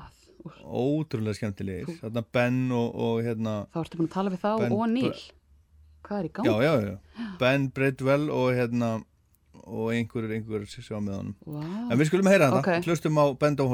Ótrúlega 0.64 1.34
skemmtilegir. 1.38 1.88
Þarna 2.02 2.22
Ben 2.32 2.58
og, 2.72 2.94
og 2.94 3.22
hérna, 3.26 3.54
þá 3.74 3.80
ertu 3.84 3.98
búin 4.00 4.08
að 4.08 4.14
tala 4.14 4.30
við 4.34 4.42
þá 4.44 4.50
Ben- 4.62 4.72
og 4.72 4.88
Níl 4.92 5.12
hvað 6.08 6.18
er 6.22 6.24
í 6.28 6.32
gangi? 6.32 6.48
já, 6.48 6.56
já, 6.62 6.74
já, 6.88 7.28
Ben 7.40 7.68
Bredwell 7.74 8.30
og 8.30 8.52
hérna, 8.56 8.90
og 9.68 9.90
einhver, 9.92 10.28
einhver 10.32 10.64
sjá 10.70 10.96
með 11.02 11.18
honum. 11.18 11.34
Vá. 11.44 11.64
En 11.92 11.98
við 11.98 12.06
skulum 12.10 12.30
heyra 12.30 12.48
þetta, 12.52 12.62
Ok. 12.78 12.86
hlustum 12.88 13.18
á 13.20 13.24
Band 13.38 13.60
of 13.64 13.68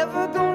ever 0.00 0.26
gonna 0.32 0.49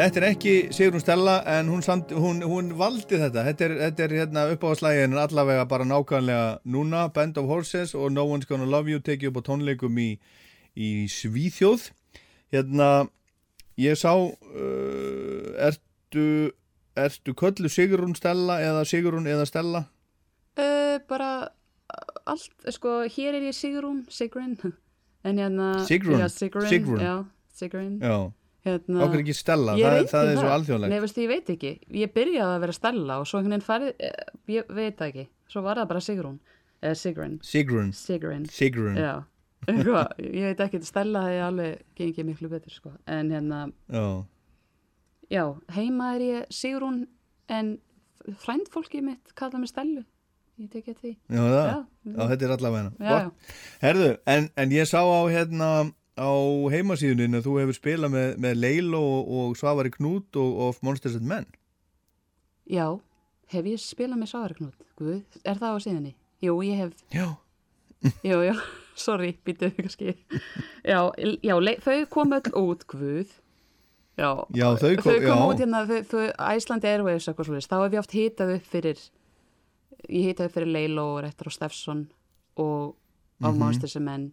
Þetta 0.00 0.16
er 0.16 0.24
ekki 0.30 0.52
Sigrun 0.72 1.02
Stella 1.02 1.34
en 1.58 1.68
hún, 1.68 1.82
samt, 1.84 2.14
hún, 2.16 2.38
hún 2.48 2.70
valdi 2.78 3.18
þetta 3.20 3.42
þetta 3.50 3.66
er, 3.66 3.72
þetta 3.82 4.04
er 4.06 4.14
hérna 4.16 4.44
uppáðslægin 4.54 5.16
allavega 5.20 5.66
bara 5.68 5.84
nákvæmlega 5.84 6.46
núna 6.72 7.02
Band 7.12 7.36
of 7.36 7.50
Horses 7.50 7.92
og 7.92 8.08
No 8.14 8.24
One's 8.24 8.48
Gonna 8.48 8.64
Love 8.64 8.88
You 8.88 9.02
tekið 9.04 9.28
upp 9.28 9.42
á 9.44 9.48
tónleikum 9.50 10.00
í, 10.00 10.14
í 10.72 11.04
Svíþjóð 11.04 11.90
hérna 12.56 12.88
ég 13.76 14.00
sá 14.00 14.14
uh, 14.16 15.68
ertu, 15.68 16.26
ertu 16.96 17.36
köllu 17.36 17.68
Sigrun 17.68 18.16
Stella 18.16 18.56
eða 18.64 18.88
Sigrun 18.88 19.28
eða 19.28 19.44
Stella 19.52 19.84
Uh, 20.58 20.98
bara 21.08 21.52
allt, 22.26 22.50
sko, 22.74 23.04
hér 23.06 23.36
er 23.38 23.44
ég 23.46 23.54
Sigrún, 23.54 24.02
Sigrun, 24.10 24.56
en 25.28 25.38
hérna... 25.38 25.72
Sigrún? 25.86 26.18
Já, 26.20 26.28
Sigrun, 26.28 26.66
Sigrún? 26.68 27.00
já, 27.00 27.14
Sigrun. 27.54 27.94
Já, 28.02 28.32
Hérna, 28.60 29.00
okkur 29.06 29.22
ekki 29.22 29.32
Stella 29.38 29.72
það, 29.78 29.94
það 30.10 30.26
ekki 30.26 30.34
er 30.34 30.38
svo 30.42 30.48
alþjóðlegt 30.52 30.92
Nei, 30.92 31.00
veistu, 31.00 31.20
ég 31.24 31.30
veit 31.30 31.50
ekki. 31.54 31.70
Ég 31.96 32.10
byrjaði 32.12 32.54
að 32.56 32.62
vera 32.66 32.74
Stella 32.76 33.14
og 33.22 33.28
svo 33.28 33.38
einhvern 33.40 33.54
veginn 33.56 33.64
farið, 33.64 33.92
eh, 34.04 34.32
ég 34.52 34.72
veit 34.76 34.98
það 34.98 35.06
ekki. 35.12 35.24
Svo 35.48 35.62
var 35.64 35.80
það 35.80 35.86
bara 35.94 36.02
Sigrún, 36.04 36.34
eða 36.82 36.98
Sigrun, 37.00 37.38
Sigrun, 37.42 37.92
Sigrun. 37.96 38.44
Sigrun 38.52 38.98
Já, 39.00 39.14
eitthvað, 39.64 40.12
ég 40.40 40.44
veit 40.50 40.60
ekki, 40.66 40.82
Stella 40.84 41.22
hefði 41.24 41.40
alveg 41.46 41.80
gengið 41.96 42.28
miklu 42.28 42.50
betur, 42.52 42.74
sko. 42.76 42.92
En 43.08 43.32
hérna, 43.32 43.62
Já, 43.88 44.04
já, 45.32 45.44
heima 45.78 46.10
er 46.18 46.26
ég 46.26 46.52
Sigrún, 46.52 47.06
en 47.48 47.78
frændfólkið 48.44 49.06
mitt 49.06 49.32
kalla 49.40 49.62
mig 49.62 49.72
Stellu. 49.72 50.04
Ég 50.60 50.68
tek 50.68 50.90
eftir 50.92 51.06
því. 51.06 51.14
já, 51.32 51.40
það, 51.40 51.64
Já, 51.64 51.78
já, 52.12 52.20
þetta 52.34 52.44
er 52.44 52.52
allavega. 52.58 53.22
Herðu, 53.80 54.10
en, 54.28 54.50
en 54.60 54.74
ég 54.76 54.84
sá 54.90 55.00
á 55.00 55.20
hérna 55.32 55.70
á 56.20 56.30
heimasíðuninu 56.74 57.38
að 57.40 57.46
þú 57.48 57.54
hefur 57.62 57.76
spilað 57.78 58.12
með, 58.12 58.28
með 58.44 58.58
Leilo 58.60 59.00
og, 59.00 59.30
og 59.40 59.56
Svavari 59.56 59.90
Knút 59.94 60.36
og 60.36 60.60
of 60.68 60.82
Monsters 60.84 61.16
and 61.16 61.26
Men 61.30 61.46
Já, 62.70 62.86
hef 63.50 63.64
ég 63.66 63.80
spilað 63.82 64.20
með 64.20 64.30
Sáarknút? 64.34 64.76
Guð, 65.00 65.22
er 65.42 65.58
það 65.58 65.74
á 65.74 65.78
síðunni? 65.82 66.12
Jú, 66.44 66.54
ég 66.62 66.76
hef, 66.84 66.92
Já, 67.12 67.26
jú, 68.30 68.36
já, 68.46 68.54
sorry, 68.96 69.32
býtuðu 69.44 69.74
kannski. 69.76 70.12
Já, 70.86 71.00
já, 71.44 71.54
le- 71.60 71.78
þau 71.84 71.96
kom 72.12 72.32
öll 72.36 72.52
út, 72.56 72.84
Guð. 72.88 73.32
Já, 74.20 74.30
Já, 74.56 74.66
þau 74.80 74.94
kom- 75.00 75.04
þau 75.08 75.18
kom 75.24 75.40
já. 75.40 75.48
út 75.50 75.60
hérna, 75.64 75.82
þau, 75.88 75.98
þau, 76.12 76.22
Æsland 76.54 76.84
Airways 76.88 77.26
eitthvað 77.28 77.48
svolítið, 77.50 77.68
þá 77.72 77.76
hef 77.82 77.92
ég 77.96 78.02
oft 78.04 78.14
hitað 78.16 78.54
upp 78.58 78.70
fyrir, 78.72 79.02
ég 80.08 80.28
hitað 80.30 80.48
upp 80.50 80.56
fyrir 80.58 80.72
Leilo 80.76 81.04
og 81.16 81.22
Rettar 81.26 81.48
og 81.50 81.56
Steffson 81.56 82.02
og 82.60 82.94
of 83.40 83.54
Mhm. 83.54 83.58
Monsters 83.64 83.96
and 83.96 84.04
Men. 84.08 84.26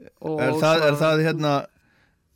Já. 0.00 0.08
Og 0.20 0.40
er 0.40 0.52
það, 0.52 0.76
svo- 0.78 0.86
er 0.88 0.94
það 1.00 1.22
hérna 1.24 1.52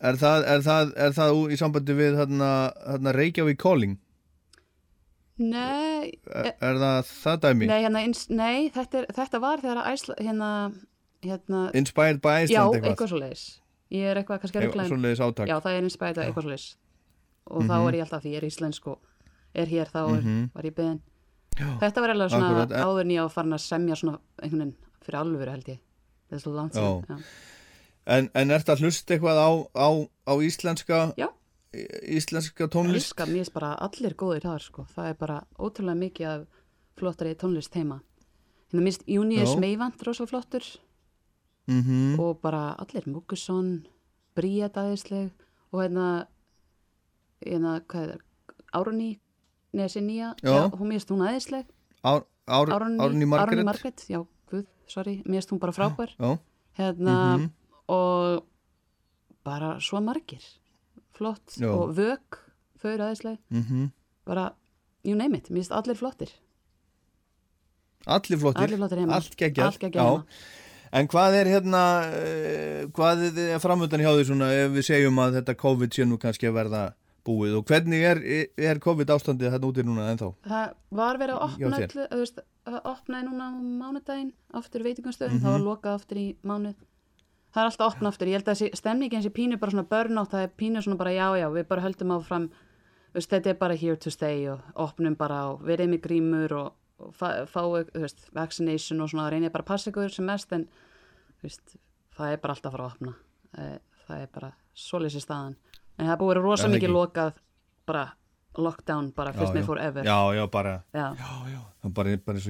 er 0.00 0.14
það, 0.14 0.44
er 0.54 0.60
það, 0.62 0.92
er 0.96 1.10
það 1.16 1.38
í 1.50 1.56
sambandi 1.58 1.94
við 1.98 2.18
hérna, 2.20 2.50
hérna 2.86 3.12
Reykjavík 3.16 3.58
Calling 3.58 3.96
Nei, 5.38 6.18
er, 6.34 6.48
er 6.66 6.78
það 6.82 7.10
það 7.22 7.36
dæmi? 7.44 7.66
nei, 7.70 7.78
hérna, 7.84 8.00
nei 8.34 8.70
þetta, 8.74 9.02
er, 9.04 9.04
þetta 9.14 9.40
var 9.42 9.60
þegar 9.62 9.80
Æsland, 9.92 10.22
hérna, 10.26 10.48
hérna, 11.22 11.60
Inspired 11.78 12.18
by 12.24 12.40
Já, 12.40 12.64
Iceland 12.64 12.88
eitthvað 12.88 13.12
svo 13.12 13.20
leiðis. 13.22 13.44
ég 13.94 14.08
er 14.10 14.18
eitthvað 14.18 14.40
kannski 14.42 14.58
að 14.58 14.66
ruggla 14.66 14.82
um- 14.86 14.90
Svoleiðis 14.90 15.22
átak 15.28 15.46
Já, 15.52 15.56
það 15.62 15.76
er 15.78 15.86
inspæðið 15.86 16.22
eitthvað 16.24 16.42
svo 16.48 16.50
leys 16.54 16.66
og 17.48 17.62
þá 17.62 17.74
Mhm. 17.78 17.86
er 17.88 17.94
ég 17.94 18.02
alltaf 18.04 18.22
því 18.24 18.32
ég 18.34 18.36
er 18.42 18.48
íslensk 18.50 18.86
og 18.86 18.98
er 19.54 19.66
hér 19.66 19.86
þá 19.94 20.00
er, 20.16 20.22
Mhm. 20.22 20.50
var 20.54 20.62
ég 20.64 20.74
beðin 20.74 21.00
Já. 21.58 21.78
Þetta 21.80 22.00
var 22.00 22.08
eiginlega 22.10 22.30
svona 22.30 22.62
en- 22.62 22.68
áður 22.86 23.06
ég 23.10 23.18
á 23.22 23.28
farin 23.30 23.52
að 23.52 23.62
semja 23.66 23.94
svona 23.96 24.18
einhvern 24.42 24.58
veginn 24.58 24.74
fyrir 25.02 25.18
alvöru 25.22 25.50
held 25.50 25.64
ég 25.66 25.78
þetta 26.28 26.36
er 26.36 26.42
svo 26.44 26.52
langt 26.54 26.76
Já. 26.76 26.88
Já. 27.08 27.18
En, 28.08 28.30
en 28.34 28.50
ert 28.50 28.68
að 28.72 28.84
hlusta 28.84 29.14
eitthvað 29.14 29.36
á, 29.40 29.50
á, 29.76 29.88
á 30.28 30.32
íslenska 30.40 31.00
Já. 31.20 31.28
íslenska 32.08 32.68
tónlist? 32.72 33.10
Elskar, 33.12 33.28
mér 33.28 33.48
er 33.48 33.52
bara 33.52 33.72
allir 33.84 34.14
góðir 34.16 34.46
þar 34.48 34.64
sko. 34.64 34.86
það 34.94 35.10
er 35.10 35.18
bara 35.20 35.40
ótrúlega 35.58 36.00
mikið 36.04 36.28
af 36.32 36.46
flottari 36.98 37.34
tónlist 37.36 37.74
heima 37.76 38.00
hérna 38.70 38.84
minnst 38.84 39.04
Június 39.08 39.54
Já. 39.54 39.60
Meivand 39.60 40.00
rosalega 40.04 40.32
flottur 40.34 40.64
Mm 41.68 42.16
og 42.18 42.40
bara 42.40 42.72
allir 42.80 43.04
Múkusson 43.04 43.86
Bríet 44.34 44.76
aðeinsleg 44.80 45.28
og 45.72 45.82
hérna 45.82 46.26
hérna, 47.44 47.80
hvað 47.84 48.14
er 48.14 48.22
Árunni, 48.72 49.18
neða 49.72 49.88
þessi 49.88 50.02
nýja 50.04 50.30
Já. 50.42 50.70
hún 50.72 50.88
minnst 50.88 51.10
hún 51.12 51.24
aðeinsleg 51.26 51.66
Ár, 52.04 52.24
ár, 52.46 52.72
Árunni, 52.72 53.26
Margrét 53.26 54.06
já, 54.08 54.24
sorry, 54.88 55.22
minnst 55.26 55.50
hún 55.52 55.58
bara 55.60 55.72
frábær. 55.72 56.10
Hérna 56.78 57.36
Mhm. 57.38 57.50
og 57.88 58.44
bara 59.44 59.76
svo 59.80 60.00
margir. 60.00 60.42
Flott 61.12 61.56
Já. 61.58 61.70
og 61.72 61.94
vök 61.96 62.38
þau 62.82 62.90
eru 62.94 63.02
aðeinsleg 63.08 63.38
mm 63.50 63.90
bara, 64.26 64.52
you 65.04 65.14
name 65.16 65.34
it, 65.38 65.48
minnst 65.50 65.70
allir 65.72 65.94
flottir. 65.96 66.28
Allir 68.06 68.38
flottir. 68.38 68.62
Allir 68.62 68.76
flottir 68.78 68.98
Allt 69.10 69.36
geggjað. 69.80 70.22
En 70.92 71.08
hvað 71.08 71.34
er 71.36 71.44
hérna 71.52 71.82
uh, 72.08 72.86
hvað 72.96 73.24
er 73.38 73.58
framöndan 73.60 74.00
hjá 74.00 74.12
því 74.16 74.24
svona 74.30 74.48
ef 74.56 74.70
við 74.72 74.86
segjum 74.88 75.18
að 75.20 75.34
þetta 75.40 75.54
COVID 75.60 75.92
sé 75.92 76.06
nú 76.08 76.16
kannski 76.20 76.48
að 76.48 76.56
verða 76.62 76.82
búið 77.28 77.56
og 77.60 77.64
hvernig 77.70 78.02
er, 78.08 78.20
er 78.58 78.80
COVID 78.82 79.12
ástandið 79.14 79.52
þarna 79.54 79.68
úti 79.70 79.84
núna 79.86 80.06
ennþá? 80.14 80.28
það 80.48 80.74
var 81.00 81.18
verið 81.22 81.34
að 81.36 81.46
opna 81.48 81.78
öllu, 81.78 82.06
þú 82.12 82.20
veist, 82.24 82.38
að 82.68 82.78
opnaði 82.92 83.28
núna 83.28 83.48
á 83.48 83.52
mánudaginn 83.82 84.32
aftur 84.60 84.84
veitingastöðum, 84.88 85.36
Mhm. 85.38 85.42
það 85.44 85.54
var 85.56 85.66
lokað 85.68 85.98
aftur 86.00 86.16
í 86.22 86.26
mánuð 86.42 86.74
það 87.48 87.60
er 87.62 87.68
alltaf 87.70 87.84
að 87.86 87.92
opna 87.94 88.08
aftur 88.12 88.28
ég 88.28 88.36
held 88.38 88.48
að 88.52 88.74
stemningin 88.76 89.22
sem 89.24 89.32
pínu 89.32 89.58
bara 89.60 89.72
svona 89.72 89.88
burnout 89.88 90.30
það 90.32 90.42
er 90.46 90.50
pínu 90.58 90.82
svona 90.84 90.98
bara 91.00 91.10
já 91.16 91.28
já, 91.40 91.46
við 91.54 91.68
bara 91.68 91.82
höldum 91.86 92.12
áfram 92.18 92.48
þú 92.48 93.14
veist, 93.20 93.30
þetta 93.32 93.50
er 93.50 93.54
bara 93.62 93.74
here 93.74 93.96
to 93.96 94.10
stay 94.10 94.46
og 94.52 94.60
opnum 94.76 95.14
bara 95.16 95.38
og 95.52 95.62
verið 95.64 95.88
með 95.94 96.00
grímur 96.04 96.52
og, 96.52 96.72
og 97.00 97.14
fá, 97.16 97.46
fáu, 97.48 97.84
þú 97.88 98.00
veist, 98.04 98.26
vaccination 98.36 99.00
og 99.00 99.08
svona 99.08 99.30
reynið 99.32 99.50
bara 99.54 99.64
að 99.64 99.70
passa 99.72 99.90
ykkur 99.90 100.10
sem 100.12 100.26
mest 100.28 100.52
en 100.52 100.66
þú 101.40 101.48
veist, 101.48 101.76
það 102.18 102.32
er 102.32 102.36
bara 102.42 102.54
alltaf 102.54 102.72
að 102.72 102.76
fara 102.76 102.84
að 102.88 102.92
opna 102.96 103.14
Eh, 103.56 103.78
það 104.06 104.18
er 104.22 104.26
bara 104.34 104.48
svoleiðis 104.76 105.14
í 105.16 105.20
staðan 105.24 105.54
en 105.98 106.06
það 106.06 106.16
búið 106.20 106.28
að 106.28 106.32
vera 106.34 106.46
rosa 106.46 106.70
mikið 106.72 106.94
lokað 106.94 107.36
bara 107.88 108.06
lockdown, 108.58 109.10
bara 109.14 109.32
fyrst 109.36 109.54
með 109.54 109.66
forever 109.68 110.06
Já, 110.06 110.18
já, 110.34 110.42
bara 110.50 110.72
já. 110.94 111.06
Já, 111.18 111.90
bara, 111.94 112.14
bara 112.26 112.40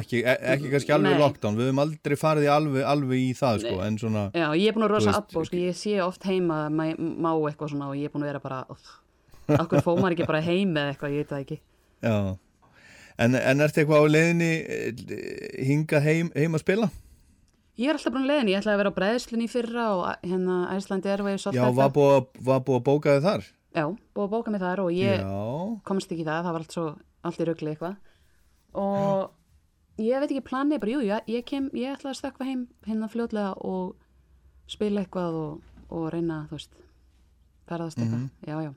ekki, 0.00 0.22
e- 0.24 0.38
ekki 0.54 0.70
kannski 0.72 0.94
alveg 0.94 1.16
Nei. 1.16 1.20
lockdown. 1.20 1.58
Við 1.58 1.68
höfum 1.68 1.82
aldrei 1.84 2.16
farið 2.16 2.46
í 2.46 2.50
alveg, 2.54 2.86
alveg 2.88 3.24
í 3.26 3.32
það 3.36 3.64
sko, 3.64 3.74
en 3.84 3.98
svona, 4.00 4.22
Já, 4.32 4.46
ég 4.56 4.70
er 4.70 4.76
búin 4.76 4.86
að 4.86 4.94
rosa 4.94 5.16
abbó, 5.18 5.44
sko, 5.44 5.60
ég 5.60 5.76
sé 5.76 5.98
oft 6.04 6.24
heima 6.28 6.62
má, 6.72 6.86
má 6.96 7.32
eitthvað 7.34 7.74
svona 7.74 7.90
og 7.90 7.98
ég 8.00 8.08
er 8.08 8.14
búin 8.14 8.24
að 8.24 8.32
vera 8.32 8.44
bara 8.44 8.62
okkur 9.58 9.84
fóð 9.84 10.00
maður 10.00 10.16
ekki 10.16 10.30
bara 10.30 10.42
heim 10.46 10.72
eða 10.72 10.94
eitthvað, 10.94 11.14
ég 11.16 11.24
veit 11.24 11.34
það 11.34 11.44
ekki. 11.44 11.60
En, 13.20 13.36
en 13.36 13.60
ertu 13.66 13.82
eitthvað 13.82 14.00
á 14.00 14.12
leiðinni 14.14 14.50
eh, 14.64 15.64
hingað 15.68 16.06
heim, 16.08 16.32
heim 16.32 16.56
að 16.56 16.64
spila? 16.64 16.90
Ég 17.80 17.88
er 17.88 17.96
alltaf 17.96 18.12
búin 18.12 18.26
að 18.26 18.30
leiðin, 18.34 18.50
ég 18.52 18.60
ætlaði 18.60 18.76
að 18.76 18.80
vera 18.82 18.90
á 18.92 18.98
bræðslunni 18.98 19.46
í 19.46 19.50
fyrra 19.50 19.84
og 19.96 20.24
hérna 20.26 20.56
Æslandi 20.74 21.08
Airways 21.08 21.46
og 21.48 21.56
Já, 21.56 21.62
var 21.72 21.92
búið, 21.94 22.26
var 22.44 22.60
búið 22.66 22.76
að 22.76 22.86
bóka 22.90 23.14
þið 23.14 23.28
þar? 23.28 23.46
Já, 23.70 23.84
búið 23.88 24.26
að 24.26 24.34
bóka 24.34 24.52
mig 24.52 24.60
þar 24.60 24.82
og 24.82 24.90
ég 24.92 25.22
Já, 25.22 25.38
komst 25.88 26.12
ekki 26.12 26.26
í 26.26 26.28
það, 26.28 26.42
það 26.44 26.56
var 26.56 26.64
allt 26.66 26.76
svo 26.76 26.84
allt 27.30 27.40
í 27.40 27.46
rugli 27.48 27.72
eitthvað. 27.72 27.96
Og 28.84 30.04
ég 30.04 30.20
veit 30.20 30.28
ekki 30.28 30.44
planið, 30.50 30.82
bara 30.82 30.92
jú, 30.92 31.00
ég, 31.08 31.32
ég 31.32 31.48
kem 31.48 31.72
ég 31.78 31.96
ætlaði 31.96 32.12
að 32.12 32.20
stökkva 32.20 32.50
heim 32.50 32.68
hérna 32.84 33.10
fljótlega 33.14 33.56
og 33.70 33.96
spila 34.70 35.04
eitthvað 35.04 35.40
og, 35.40 35.82
og 35.88 36.06
reyna, 36.12 36.44
þú 36.50 36.58
veist 36.58 36.78
ferðast 37.70 38.02
eitthvað, 38.02 38.28
já, 38.44 38.56
já. 38.68 38.72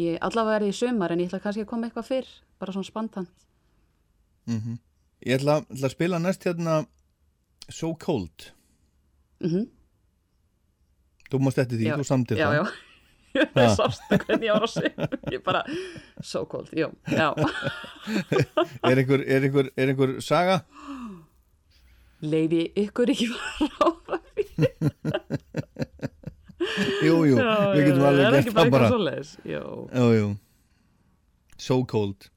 Ég 0.00 0.20
allavega 0.22 0.60
er 0.60 0.68
í 0.68 0.76
sumar 0.76 1.16
en 1.16 1.24
ég 1.24 1.32
ætla 1.32 1.42
kannski 1.42 1.64
að 1.64 1.72
koma 1.72 1.88
eitthvað 1.88 2.10
fyrr 2.12 2.30
bara 2.60 2.76
svona 2.76 2.86
spantant 2.86 3.48
mhm. 4.46 4.78
Ég 5.24 5.40
ætla, 5.40 5.62
ætla 5.66 5.88
að 5.88 5.94
spila 5.96 6.20
næst 6.22 6.46
hérna 6.46 6.82
So 7.70 7.94
Cold. 7.94 8.50
Mm 9.44 9.68
Þú 11.30 11.38
mást 11.46 11.60
eftir 11.62 11.78
því, 11.78 11.86
Já, 11.86 11.94
þú 12.00 12.04
samtir 12.08 12.40
já, 12.40 12.46
það. 12.48 12.56
já. 12.58 12.64
Það 13.54 13.68
sástu 13.78 14.16
hvernig 14.24 14.48
ég 14.48 14.56
var 14.56 14.64
að 14.66 14.72
segja. 14.72 15.06
Ég 15.36 15.42
bara, 15.46 15.60
so 16.26 16.40
cold, 16.50 16.72
jú, 16.74 16.88
já. 17.06 17.28
Er 18.90 18.98
einhver, 18.98 19.22
er 19.22 19.46
einhver, 19.46 19.70
er 19.78 19.92
einhver 19.92 20.16
saga? 20.26 20.64
leiði 22.20 22.66
ykkur 22.76 23.10
ekki 23.14 23.28
fara 23.32 23.68
á 23.80 23.88
Jú, 27.00 27.14
jú, 27.24 27.38
við 27.40 27.86
getum 27.86 28.04
alveg 28.10 28.36
ekki 28.42 28.52
það 28.52 28.74
bara 28.74 28.90
Jú, 29.48 30.10
jú. 30.18 30.26
So 31.56 31.80
Cold 31.88 32.28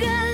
Well, 0.00 0.33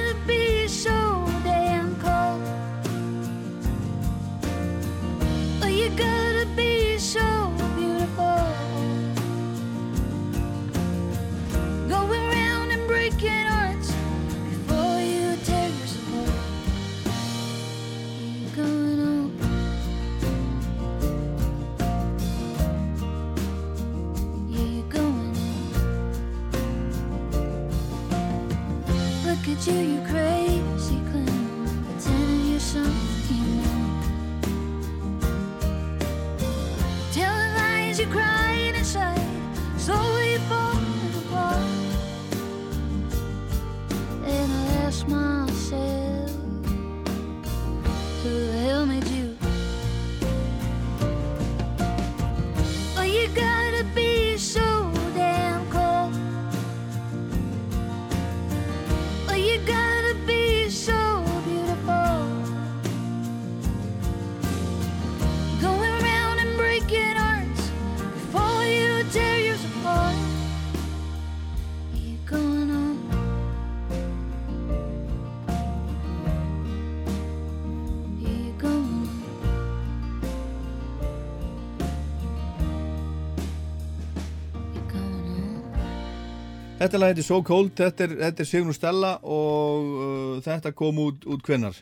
Þetta 86.91 86.99
lag 87.05 87.13
heitir 87.13 87.23
So 87.23 87.37
Cold, 87.47 87.69
þetta 87.79 88.03
er, 88.03 88.13
er 88.27 88.47
Sigrun 88.49 88.75
Stella 88.75 89.13
og 89.23 89.91
uh, 89.95 90.39
þetta 90.43 90.73
kom 90.75 90.97
út, 90.99 91.23
út 91.23 91.45
hvenar? 91.47 91.77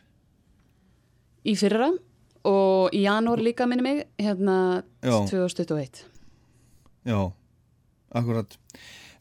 Í 1.49 1.55
fyrra 1.57 1.87
og 2.45 2.93
í 2.93 3.07
janúar 3.07 3.41
líka 3.41 3.65
minni 3.65 3.87
mig, 3.87 4.03
hérna 4.21 4.83
Já. 5.01 5.15
2021. 5.31 6.03
Já, 7.09 7.17
akkurat. 8.21 8.53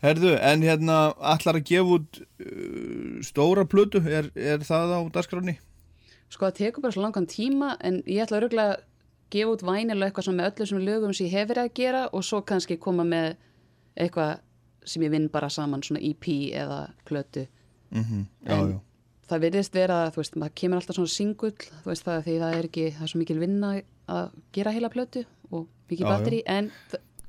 Herðu, 0.04 0.34
en 0.36 0.66
hérna 0.68 0.98
allar 1.24 1.62
að 1.62 1.70
gefa 1.72 1.96
út 1.96 2.20
uh, 2.20 3.24
stóra 3.24 3.64
plötu, 3.64 4.02
er, 4.12 4.28
er 4.36 4.68
það 4.68 4.92
á 4.92 5.00
dagskráni? 5.16 5.56
Sko 6.28 6.50
það 6.50 6.58
tekur 6.66 6.84
bara 6.84 6.98
svo 6.98 7.06
langan 7.06 7.30
tíma 7.32 7.78
en 7.80 8.02
ég 8.04 8.28
ætla 8.28 8.44
að 8.44 8.60
að 8.60 8.76
gefa 9.32 9.56
út 9.56 9.64
vænilega 9.64 10.12
eitthvað 10.12 10.28
svona 10.28 10.44
með 10.44 10.52
öllu 10.52 10.70
sem 10.74 10.84
lögum 10.84 11.16
sem 11.16 11.32
ég 11.32 11.40
hef 11.40 11.48
verið 11.54 11.64
að 11.64 11.74
gera 11.80 12.04
og 12.12 12.28
svo 12.28 12.44
kannski 12.44 12.76
koma 12.76 13.08
með 13.08 13.38
eitthvað 13.96 14.44
sem 14.88 15.04
ég 15.06 15.12
vinn 15.14 15.28
bara 15.34 15.50
saman 15.54 15.84
svona 15.86 16.02
EP 16.04 16.28
eða 16.58 16.82
plötu. 17.08 17.48
Mm 17.92 18.26
Já, 18.46 18.52
En- 18.58 18.72
já. 18.72 18.80
Það 19.28 19.42
virðist 19.44 19.74
vera 19.76 19.96
að 20.08 20.14
þú 20.16 20.22
veist, 20.22 20.36
maður 20.40 20.54
kemur 20.56 20.78
alltaf 20.80 20.96
svona 20.96 21.12
singull, 21.12 21.52
þú 21.84 21.90
veist 21.92 22.06
það 22.08 22.22
því 22.24 22.36
það 22.40 22.54
er 22.58 22.68
ekki, 22.70 22.86
það 22.96 23.02
er 23.04 23.08
svo 23.12 23.20
mikil 23.20 23.40
vinna 23.42 23.72
að 24.08 24.30
gera 24.56 24.72
heila 24.72 24.90
plötu 24.90 25.26
og 25.52 25.68
já. 25.92 26.06
batteri 26.08 26.42
en 26.48 26.72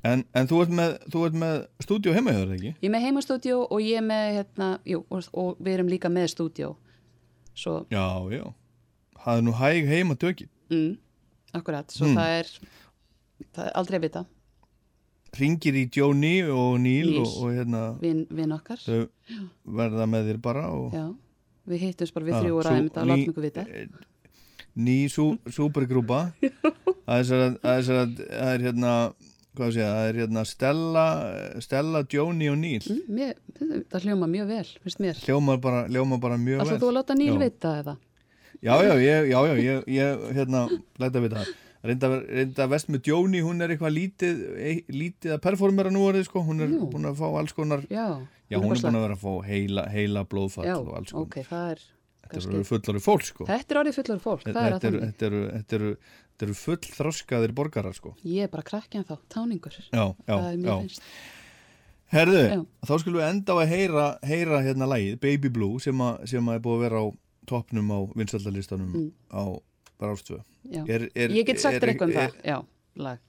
En, 0.01 0.21
en 0.33 0.47
þú 0.47 0.61
ert 0.63 0.69
með, 0.71 0.93
þú 1.11 1.25
ert 1.27 1.33
með 1.35 1.55
stúdíu 1.83 2.13
heima 2.15 2.31
hjá 2.31 2.37
þér, 2.45 2.53
ekki? 2.55 2.69
ég 2.79 2.87
er 2.87 2.93
með 2.93 3.01
heimastúdíó 3.03 3.57
og 3.69 3.81
ég 3.83 3.97
er 3.99 4.05
með 4.07 4.27
hérna, 4.37 4.67
jú, 4.87 5.01
og, 5.11 5.25
og 5.33 5.57
við 5.59 5.73
erum 5.73 5.89
líka 5.91 6.07
með 6.07 6.27
stúdíó. 6.31 6.69
Svo, 7.53 7.85
Já, 7.91 8.05
já. 8.31 8.45
Það 9.19 9.37
er 9.37 9.43
nú 9.43 9.51
hæg 9.59 9.87
heima 9.91 10.15
tökið. 10.15 10.47
mm, 10.71 10.97
akkurat, 11.53 11.91
svo 11.91 12.07
Mm. 12.07 12.15
það 12.15 12.29
er, 12.39 12.47
það 13.55 13.65
er 13.65 13.71
aldrei 13.75 13.97
að 13.99 14.01
vita, 14.07 14.25
Ringir 15.37 15.75
í 15.77 15.85
Jóni 15.93 16.41
og 16.49 16.79
Níl 16.81 17.19
og, 17.21 17.27
og 17.43 17.51
hérna 17.53 17.81
vinn 18.01 18.25
vin 18.33 18.51
okkar. 18.55 18.79
verða 19.65 20.07
með 20.09 20.29
þér 20.31 20.39
bara 20.41 20.67
og 20.73 20.93
Já, 20.95 21.05
við 21.69 21.83
hittumst 21.87 22.13
bara 22.15 22.25
við 22.25 22.39
þrjú 22.41 22.55
og 22.57 22.65
ræðum 22.65 22.87
þetta 22.89 23.05
látum 23.05 23.33
ykkur 23.33 23.45
vita. 23.45 23.65
ný 24.79 24.97
sú, 25.11 25.25
súpergrúpa 25.49 26.31
það 27.09 27.33
er 27.63 27.89
er, 27.93 28.13
er 28.53 28.63
hérna 28.67 28.93
hvað 29.57 29.71
sé 29.75 29.83
það 29.83 30.09
er 30.09 30.19
hérna 30.23 30.43
Stella 30.47 31.05
Stella, 31.61 32.03
Jóni 32.09 32.49
og 32.51 32.57
Níl 32.61 32.79
Mm, 32.89 33.01
mér, 33.15 33.33
það 33.91 34.05
hljóma 34.07 34.27
mjög 34.29 34.47
vel, 34.53 34.67
finnst 34.83 34.99
mér. 35.03 35.17
hljómar 35.25 35.57
bara, 35.61 35.85
hljómar 35.89 36.19
bara 36.21 36.37
mjög 36.37 36.61
Alltaf 36.63 36.77
vel 36.77 36.83
þú 36.85 36.91
að 36.91 36.97
láta 36.99 37.17
Níl 37.19 37.33
Já. 37.33 37.39
vita 37.43 37.73
eða? 37.83 37.97
já, 38.61 38.75
já, 38.83 38.93
ég, 38.99 39.29
já, 39.31 39.39
já, 39.47 39.55
ég, 39.63 39.83
ég 39.87 40.23
hérna, 40.35 40.65
læta 40.99 41.19
við 41.23 41.35
það 41.37 41.51
reynda, 41.83 42.09
reynda 42.27 42.67
vest 42.71 42.89
með 42.91 43.07
Jóni, 43.11 43.41
hún 43.45 43.61
er 43.63 43.71
eitthvað 43.75 43.93
lítið 43.95 44.41
lítið 44.91 45.35
að 45.37 45.41
performera 45.45 45.91
nú 45.93 46.01
orðið 46.09 46.25
sko, 46.27 46.43
hún 46.43 46.61
er 46.65 46.73
Nú. 46.73 46.89
búin 46.91 47.07
að 47.09 47.19
fá 47.21 47.27
alls 47.39 47.53
konar 47.55 47.85
Já, 47.89 48.19
já, 48.51 48.57
hún 48.59 48.73
er 48.75 48.81
búin 48.83 48.99
að 48.99 49.05
vera 49.07 49.15
að 49.17 49.23
fá 49.23 49.33
heila, 49.47 49.85
heila 49.93 50.25
blóðfall 50.27 50.67
Já, 50.67 50.75
og 50.79 50.93
alls 50.99 51.11
konar 51.15 51.25
ok, 51.29 51.39
það 51.49 51.71
er 51.75 51.83
þetta 52.29 52.49
eru 52.53 52.63
fullari 52.69 52.99
fólk 53.01 53.23
sko 53.25 53.45
þetta 53.49 53.73
er 53.75 53.81
orðið 53.83 53.99
fullur 53.99 54.19
fólk, 54.25 54.43
það 54.45 54.59
er 54.59 54.59
að 54.59 54.73
þetta 54.75 54.87
eru, 54.91 54.99
þannig. 54.99 55.13
þetta 55.15 55.29
eru, 55.29 55.43
þetta 55.55 55.79
eru, 55.79 55.91
þetta 56.29 56.45
eru 56.49 56.57
full 56.59 56.79
þroskaðir 56.99 57.53
borgarar 57.57 57.95
sko 57.97 58.15
Ég 58.27 58.43
er 58.45 58.51
bara 58.53 58.67
krakki 58.67 58.99
en 59.01 59.07
þá, 59.07 59.15
táningur, 59.33 59.79
já, 59.89 60.05
já, 60.27 60.35
er 60.37 60.59
já. 60.59 60.77
Herðu, 62.09 62.39
Já. 62.49 62.61
þá 62.89 62.93
skulum 63.03 63.19
við 63.19 63.27
enda 63.29 63.53
á 63.53 63.57
að 63.61 63.67
heyra, 63.69 64.05
heyra 64.25 64.59
hérna 64.65 64.87
lagið, 64.89 65.19
Baby 65.21 65.49
Blue 65.53 65.77
sem, 65.83 65.99
a, 66.01 66.15
sem 66.25 66.47
að 66.49 66.55
er 66.57 66.63
búið 66.65 66.77
að 66.79 66.85
vera 66.87 67.01
á 67.01 67.07
toppnum 67.49 67.91
á 67.93 67.99
vinsaldalistanum 68.17 68.89
Mm. 68.95 69.11
á 69.29 69.43
Já. 70.69 70.81
er, 70.87 71.07
er, 71.15 71.29
Ég 71.35 71.45
get 71.47 71.59
sagt 71.61 71.79
þér 71.79 71.93
eitthvað 71.93 72.11
um 72.11 72.17
það, 72.17 72.35
já. 72.45 72.57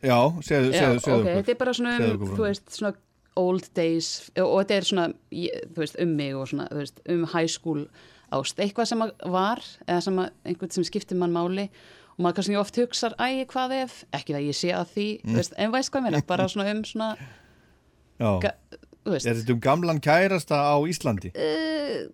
Já, 0.02 0.18
segðu, 0.42 0.72
Já, 0.74 0.80
segðu, 0.80 1.00
segðu 1.04 1.14
ok, 1.14 1.20
okkur 1.20 1.36
þetta 1.40 1.52
er 1.54 1.58
bara 1.60 1.72
svona 1.78 1.92
Segðu 2.00 2.16
um, 2.16 2.34
þú 2.36 2.44
veist, 2.46 2.70
svona 2.74 2.92
old 3.40 3.68
days 3.78 4.08
og, 4.34 4.54
þetta 4.60 4.74
er 4.80 4.86
svona, 4.88 5.04
þú 5.30 5.78
veist, 5.84 5.98
um 6.02 6.14
mig 6.18 6.34
og 6.34 6.48
svona, 6.50 6.66
þú 6.72 6.80
veist, 6.82 7.02
um 7.14 7.24
high 7.34 7.50
school 7.50 7.84
ást, 8.34 8.58
eitthvað 8.62 8.88
sem 8.90 9.04
var 9.36 9.62
eða 9.86 10.00
sem 10.06 10.18
einhvern 10.22 10.74
sem 10.74 10.86
skiptir 10.86 11.18
mann 11.20 11.32
máli 11.34 11.68
og 12.16 12.24
maður 12.24 12.36
kannski 12.40 12.58
oft 12.60 12.76
hugsar, 12.82 13.14
æ, 13.22 13.46
hvað 13.50 13.76
ef 13.84 13.94
ekki 14.18 14.34
það 14.36 14.48
ég 14.50 14.58
sé 14.58 14.72
að 14.76 14.90
því, 14.96 15.06
Mm. 15.22 15.30
þú 15.30 15.38
veist, 15.40 15.54
en 15.56 15.72
veist 15.72 15.90
hvað 15.94 16.04
mér 16.08 16.26
bara 16.26 16.48
svona 16.50 16.70
um 16.74 16.82
svona, 16.84 17.10
Já. 18.20 18.52
Er 19.10 19.18
þetta 19.40 19.54
um 19.54 19.60
gamlan 19.64 20.00
kærasta 20.04 20.58
á 20.60 20.76
Íslandi? 20.84 21.30
uh, 21.34 22.10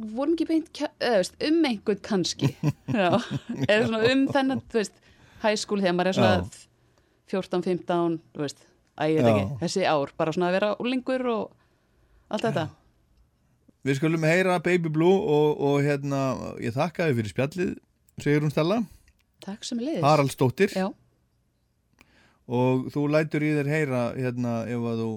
vorum 0.00 0.34
ekki 0.34 0.48
beint 0.48 0.82
eða, 0.82 1.16
veist, 1.20 1.38
um 1.48 1.64
einhvern 1.68 2.02
kannski. 2.06 2.52
Já, 2.92 3.08
eða 3.68 3.80
svona 3.88 4.02
um 4.12 4.26
þennan 4.32 4.62
school 5.58 5.82
þegar 5.82 5.96
maður 5.98 6.12
er 6.12 6.18
svona 6.18 6.36
14-15, 7.32 8.20
þú 8.34 8.44
veist 8.44 8.62
æ, 8.96 9.04
ég 9.08 9.18
veit 9.18 9.26
Já. 9.26 9.32
ekki, 9.32 9.58
þessi 9.64 9.84
ár, 9.88 10.14
bara 10.18 10.34
svona 10.34 10.50
að 10.50 10.56
vera 10.58 10.72
úlingur 10.82 11.26
og 11.32 11.44
allt 12.32 12.46
þetta. 12.48 12.66
Við 13.82 13.98
skulum 13.98 14.26
heyra 14.28 14.58
Baby 14.62 14.92
Blue 14.94 15.18
og, 15.36 15.62
og 15.66 15.78
hérna, 15.82 16.20
ég 16.62 16.74
þakka 16.76 17.08
þið 17.08 17.20
fyrir 17.20 17.34
spjallið 17.34 17.72
segir 18.22 18.44
hún 18.44 18.52
Stella, 18.52 18.82
takk 19.42 19.64
sem 19.66 19.80
leiðis 19.82 20.04
Haraldsdóttir. 20.06 20.74
Já, 20.76 20.90
og 22.52 22.88
þú 22.94 23.06
lætur 23.10 23.44
í 23.46 23.54
þér 23.56 23.70
heyra 23.72 24.02
hérna 24.16 24.60
ef 24.70 24.86
að 24.92 25.02
þú 25.02 25.10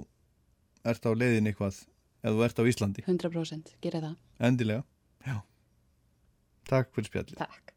ert 0.86 1.07
á 1.09 1.11
leiðin 1.13 1.49
eitthvað 1.51 1.82
ef 2.26 2.34
þú 2.34 2.45
ert 2.47 2.57
á 2.57 2.63
Íslandi, 2.65 3.05
100% 3.05 3.76
gera 3.86 4.01
það, 4.01 4.17
endilega. 4.49 4.84
Já. 5.26 5.38
Takk 6.65 6.91
fyrir 6.95 7.11
spjallið. 7.11 7.38
Takk. 7.38 7.71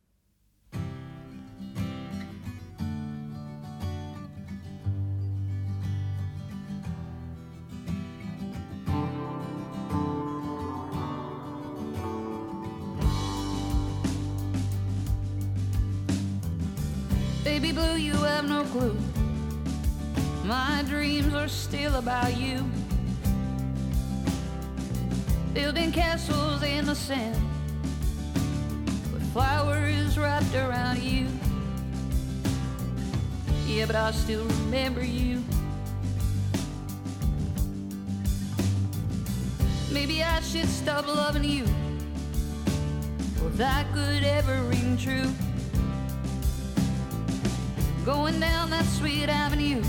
Baby 17.45 17.73
blue, 17.73 17.97
you 17.97 18.15
have 18.15 18.49
no 18.49 18.65
clue. 18.73 18.97
My 20.45 20.83
dreams 20.89 21.35
are 21.35 21.49
still 21.49 21.97
about 21.97 22.37
you. 22.39 22.65
Building 25.55 25.93
castles 25.93 26.63
in 26.63 26.87
the 26.87 26.95
sand 26.95 27.37
with 29.13 29.33
flowers 29.33 30.19
wrapped 30.19 30.55
around 30.55 30.99
you. 31.03 31.27
Yeah, 33.67 33.87
but 33.87 33.97
I 33.97 34.11
still 34.13 34.45
remember 34.45 35.05
you. 35.05 35.43
Maybe 39.91 40.23
I 40.23 40.41
should 40.41 40.69
stop 40.69 41.07
loving 41.07 41.45
you. 41.45 41.65
If 43.47 43.57
that 43.57 43.87
could 43.93 44.23
ever 44.23 44.63
ring 44.65 44.97
true 44.97 45.31
going 48.05 48.41
down 48.41 48.71
that 48.71 48.87
sweet 48.87 49.29
avenue, 49.29 49.83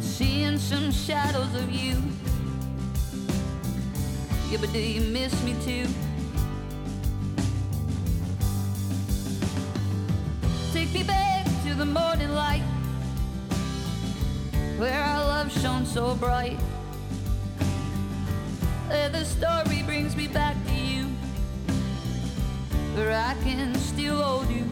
seeing 0.00 0.58
some 0.58 0.90
shadows 0.90 1.54
of 1.54 1.70
you. 1.70 1.96
Yeah, 4.52 4.58
but 4.60 4.70
do 4.74 4.78
you 4.80 5.00
miss 5.00 5.32
me 5.44 5.54
too? 5.64 5.86
Take 10.74 10.92
me 10.92 11.02
back 11.04 11.46
to 11.64 11.72
the 11.72 11.86
morning 11.86 12.32
light, 12.32 12.60
where 14.76 14.92
our 14.92 15.24
love 15.24 15.50
shone 15.50 15.86
so 15.86 16.14
bright. 16.16 16.60
Where 18.88 19.08
the 19.08 19.24
story 19.24 19.84
brings 19.84 20.14
me 20.16 20.28
back 20.28 20.62
to 20.66 20.74
you, 20.74 21.04
where 22.94 23.10
I 23.10 23.34
can 23.42 23.74
still 23.76 24.20
hold 24.22 24.50
you. 24.50 24.70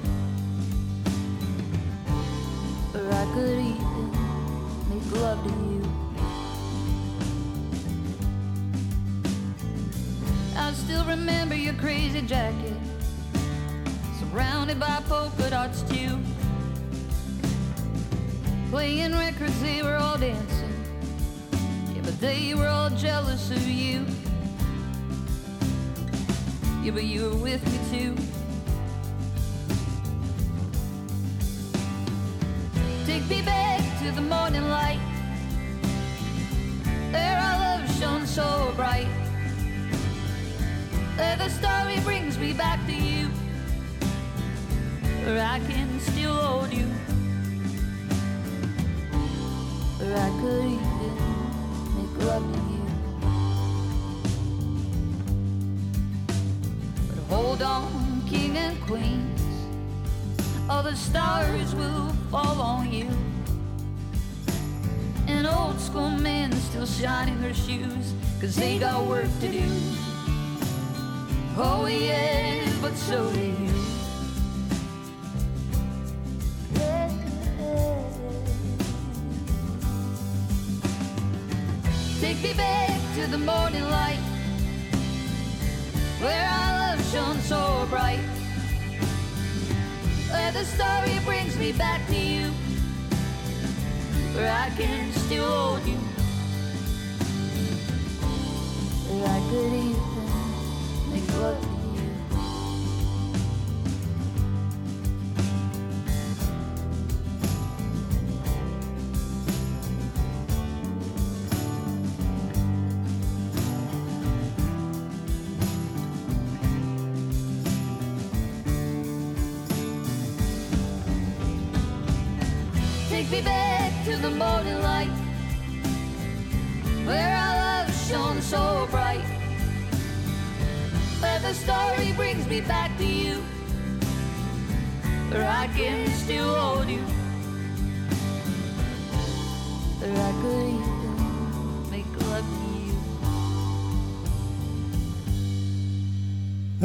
Or 2.94 3.10
I 3.10 3.24
could 3.32 3.58
even 3.58 4.10
make 4.90 5.10
love 5.22 5.42
to 5.42 5.48
you. 5.48 5.69
I 10.56 10.72
still 10.72 11.04
remember 11.04 11.54
your 11.54 11.74
crazy 11.74 12.22
jacket, 12.22 12.76
surrounded 14.18 14.78
by 14.78 15.02
polka 15.08 15.50
dots 15.50 15.82
too. 15.82 16.18
Playing 18.70 19.12
records, 19.12 19.60
they 19.62 19.82
were 19.82 19.96
all 19.96 20.18
dancing. 20.18 20.72
Yeah, 21.94 22.02
but 22.02 22.20
they 22.20 22.54
were 22.54 22.68
all 22.68 22.90
jealous 22.90 23.50
of 23.50 23.66
you. 23.66 24.06
Yeah, 26.82 26.92
but 26.92 27.04
you 27.04 27.30
were 27.30 27.36
with 27.36 27.62
me 27.66 27.98
too. 27.98 28.16
Take 33.06 33.28
me 33.28 33.42
back 33.42 33.80
to 34.02 34.12
the 34.12 34.20
morning 34.20 34.68
light 34.68 35.00
There 37.10 37.36
our 37.36 37.58
love 37.58 37.98
shone 37.98 38.24
so 38.24 38.72
bright 38.76 39.08
the 41.20 41.48
story 41.50 42.00
brings 42.00 42.38
me 42.38 42.54
back 42.54 42.84
to 42.86 42.94
you, 42.94 43.26
where 45.26 45.44
I 45.44 45.58
can 45.60 46.00
still 46.00 46.34
hold 46.34 46.72
you, 46.72 46.86
where 49.98 50.16
I 50.16 50.30
could 50.40 50.64
even 50.64 51.16
make 51.96 52.14
love 52.26 52.42
to 52.54 52.58
you. 52.72 52.84
But 57.08 57.18
hold 57.34 57.62
on, 57.62 58.22
king 58.26 58.56
and 58.56 58.80
queens, 58.82 59.42
all 60.70 60.82
the 60.82 60.96
stars 60.96 61.74
will 61.74 62.08
fall 62.30 62.62
on 62.62 62.90
you. 62.90 63.08
An 65.26 65.44
old 65.44 65.78
school 65.80 66.10
man 66.10 66.52
still 66.52 66.86
shining 66.86 67.40
their 67.42 67.52
shoes, 67.52 68.14
cause 68.40 68.56
they 68.56 68.78
got 68.78 69.04
work 69.06 69.28
to 69.40 69.48
do. 69.48 69.68
Oh, 71.56 71.86
yeah, 71.86 72.66
but 72.80 72.94
so 72.94 73.30
do 73.32 73.40
you. 73.40 73.70
Take 82.20 82.42
me 82.42 82.52
back 82.54 83.00
to 83.16 83.26
the 83.30 83.38
morning 83.38 83.82
light 83.90 84.18
where 86.20 86.46
our 86.46 86.96
love 86.96 87.12
shone 87.12 87.38
so 87.40 87.86
bright. 87.90 88.20
Where 90.30 90.52
the 90.52 90.64
story 90.64 91.18
brings 91.24 91.56
me 91.58 91.72
back 91.72 92.06
to 92.06 92.16
you, 92.16 92.46
where 94.34 94.52
I 94.52 94.70
can 94.76 95.12
still 95.12 95.44
hold 95.44 95.86
you. 95.86 95.96
Where 99.08 99.28
I 99.28 99.40
could 99.50 99.72
even 99.72 100.09
look 101.40 101.69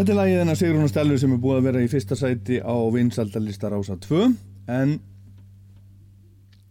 Þetta 0.05 0.13
er 0.13 0.19
lagið 0.19 0.35
hennar 0.37 0.57
Sigrun 0.59 0.85
og 0.85 0.89
Stellu 0.91 1.15
sem 1.17 1.31
er 1.33 1.37
búið 1.41 1.55
að 1.57 1.63
vera 1.65 1.79
í 1.81 1.87
fyrsta 1.89 2.13
sæti 2.13 2.59
á 2.61 2.77
vinsaldalista 2.93 3.71
Rása 3.73 3.95
2 4.03 4.17
en 4.69 4.89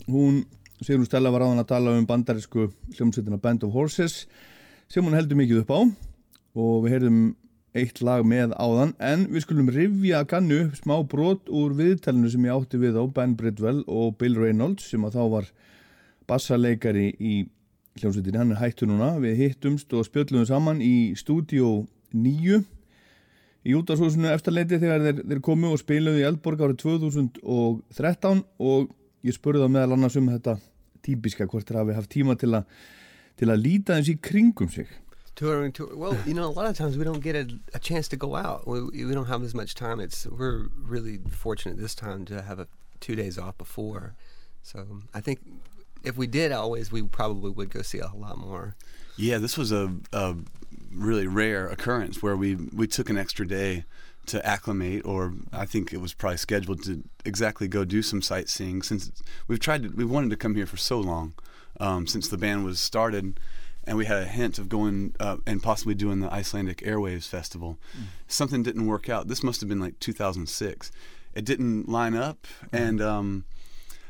hún, 0.06 0.36
Sigrun 0.78 1.08
Stella 1.08 1.32
var 1.34 1.42
áðan 1.42 1.64
að 1.64 1.72
tala 1.72 1.96
um 1.98 2.04
bandarísku 2.06 2.68
hljómsveitina 2.94 3.40
Band 3.42 3.64
of 3.66 3.74
Horses 3.74 4.28
sem 4.86 5.02
hún 5.02 5.16
heldur 5.18 5.40
mikið 5.40 5.64
upp 5.64 5.72
á. 5.74 5.80
Og 6.62 6.84
við 6.84 6.94
heyrðum 6.94 7.16
eitt 7.74 7.98
lag 8.06 8.22
með 8.22 8.54
áðan 8.54 8.92
en 9.02 9.24
við 9.32 9.46
skulum 9.48 9.72
rifja 9.80 10.20
kannu 10.30 10.60
upp 10.68 10.78
smá 10.78 10.94
brot 11.02 11.50
úr 11.50 11.74
viðtælinu 11.80 12.30
sem 12.30 12.46
ég 12.46 12.54
átti 12.54 12.78
við 12.84 13.00
á 13.02 13.04
Ben 13.18 13.34
Bridwell 13.34 13.82
og 13.90 14.14
Bill 14.22 14.38
Reynolds 14.38 14.86
sem 14.94 15.02
að 15.02 15.18
þá 15.18 15.24
var 15.34 15.50
bassaleikari 16.30 17.08
í 17.18 17.34
hljómsveitinni, 17.98 18.38
hann 18.44 18.54
er 18.54 18.62
hættu 18.62 18.86
núna. 18.86 19.16
Við 19.18 19.42
hittumst 19.42 19.90
og 19.90 20.06
spjöllum 20.06 20.46
saman 20.46 20.78
í 20.78 21.18
stúdíó 21.18 21.80
9 22.14 22.62
í 23.64 23.74
útashúsinu 23.78 24.28
eftirleiti 24.32 24.78
þegar 24.80 25.06
þeir, 25.06 25.22
þeir 25.30 25.40
komu 25.44 25.72
og 25.72 25.80
spiluðu 25.80 26.20
í 26.20 26.26
Eldborg 26.28 26.64
árið 26.66 26.82
2013 26.84 28.44
og 28.60 28.92
ég 29.24 29.36
spurði 29.36 29.64
það 29.64 29.74
meðal 29.76 29.96
annars 29.96 30.18
um 30.20 30.28
þetta 30.32 30.58
típiska 31.04 31.48
hvort 31.48 31.68
þeir 31.68 31.80
hafi 31.80 31.96
haft 31.96 32.12
tíma 32.12 32.36
til 32.40 32.52
að 32.60 32.68
til 33.34 33.50
að 33.50 33.64
líta 33.64 33.98
í 33.98 34.14
kringum 34.22 34.70
sig. 34.70 34.86
Touring 35.34 35.72
tour 35.72 35.96
well 35.96 36.16
you 36.24 36.34
know 36.34 36.46
a 36.46 36.54
lot 36.54 36.66
of 36.70 36.76
times 36.76 36.96
we 36.96 37.04
don't 37.04 37.22
get 37.22 37.34
a, 37.34 37.48
a 37.74 37.80
chance 37.80 38.06
to 38.08 38.16
go 38.16 38.36
out. 38.36 38.66
We, 38.68 39.04
we 39.04 39.14
don't 39.14 39.26
have 39.26 39.42
as 39.42 39.54
much 39.54 39.74
time. 39.74 39.98
It's 39.98 40.26
we're 40.26 40.68
really 40.78 41.18
fortunate 41.30 41.80
this 41.80 41.94
time 41.94 42.24
to 42.26 42.42
have 42.42 42.60
a 42.60 42.68
two 43.00 43.16
days 43.16 43.38
off 43.38 43.58
before. 43.58 44.14
So 44.62 45.02
i 45.12 45.20
think 45.20 45.40
if 46.04 46.16
we 46.16 46.26
did 46.26 46.52
always 46.52 46.92
we 46.92 47.02
probably 47.02 47.50
would 47.50 47.70
go 47.70 47.82
see 47.82 47.98
a 47.98 48.12
lot 48.14 48.38
more. 48.38 48.76
Yeah, 49.16 49.38
this 49.38 49.56
was 49.56 49.72
a, 49.72 49.92
a 50.12 50.36
really 50.94 51.26
rare 51.26 51.68
occurrence 51.68 52.22
where 52.22 52.36
we, 52.36 52.54
we 52.54 52.86
took 52.86 53.10
an 53.10 53.18
extra 53.18 53.46
day 53.46 53.84
to 54.26 54.44
acclimate, 54.46 55.04
or 55.04 55.34
I 55.52 55.66
think 55.66 55.92
it 55.92 56.00
was 56.00 56.14
probably 56.14 56.38
scheduled 56.38 56.82
to 56.84 57.02
exactly 57.24 57.68
go 57.68 57.84
do 57.84 58.02
some 58.02 58.22
sightseeing. 58.22 58.82
Since 58.82 59.22
we've 59.48 59.60
tried 59.60 59.82
to, 59.82 59.88
we 59.90 60.04
wanted 60.04 60.30
to 60.30 60.36
come 60.36 60.54
here 60.54 60.66
for 60.66 60.76
so 60.76 60.98
long, 60.98 61.34
um, 61.78 62.06
since 62.06 62.28
the 62.28 62.38
band 62.38 62.64
was 62.64 62.80
started, 62.80 63.38
and 63.86 63.98
we 63.98 64.06
had 64.06 64.22
a 64.22 64.26
hint 64.26 64.58
of 64.58 64.68
going 64.68 65.14
uh, 65.20 65.36
and 65.46 65.62
possibly 65.62 65.94
doing 65.94 66.20
the 66.20 66.32
Icelandic 66.32 66.78
Airwaves 66.78 67.28
Festival. 67.28 67.78
Something 68.26 68.62
didn't 68.62 68.86
work 68.86 69.10
out. 69.10 69.28
This 69.28 69.42
must 69.42 69.60
have 69.60 69.68
been 69.68 69.80
like 69.80 69.98
2006. 70.00 70.90
It 71.34 71.44
didn't 71.44 71.88
line 71.88 72.14
up, 72.14 72.46
and 72.72 73.02
um, 73.02 73.44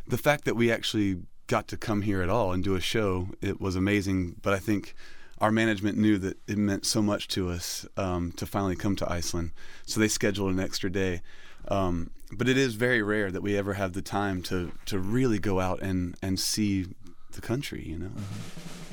the 0.07 0.19
fact 0.19 0.45
that 0.45 0.55
we 0.55 0.71
actually 0.71 1.23
got 1.47 1.69
to 1.69 1.77
come 1.77 2.03
here 2.03 2.23
at 2.23 2.29
all 2.29 2.53
and 2.53 2.63
do 2.63 2.75
a 2.75 2.81
show, 2.81 3.29
it 3.41 3.61
was 3.61 3.77
amazing. 3.77 4.37
But 4.43 4.53
I 4.55 4.59
think 4.59 4.95
our 5.39 5.51
management 5.51 5.99
knew 5.99 6.19
that 6.19 6.39
it 6.47 6.59
meant 6.59 6.87
so 6.87 7.03
much 7.03 7.29
to 7.29 7.51
us 7.51 7.87
um, 7.97 8.33
to 8.33 8.47
finally 8.47 8.77
come 8.77 8.97
to 8.97 9.11
Iceland, 9.11 9.51
so 9.87 10.01
they 10.01 10.09
scheduled 10.09 10.53
an 10.53 10.61
extra 10.61 10.91
day. 10.91 11.23
Um, 11.69 12.11
but 12.31 12.49
it 12.49 12.59
is 12.59 12.75
very 12.75 13.03
rare 13.03 13.31
that 13.31 13.43
we 13.43 13.57
ever 13.57 13.75
have 13.75 13.93
the 13.93 14.03
time 14.03 14.43
to 14.45 14.73
to 14.87 14.99
really 14.99 15.39
go 15.39 15.61
out 15.61 15.81
and 15.81 16.17
and 16.23 16.39
see 16.39 16.87
the 17.33 17.41
country. 17.41 17.85
You 17.87 17.99
know. 17.99 18.11
The 18.17 18.84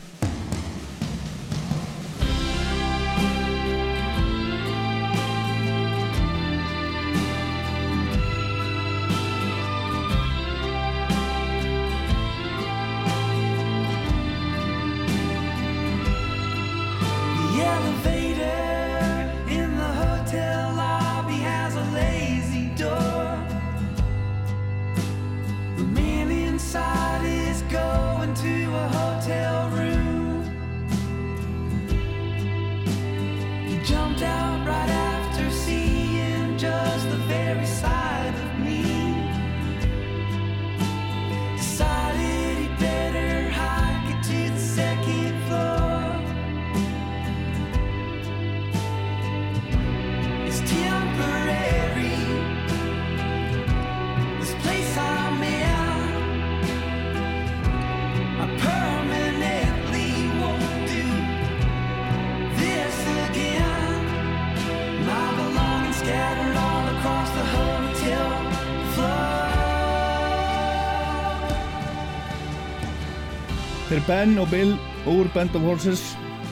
Þeir 73.91 74.03
Ben 74.07 74.37
og 74.39 74.45
Bill 74.47 74.69
úr 75.11 75.27
Band 75.33 75.55
of 75.57 75.65
Horses 75.67 75.99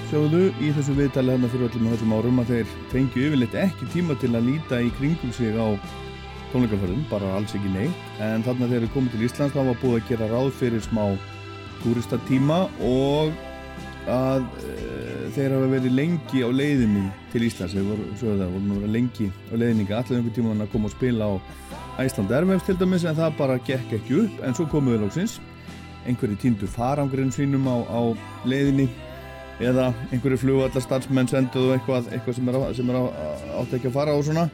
sjóðu 0.09 0.49
í 0.59 0.73
þessu 0.75 0.91
viðtali 0.97 1.31
hérna 1.31 1.47
fyrir 1.47 1.69
öllum 1.69 1.85
þessum 1.93 2.11
árum 2.11 2.41
að 2.41 2.49
þeir 2.51 2.71
fengju 2.91 3.21
yfirleitt 3.29 3.53
ekki 3.61 3.85
tíma 3.93 4.17
til 4.19 4.33
að 4.33 4.49
líta 4.49 4.79
í 4.83 4.89
kringum 4.97 5.31
sig 5.37 5.55
á 5.55 5.71
tónleikaferðum, 6.51 7.05
bara 7.07 7.29
alls 7.37 7.53
ekki 7.55 7.69
neitt. 7.71 8.01
En 8.19 8.43
þarna 8.43 8.67
þegar 8.67 8.83
þeir 8.83 8.91
komið 8.97 9.13
til 9.13 9.23
Íslands 9.29 9.55
þá 9.55 9.59
var 9.69 9.79
búið 9.79 9.95
að 9.95 10.09
gera 10.09 10.27
ráð 10.33 10.49
fyrir 10.59 10.83
smá 10.83 11.05
túristatíma 11.85 12.57
og 12.89 13.39
að 14.11 14.43
e, 14.59 14.75
þeir 15.37 15.55
hafa 15.55 15.69
verið 15.77 15.95
lengi 15.95 16.41
á 16.43 16.49
leiðinni 16.51 17.05
til 17.31 17.45
Íslands. 17.47 17.77
Þeir 17.77 17.87
voru, 17.87 18.09
það, 18.19 18.43
voru 18.57 18.89
lengi 18.97 19.29
á 19.47 19.53
leiðinni 19.55 19.87
allir 19.87 20.17
einhver 20.17 20.35
tíma 20.35 20.57
að 20.57 20.73
koma 20.75 20.91
og 20.91 20.97
spila 20.97 21.31
á 21.31 21.33
Æsland 22.03 22.35
Airwaves 22.35 22.67
til 22.67 22.75
dæmis 22.83 23.07
en 23.07 23.15
það 23.15 23.39
bara 23.39 23.55
gekk 23.63 23.95
ekki 24.01 24.25
upp. 24.25 24.43
En 24.43 24.59
svo 24.59 24.67
komuðu 24.75 25.05
lóksins 25.05 25.39
einhverju 26.07 26.39
týndu 26.41 26.67
farangurinn 26.67 27.31
sínum 27.35 27.67
á, 27.67 27.75
á 27.85 27.99
leiðinni 28.47 28.87
eða 29.59 29.89
einhverju 30.13 30.39
flugvallar 30.39 30.83
starfsmenn 30.83 31.27
senduðu 31.27 31.75
eitthvað, 31.75 32.07
eitthvað 32.13 32.37
sem 32.39 32.49
er, 32.49 32.55
á, 32.55 32.61
sem 32.75 32.89
er 32.89 32.99
á, 32.99 33.03
átt 33.59 33.73
ekki 33.75 33.91
að 33.91 33.97
fara 33.99 34.15
og 34.15 34.23
svona 34.27 34.49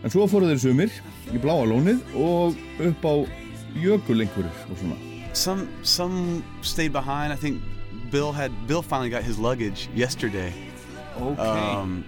En 0.00 0.08
svo 0.08 0.24
fóru 0.30 0.48
þeir 0.48 0.60
sumir 0.62 0.92
í 1.28 1.40
bláa 1.40 1.66
lónið 1.68 2.00
og 2.16 2.56
upp 2.80 3.02
á 3.04 3.14
jökul 3.76 4.22
einhverjir 4.24 4.62
og 4.72 4.78
svona. 4.80 4.96
Some 5.36 5.68
some 5.82 6.42
stayed 6.62 6.92
behind. 6.92 7.32
I 7.32 7.36
think 7.36 7.60
Bill 8.10 8.32
had 8.32 8.50
Bill 8.66 8.80
finally 8.82 9.10
got 9.10 9.22
his 9.22 9.38
luggage 9.38 9.90
yesterday. 9.94 10.54
Okay. 11.20 11.42
Um, 11.42 12.04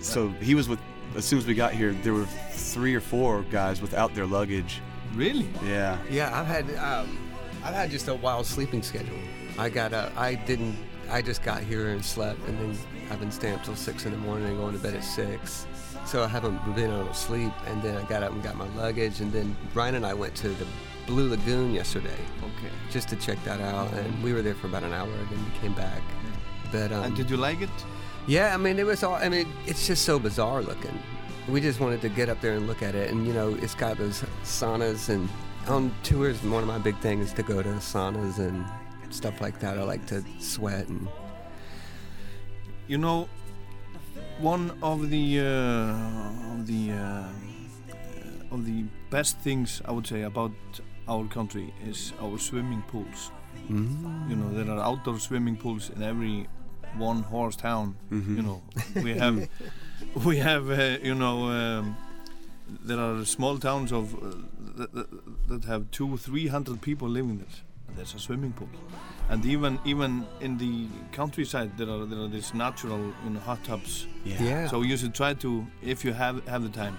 so 0.00 0.30
he 0.40 0.54
was 0.54 0.68
with. 0.68 0.80
As 1.16 1.24
soon 1.24 1.38
as 1.38 1.46
we 1.46 1.54
got 1.54 1.72
here, 1.72 1.92
there 2.02 2.14
were 2.14 2.26
three 2.50 2.94
or 2.94 3.00
four 3.00 3.44
guys 3.52 3.82
without 3.82 4.14
their 4.14 4.26
luggage. 4.26 4.80
really? 5.14 5.46
Yeah. 5.64 5.96
Yeah, 6.10 6.30
I've 6.36 6.46
had 6.46 6.64
um, 6.76 7.18
I've 7.64 7.74
had 7.74 7.90
just 7.90 8.08
a 8.08 8.14
wild 8.14 8.46
sleeping 8.46 8.82
schedule. 8.82 9.18
I 9.58 9.68
got 9.70 9.92
uh, 9.92 10.10
I 10.16 10.34
didn't 10.34 10.76
I 11.10 11.22
just 11.22 11.42
got 11.42 11.62
here 11.62 11.88
and 11.88 12.04
slept, 12.04 12.40
and 12.48 12.58
then 12.58 12.78
I've 13.10 13.20
been 13.20 13.30
staying 13.30 13.54
up 13.54 13.64
till 13.64 13.76
six 13.76 14.06
in 14.06 14.12
the 14.12 14.18
morning 14.18 14.48
and 14.48 14.56
going 14.58 14.74
to 14.74 14.78
bed 14.82 14.94
at 14.94 15.04
six. 15.04 15.66
So 16.06 16.22
I 16.22 16.28
haven't 16.28 16.58
been 16.74 16.90
able 16.92 17.06
to 17.06 17.14
sleep, 17.14 17.52
and 17.66 17.82
then 17.82 17.96
I 17.96 18.02
got 18.04 18.22
up 18.22 18.32
and 18.32 18.42
got 18.42 18.56
my 18.56 18.68
luggage, 18.76 19.20
and 19.20 19.32
then 19.32 19.56
Brian 19.72 19.94
and 19.94 20.04
I 20.04 20.12
went 20.14 20.34
to 20.36 20.48
the 20.50 20.66
Blue 21.06 21.28
Lagoon 21.30 21.72
yesterday 21.74 22.16
Okay. 22.40 22.72
just 22.90 23.08
to 23.10 23.16
check 23.16 23.42
that 23.44 23.60
out, 23.60 23.92
and 23.94 24.22
we 24.22 24.32
were 24.34 24.42
there 24.42 24.54
for 24.54 24.66
about 24.66 24.82
an 24.82 24.92
hour, 24.92 25.08
and 25.08 25.28
then 25.30 25.44
we 25.44 25.58
came 25.60 25.72
back. 25.74 26.02
But 26.72 26.92
um, 26.92 27.04
And 27.04 27.16
did 27.16 27.30
you 27.30 27.36
like 27.38 27.60
it? 27.62 27.70
yeah, 28.26 28.54
I 28.54 28.56
mean, 28.58 28.78
it 28.78 28.84
was 28.86 29.02
all. 29.02 29.14
I 29.14 29.28
mean, 29.30 29.46
it's 29.66 29.86
just 29.86 30.04
so 30.04 30.18
bizarre 30.18 30.62
looking. 30.62 30.98
We 31.48 31.60
just 31.60 31.80
wanted 31.80 32.00
to 32.02 32.08
get 32.08 32.28
up 32.30 32.40
there 32.40 32.52
and 32.54 32.66
look 32.66 32.82
at 32.82 32.94
it, 32.94 33.10
and 33.10 33.26
you 33.26 33.32
know, 33.34 33.54
it's 33.62 33.74
got 33.74 33.96
those 33.98 34.22
saunas 34.42 35.08
and 35.10 35.28
on 35.68 35.92
tours. 36.02 36.42
One 36.42 36.62
of 36.62 36.68
my 36.68 36.78
big 36.78 36.98
things 36.98 37.28
is 37.28 37.32
to 37.34 37.42
go 37.42 37.62
to 37.62 37.68
saunas 37.80 38.38
and 38.38 38.64
stuff 39.10 39.40
like 39.40 39.58
that. 39.60 39.78
I 39.78 39.82
like 39.82 40.06
to 40.06 40.22
sweat 40.40 40.88
and 40.88 41.08
You 42.88 42.98
know, 42.98 43.28
one 44.38 44.72
of 44.82 45.08
the 45.10 45.40
uh, 45.40 46.54
of 46.54 46.66
the 46.66 46.92
uh, 46.92 48.54
of 48.54 48.66
the 48.66 48.84
best 49.10 49.38
things 49.38 49.80
I 49.84 49.92
would 49.92 50.06
say 50.06 50.22
about 50.22 50.52
our 51.08 51.24
country 51.28 51.72
is 51.86 52.12
our 52.20 52.38
swimming 52.38 52.82
pools. 52.88 53.30
You 54.28 54.36
know, 54.36 54.50
there 54.52 54.68
are 54.74 54.80
outdoor 54.84 55.18
swimming 55.18 55.56
pools 55.56 55.88
in 55.90 56.02
every 56.02 56.46
one 56.98 57.22
horse 57.22 57.56
town. 57.56 57.96
You 58.10 58.42
know, 58.42 58.62
we 59.02 59.14
have 59.14 59.48
we 60.26 60.36
have 60.38 60.70
uh, 60.70 60.98
you 61.02 61.14
know 61.14 61.48
um, 61.48 61.96
there 62.84 62.98
are 63.00 63.24
small 63.24 63.58
towns 63.58 63.92
of 63.92 64.14
uh, 64.14 64.36
that, 64.76 64.92
that, 64.94 65.08
that 65.48 65.64
have 65.64 65.90
two 65.90 66.16
three 66.16 66.48
hundred 66.48 66.80
people 66.80 67.08
living 67.08 67.38
there. 67.38 67.46
And 67.88 67.96
there's 67.96 68.14
a 68.14 68.18
swimming 68.18 68.52
pool, 68.52 68.68
and 69.28 69.44
even 69.44 69.78
even 69.84 70.26
in 70.40 70.58
the 70.58 70.86
countryside 71.12 71.76
there 71.76 71.88
are 71.88 72.04
there 72.06 72.20
are 72.20 72.28
these 72.28 72.54
natural 72.54 72.98
you 73.24 73.30
know 73.30 73.40
hot 73.40 73.62
tubs. 73.64 74.06
yeah. 74.24 74.68
So 74.68 74.82
you 74.82 74.96
should 74.96 75.14
try 75.14 75.34
to, 75.34 75.66
if 75.82 76.04
you 76.04 76.12
have 76.12 76.46
have 76.48 76.62
the 76.62 76.70
time, 76.70 76.96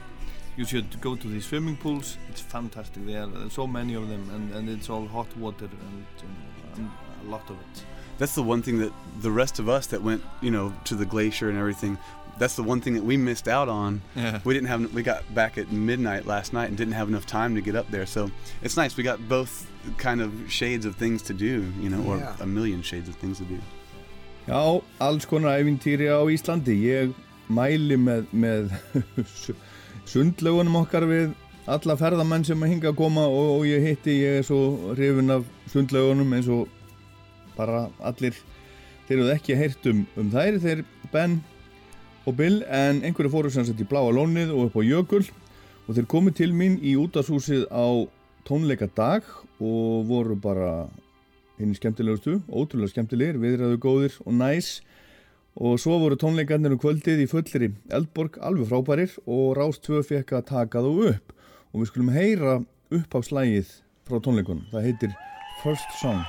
you 0.57 0.65
should 0.65 1.01
go 1.01 1.15
to 1.15 1.27
the 1.27 1.41
swimming 1.41 1.77
pools. 1.77 2.17
It's 2.29 2.41
fantastic. 2.41 3.05
There 3.05 3.23
are 3.23 3.49
so 3.49 3.67
many 3.67 3.95
of 3.95 4.07
them, 4.09 4.29
and, 4.33 4.53
and 4.55 4.69
it's 4.69 4.89
all 4.89 5.07
hot 5.07 5.35
water 5.37 5.65
and, 5.65 6.05
you 6.21 6.29
and 6.75 6.91
a 7.25 7.29
lot 7.31 7.49
of 7.49 7.57
it. 7.57 7.83
That's 8.17 8.35
the 8.35 8.43
one 8.43 8.61
thing 8.61 8.77
that 8.79 8.93
the 9.21 9.31
rest 9.31 9.59
of 9.59 9.67
us 9.67 9.87
that 9.87 10.01
went, 10.01 10.23
you 10.41 10.51
know, 10.51 10.73
to 10.85 10.95
the 10.95 11.05
glacier 11.05 11.49
and 11.49 11.57
everything. 11.57 11.97
That's 12.37 12.55
the 12.55 12.63
one 12.63 12.81
thing 12.81 12.95
that 12.95 13.03
we 13.03 13.15
missed 13.17 13.47
out 13.47 13.69
on. 13.69 14.01
Yeah. 14.15 14.39
We 14.43 14.53
didn't 14.53 14.67
have. 14.67 14.93
We 14.93 15.03
got 15.03 15.23
back 15.33 15.57
at 15.57 15.71
midnight 15.71 16.25
last 16.25 16.51
night 16.53 16.67
and 16.69 16.77
didn't 16.77 16.93
have 16.93 17.07
enough 17.07 17.25
time 17.25 17.55
to 17.55 17.61
get 17.61 17.75
up 17.75 17.89
there. 17.91 18.05
So 18.05 18.29
it's 18.61 18.75
nice. 18.75 18.97
We 18.97 19.03
got 19.03 19.19
both 19.29 19.67
kind 19.97 20.19
of 20.21 20.31
shades 20.49 20.85
of 20.85 20.95
things 20.97 21.21
to 21.23 21.33
do, 21.33 21.71
you 21.81 21.89
know, 21.89 22.03
or 22.09 22.17
Yeah. 22.17 22.35
a 22.41 22.45
million 22.45 22.81
shades 22.81 23.07
of 23.07 23.15
things 23.15 23.37
to 23.37 23.45
do. 23.45 23.59
Já, 24.47 24.81
alls 24.99 25.25
konar 25.25 25.57
æfintýri 25.59 26.07
á 26.11 26.19
Íslandi. 26.29 26.75
Ég 26.83 27.13
mæli 27.49 27.95
með, 27.97 28.25
með 28.33 28.69
sundlögunum 30.11 30.75
okkar 30.83 31.05
við 31.09 31.33
alla 31.71 31.95
ferðamenn 31.97 32.45
sem 32.45 32.61
að 32.61 32.69
hinga 32.75 32.91
að 32.91 32.97
koma 32.99 33.23
og, 33.25 33.47
og 33.59 33.63
ég 33.69 33.81
hitti, 33.87 34.19
ég 34.21 34.39
er 34.41 34.45
svo 34.45 34.93
hrifun 34.93 35.31
af 35.33 35.47
sundlögunum 35.73 36.35
eins 36.37 36.49
og 36.51 36.67
bara 37.57 37.87
allir, 38.05 38.35
þeir 39.07 39.17
eru 39.23 39.31
ekki 39.33 39.57
heyrt 39.57 39.87
um, 39.89 40.03
um 40.19 40.29
þær, 40.33 40.59
þeir 40.61 40.83
Ben 41.13 41.39
og 42.25 42.37
Bill, 42.37 42.63
en 42.65 43.03
einhverju 43.05 43.29
fóru 43.29 43.51
sem 43.53 43.65
sett 43.67 43.81
í 43.81 43.87
bláa 43.87 44.09
lónið 44.13 44.53
og 44.55 44.69
upp 44.69 44.79
á 44.79 44.83
jökul. 44.85 45.23
Og 45.85 45.97
þeir 45.97 46.07
komu 46.09 46.33
til 46.33 46.51
mín 46.57 46.79
í 46.81 46.95
útashúsið 46.97 47.67
á 47.69 48.09
tónleika 48.47 48.89
dag 48.97 49.25
og 49.61 50.05
voru 50.09 50.37
bara 50.37 50.87
hinn 51.59 51.75
skemmtilegustu, 51.77 52.39
ótrúlega 52.49 52.95
skemmtilegir, 52.95 53.37
viðræðu 53.41 53.79
góðir 53.81 54.17
og 54.25 54.33
næs. 54.39 54.79
Og 55.55 55.77
svo 55.79 55.99
voru 56.01 56.17
tónleikarnir 56.19 56.73
um 56.75 56.81
kvöldið 56.81 57.23
í 57.23 57.29
fullri 57.31 57.69
Eldborg 57.93 58.39
alveg 58.43 58.71
frábærir 58.71 59.13
og 59.23 59.53
Rás 59.59 59.79
2 59.85 60.01
fekk 60.09 60.35
að 60.35 60.49
taka 60.49 60.83
þú 60.83 60.95
upp. 61.13 61.35
Og 61.71 61.83
við 61.83 61.91
skulum 61.91 62.15
heyra 62.15 62.57
uppháfslægið 62.89 63.77
frá 64.05 64.17
tónleikunum, 64.17 64.65
það 64.73 64.89
heitir 64.89 65.15
First 65.61 66.01
Song 66.01 66.25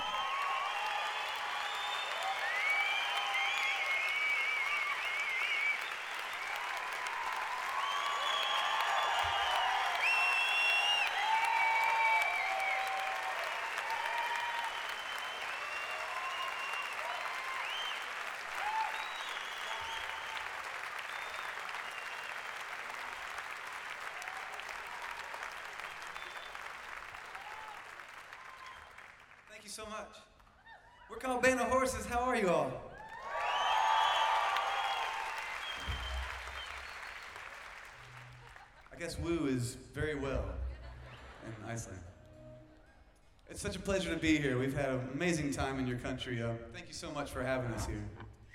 had 44.77 44.91
an 44.91 45.09
amazing 45.14 45.51
time 45.51 45.79
in 45.79 45.87
your 45.87 45.97
country. 45.97 46.43
Uh, 46.43 46.51
thank 46.74 46.87
you 46.87 46.93
so 46.93 47.11
much 47.11 47.31
for 47.31 47.43
having 47.43 47.72
us 47.72 47.87
here. 47.87 48.05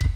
I'd 0.04 0.10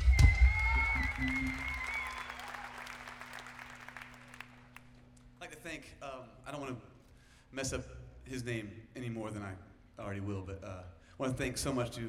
like 5.42 5.50
to 5.50 5.58
thank, 5.58 5.96
um, 6.04 6.30
I 6.48 6.52
don't 6.52 6.62
want 6.62 6.76
to 6.76 6.82
mess 7.52 7.74
up 7.74 7.82
his 8.24 8.46
name 8.46 8.70
any 8.96 9.10
more 9.10 9.32
than 9.32 9.42
I 9.42 9.54
already 10.00 10.20
will, 10.20 10.44
but 10.46 10.64
uh, 10.64 10.68
I 10.68 10.84
want 11.18 11.36
to 11.36 11.44
thank 11.44 11.58
so 11.58 11.74
much 11.74 11.96
to 11.96 12.08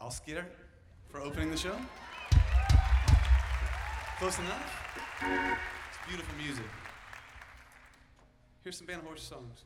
Alskir 0.00 0.44
for 1.08 1.20
opening 1.20 1.50
the 1.50 1.56
show. 1.56 1.74
Close 4.18 4.38
enough? 4.38 5.02
It's 5.20 5.98
beautiful 6.06 6.36
music. 6.36 6.66
Here's 8.62 8.78
some 8.78 8.86
Band 8.86 9.00
of 9.00 9.06
Horses 9.06 9.26
songs. 9.26 9.64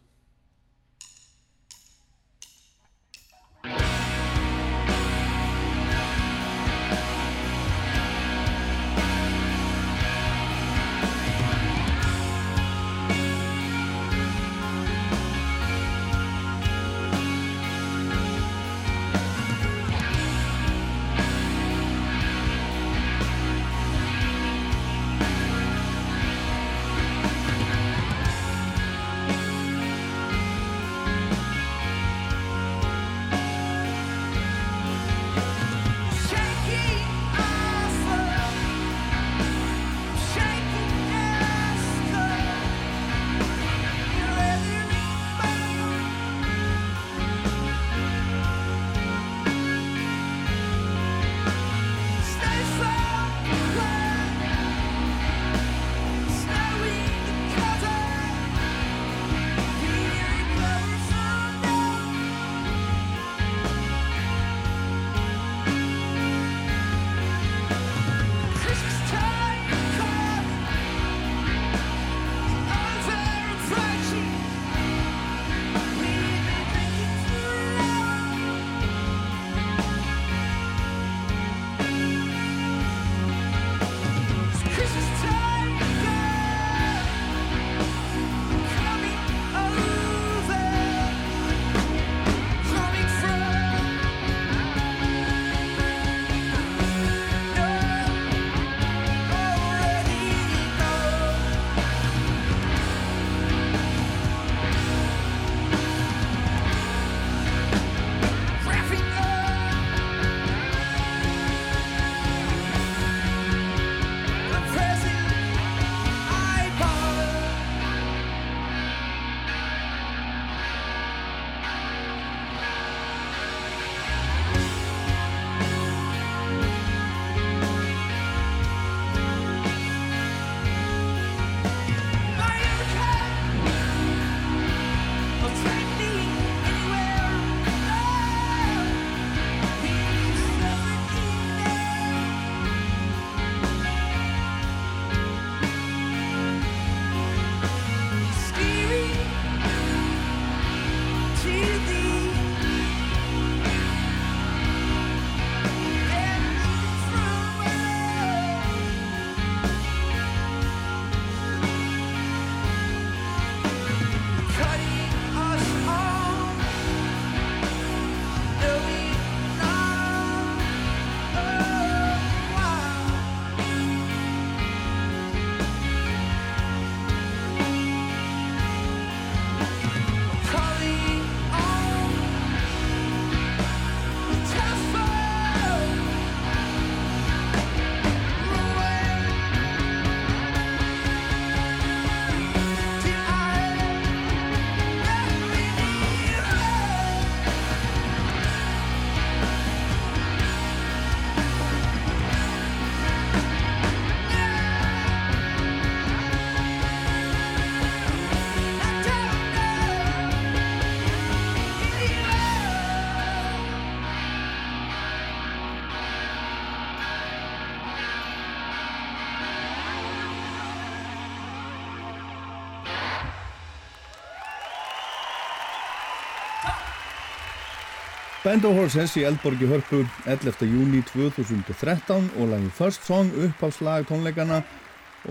Band 228.45 228.67
of 228.69 228.75
Horses 228.77 229.15
í 229.17 229.23
Eldborgi 229.25 229.65
Hörpu 229.65 230.03
11. 230.29 230.67
júni 230.69 230.99
2013 231.09 232.27
og 232.37 232.51
lagi 232.51 232.67
First 232.77 233.07
Song 233.09 233.31
uppháslag 233.41 234.05
tónleikana 234.05 234.59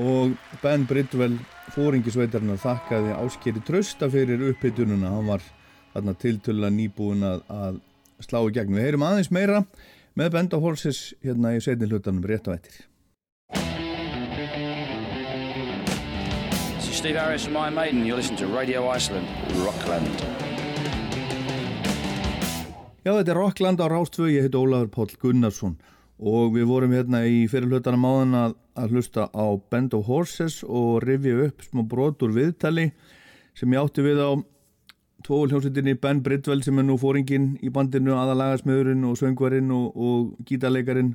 og 0.02 0.32
Ben 0.64 0.88
Bridwell 0.90 1.36
fóringisveitarinn 1.76 2.58
þakkaði 2.58 3.12
áskeri 3.14 3.62
trösta 3.68 4.10
fyrir 4.10 4.42
upphitununa 4.48 5.12
hann 5.14 5.30
var 5.30 5.46
þarna 5.94 6.16
tiltölu 6.24 6.72
nýbúin 6.74 7.22
að, 7.28 7.44
að 7.54 7.78
slá 8.26 8.40
í 8.48 8.56
gegn 8.56 8.74
við 8.74 8.88
heyrum 8.88 9.06
aðeins 9.06 9.30
meira 9.30 9.62
með 10.18 10.32
Band 10.34 10.56
of 10.58 10.66
Horses 10.66 11.04
hérna 11.22 11.54
í 11.54 11.62
setni 11.62 11.92
hlutanum 11.92 12.26
rétt 12.26 12.50
á 12.50 12.58
ettir 12.58 12.80
This 16.80 16.90
is 16.90 16.98
Steve 16.98 17.22
Harris 17.22 17.46
from 17.46 17.62
Iron 17.62 17.78
Maiden. 17.78 18.08
You're 18.08 18.18
listening 18.18 18.42
to 18.42 18.48
Radio 18.48 18.90
Iceland, 18.90 19.30
Rockland. 19.62 20.43
Já, 23.04 23.12
þetta 23.18 23.34
er 23.34 23.36
Rockland 23.36 23.82
á 23.84 23.92
Rástvö, 23.92 24.30
ég 24.32 24.46
heit 24.46 24.54
Ólafur 24.56 24.88
Páll 24.88 25.18
Gunnarsson. 25.20 25.74
Og 26.24 26.54
við 26.56 26.70
vorum 26.70 26.94
hérna 26.96 27.20
í 27.28 27.42
fyrirhlutana 27.52 28.00
máðan 28.00 28.38
að, 28.40 28.54
að 28.80 28.94
hlusta 28.96 29.26
á 29.28 29.46
Band 29.60 29.98
of 29.98 30.08
Horses 30.08 30.62
og 30.64 31.02
rifja 31.04 31.50
upp 31.50 31.66
smá 31.66 31.82
brotur 31.84 32.32
viðtali 32.32 32.94
sem 33.60 33.76
ég 33.76 33.84
átti 33.84 34.06
við 34.06 34.24
á 34.24 34.32
tvoðulhjómsveitinni 35.28 35.98
Ben 36.00 36.24
Bridwell 36.24 36.64
sem 36.64 36.80
er 36.80 36.88
nú 36.88 36.96
fóringin 37.02 37.58
í 37.60 37.74
bandinu, 37.76 38.16
aðalagasmiðurinn 38.16 39.04
og 39.10 39.20
söngvarinn 39.20 39.76
og, 39.76 40.00
og 40.00 40.48
gítarleikarin 40.48 41.12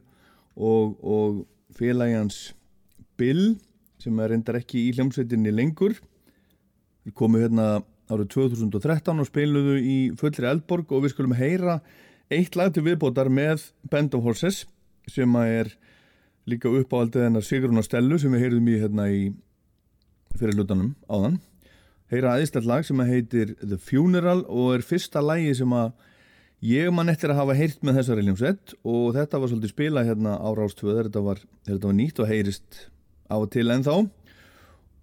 og, 0.61 0.93
og 1.01 1.41
félagi 1.73 2.21
hans 2.21 2.43
Bill 3.17 3.55
sem 3.97 4.21
er 4.21 4.35
reyndar 4.35 4.61
ekki 4.61 4.91
í 4.91 4.93
hljómsveitinni 4.93 5.57
lengur. 5.57 5.97
Við 7.09 7.17
komum 7.17 7.41
hérna 7.41 7.79
árið 8.09 8.31
2013 8.35 9.23
og 9.23 9.29
spiluðu 9.29 9.77
í 9.81 9.99
fullri 10.19 10.49
Eldborg 10.49 10.93
og 10.93 11.05
við 11.05 11.15
skulum 11.15 11.37
heyra 11.39 11.79
eitt 12.33 12.57
lag 12.57 12.73
til 12.73 12.85
viðbótar 12.87 13.31
með 13.33 13.69
Band 13.89 14.17
of 14.17 14.25
Horses 14.27 14.65
sem 15.09 15.37
er 15.41 15.71
líka 16.49 16.73
uppáhaldið 16.73 17.27
hennar 17.27 17.45
Sigrun 17.45 17.81
og 17.81 17.87
Stellu 17.87 18.19
sem 18.21 18.33
við 18.33 18.45
heyrðum 18.47 18.69
í 18.69 18.81
hérna 18.81 19.07
í 19.13 19.23
fyrir 20.39 20.57
hlutanum 20.57 20.93
áðan. 21.09 21.39
Heyra 22.09 22.37
aðeinslegt 22.37 22.69
lag 22.69 22.85
sem 22.89 23.01
heitir 23.05 23.55
The 23.61 23.77
Funeral 23.81 24.45
og 24.47 24.79
er 24.79 24.85
fyrsta 24.87 25.21
lagi 25.25 25.53
sem 25.57 25.73
að 25.77 25.93
ég 26.65 26.93
man 26.95 27.13
eftir 27.13 27.33
að 27.33 27.43
hafa 27.43 27.57
heyrt 27.59 27.83
með 27.85 28.01
þessari 28.01 28.25
hljómsveit 28.25 28.77
og 28.83 29.11
þetta 29.17 29.41
var 29.41 29.53
svolítið 29.53 29.75
spila 29.75 30.05
hérna 30.07 30.37
á 30.41 30.49
Rástvöður 30.57 31.11
þetta 31.11 31.25
var, 31.27 31.43
þetta 31.69 31.91
var 31.91 31.99
nýtt 31.99 32.23
og 32.23 32.31
heyrist 32.31 32.81
á 33.29 33.37
og 33.37 33.51
til 33.53 33.69
ennþá. 33.69 33.99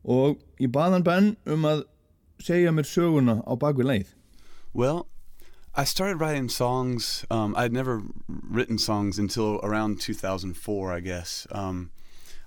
Og 0.05 0.41
ég 0.61 0.73
baðan 0.73 1.05
Ben 1.05 1.33
um 1.49 1.69
að 1.69 1.85
segja 2.39 2.71
mér 2.71 2.85
söguna 2.85 3.41
á 3.45 3.53
bakvið 3.57 3.85
leið 3.91 4.07
Well, 4.73 5.07
I 5.73 5.85
started 5.85 6.19
writing 6.19 6.49
songs. 6.49 7.25
Um, 7.29 7.53
I'd 7.55 7.71
never 7.71 8.01
written 8.27 8.77
songs 8.77 9.17
until 9.17 9.59
around 9.63 10.01
2004, 10.01 10.91
I 10.91 10.99
guess. 10.99 11.47
Um, 11.51 11.91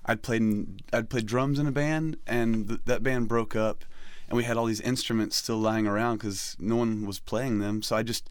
I'd 0.05 0.21
played 0.21 0.83
I'd 0.93 1.09
played 1.09 1.25
drums 1.25 1.57
in 1.59 1.65
a 1.67 1.71
band, 1.71 2.17
and 2.27 2.67
th- 2.67 2.81
that 2.85 3.01
band 3.03 3.27
broke 3.27 3.55
up, 3.55 3.83
and 4.27 4.37
we 4.37 4.43
had 4.43 4.57
all 4.57 4.65
these 4.67 4.81
instruments 4.81 5.37
still 5.37 5.57
lying 5.57 5.87
around 5.87 6.17
because 6.17 6.55
no 6.59 6.75
one 6.75 7.05
was 7.07 7.19
playing 7.19 7.59
them. 7.59 7.81
So 7.81 7.95
I 7.95 8.03
just 8.03 8.29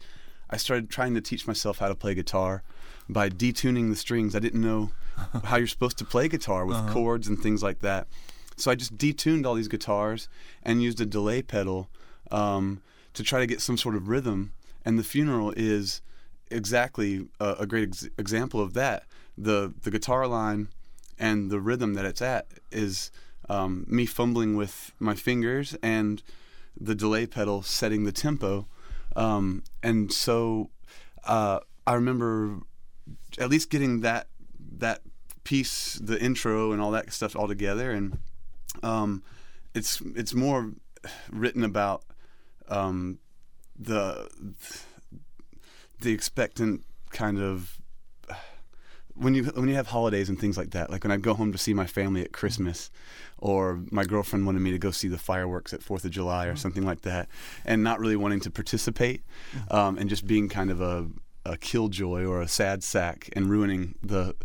I 0.49 0.57
started 0.57 0.89
trying 0.89 1.13
to 1.15 1.21
teach 1.21 1.45
myself 1.47 1.79
how 1.79 1.89
to 1.89 1.95
play 1.95 2.13
guitar 2.15 2.63
by 3.09 3.29
detuning 3.29 3.89
the 3.89 3.95
strings. 3.97 4.33
I 4.35 4.39
didn't 4.39 4.61
know 4.61 4.91
how 5.43 5.57
you're 5.57 5.67
supposed 5.67 5.97
to 5.97 6.05
play 6.05 6.27
guitar 6.29 6.65
with 6.65 6.77
chords 6.89 7.27
and 7.27 7.37
things 7.37 7.61
like 7.61 7.79
that. 7.79 8.07
So 8.59 8.71
I 8.71 8.75
just 8.75 8.97
detuned 8.97 9.45
all 9.45 9.55
these 9.55 9.67
guitars 9.67 10.27
and 10.63 10.83
used 10.83 10.99
a 11.01 11.05
delay 11.05 11.41
pedal 11.41 11.89
um, 12.31 12.81
to 13.13 13.23
try 13.23 13.39
to 13.39 13.47
get 13.47 13.61
some 13.61 13.77
sort 13.77 13.95
of 13.95 14.07
rhythm. 14.07 14.53
And 14.85 14.97
the 14.99 15.03
funeral 15.03 15.53
is 15.55 16.01
exactly 16.51 17.27
a, 17.39 17.57
a 17.59 17.65
great 17.65 17.89
ex- 17.89 18.09
example 18.17 18.59
of 18.61 18.73
that. 18.73 19.03
The 19.37 19.73
the 19.81 19.91
guitar 19.91 20.27
line 20.27 20.67
and 21.17 21.49
the 21.49 21.59
rhythm 21.59 21.93
that 21.93 22.05
it's 22.05 22.21
at 22.21 22.47
is 22.71 23.11
um, 23.49 23.85
me 23.87 24.05
fumbling 24.05 24.55
with 24.55 24.91
my 24.99 25.15
fingers 25.15 25.75
and 25.81 26.21
the 26.79 26.95
delay 26.95 27.25
pedal 27.25 27.61
setting 27.61 28.03
the 28.03 28.11
tempo. 28.11 28.67
Um, 29.15 29.63
and 29.83 30.11
so 30.11 30.69
uh, 31.25 31.59
I 31.85 31.93
remember 31.93 32.59
at 33.37 33.49
least 33.49 33.69
getting 33.69 34.01
that 34.01 34.27
that 34.77 35.01
piece, 35.43 35.95
the 35.95 36.21
intro 36.21 36.71
and 36.71 36.81
all 36.81 36.91
that 36.91 37.11
stuff 37.11 37.35
all 37.35 37.47
together, 37.47 37.91
and 37.91 38.19
um, 38.83 39.23
it's 39.73 40.01
it's 40.15 40.33
more 40.33 40.71
written 41.31 41.63
about 41.63 42.03
um, 42.67 43.19
the 43.77 44.29
the 46.01 46.11
expectant 46.11 46.83
kind 47.09 47.39
of 47.39 47.79
when 49.15 49.33
you 49.33 49.43
when 49.45 49.67
you 49.67 49.75
have 49.75 49.87
holidays 49.87 50.29
and 50.29 50.39
things 50.39 50.57
like 50.57 50.71
that. 50.71 50.89
Like 50.89 51.03
when 51.03 51.11
I'd 51.11 51.21
go 51.21 51.33
home 51.33 51.51
to 51.51 51.57
see 51.57 51.73
my 51.73 51.85
family 51.85 52.21
at 52.21 52.31
Christmas, 52.31 52.89
or 53.37 53.81
my 53.91 54.05
girlfriend 54.05 54.45
wanted 54.45 54.61
me 54.61 54.71
to 54.71 54.79
go 54.79 54.91
see 54.91 55.07
the 55.07 55.17
fireworks 55.17 55.73
at 55.73 55.83
Fourth 55.83 56.05
of 56.05 56.11
July 56.11 56.47
or 56.47 56.55
something 56.55 56.85
like 56.85 57.01
that, 57.01 57.27
and 57.65 57.83
not 57.83 57.99
really 57.99 58.15
wanting 58.15 58.39
to 58.41 58.51
participate, 58.51 59.23
um, 59.71 59.97
and 59.97 60.09
just 60.09 60.25
being 60.25 60.49
kind 60.49 60.71
of 60.71 60.81
a 60.81 61.07
a 61.45 61.57
killjoy 61.57 62.25
or 62.25 62.41
a 62.41 62.47
sad 62.47 62.83
sack 62.83 63.29
and 63.33 63.49
ruining 63.49 63.95
the 64.03 64.35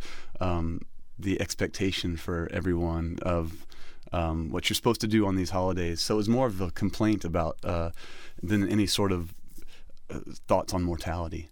um, 0.41 0.81
the 1.19 1.41
expectation 1.41 2.17
for 2.17 2.49
everyone 2.53 3.19
of 3.23 3.67
um, 4.15 4.51
what 4.51 4.69
you're 4.69 4.75
supposed 4.75 5.01
to 5.01 5.09
do 5.09 5.27
on 5.27 5.35
these 5.35 5.51
holidays. 5.51 6.01
So 6.01 6.15
it 6.15 6.17
was 6.19 6.29
more 6.29 6.47
of 6.47 6.61
a 6.61 6.71
complaint 6.71 7.25
about 7.25 7.57
uh, 7.65 7.91
than 8.43 8.69
any 8.69 8.87
sort 8.87 9.13
of 9.13 9.35
uh, 10.09 10.21
thoughts 10.47 10.73
on 10.73 10.83
mortality. 10.83 11.51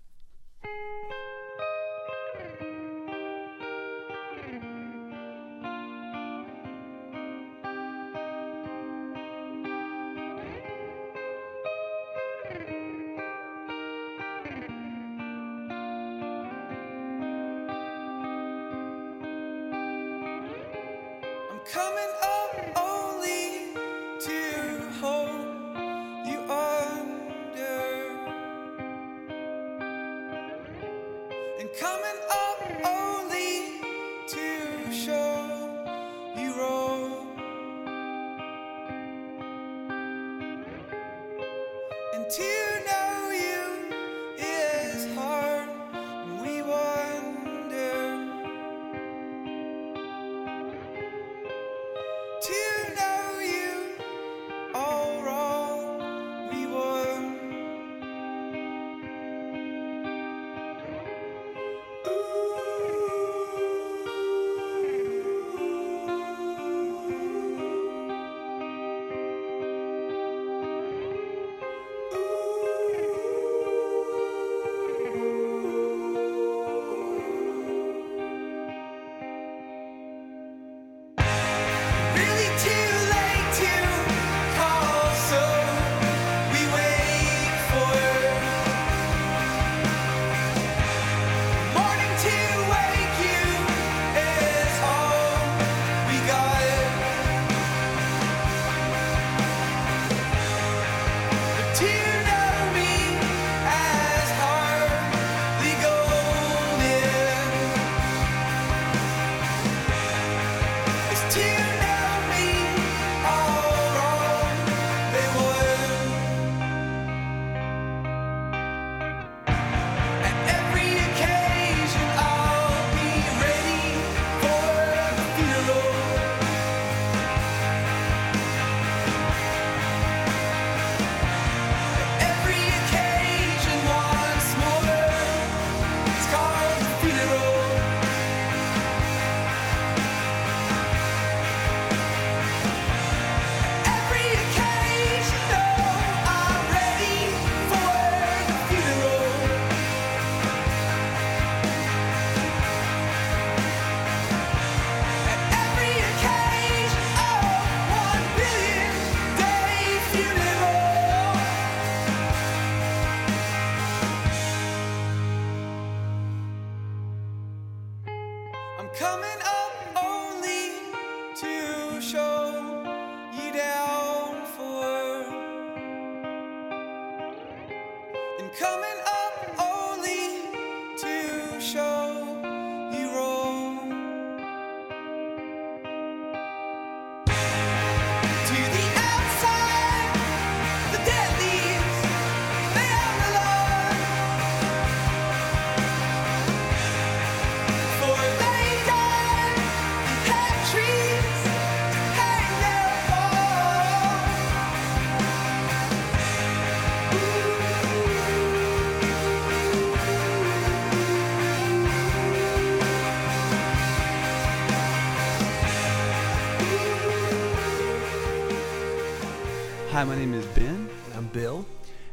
Hi, 220.03 220.09
my 220.09 220.17
name 220.17 220.35
is 220.35 220.45
Ben. 220.47 220.91
And 221.05 221.15
I'm 221.15 221.27
Bill. 221.29 221.65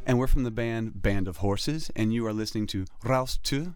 And 0.05 0.19
we're 0.19 0.27
from 0.27 0.43
the 0.43 0.51
band 0.51 1.01
Band 1.01 1.27
of 1.27 1.37
Horses, 1.37 1.89
and 1.95 2.13
you 2.13 2.23
are 2.27 2.33
listening 2.33 2.67
to 2.67 2.85
Raus 3.03 3.41
2 3.41 3.73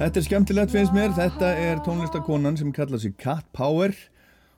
Þetta 0.00 0.16
er 0.16 0.24
skemmtilegt 0.24 0.70
finnst 0.72 0.94
mér, 0.96 1.10
þetta 1.12 1.48
er 1.60 1.80
tónlistakonan 1.84 2.54
sem 2.56 2.70
kallar 2.72 3.02
sig 3.02 3.12
Cat 3.20 3.44
Power. 3.52 3.92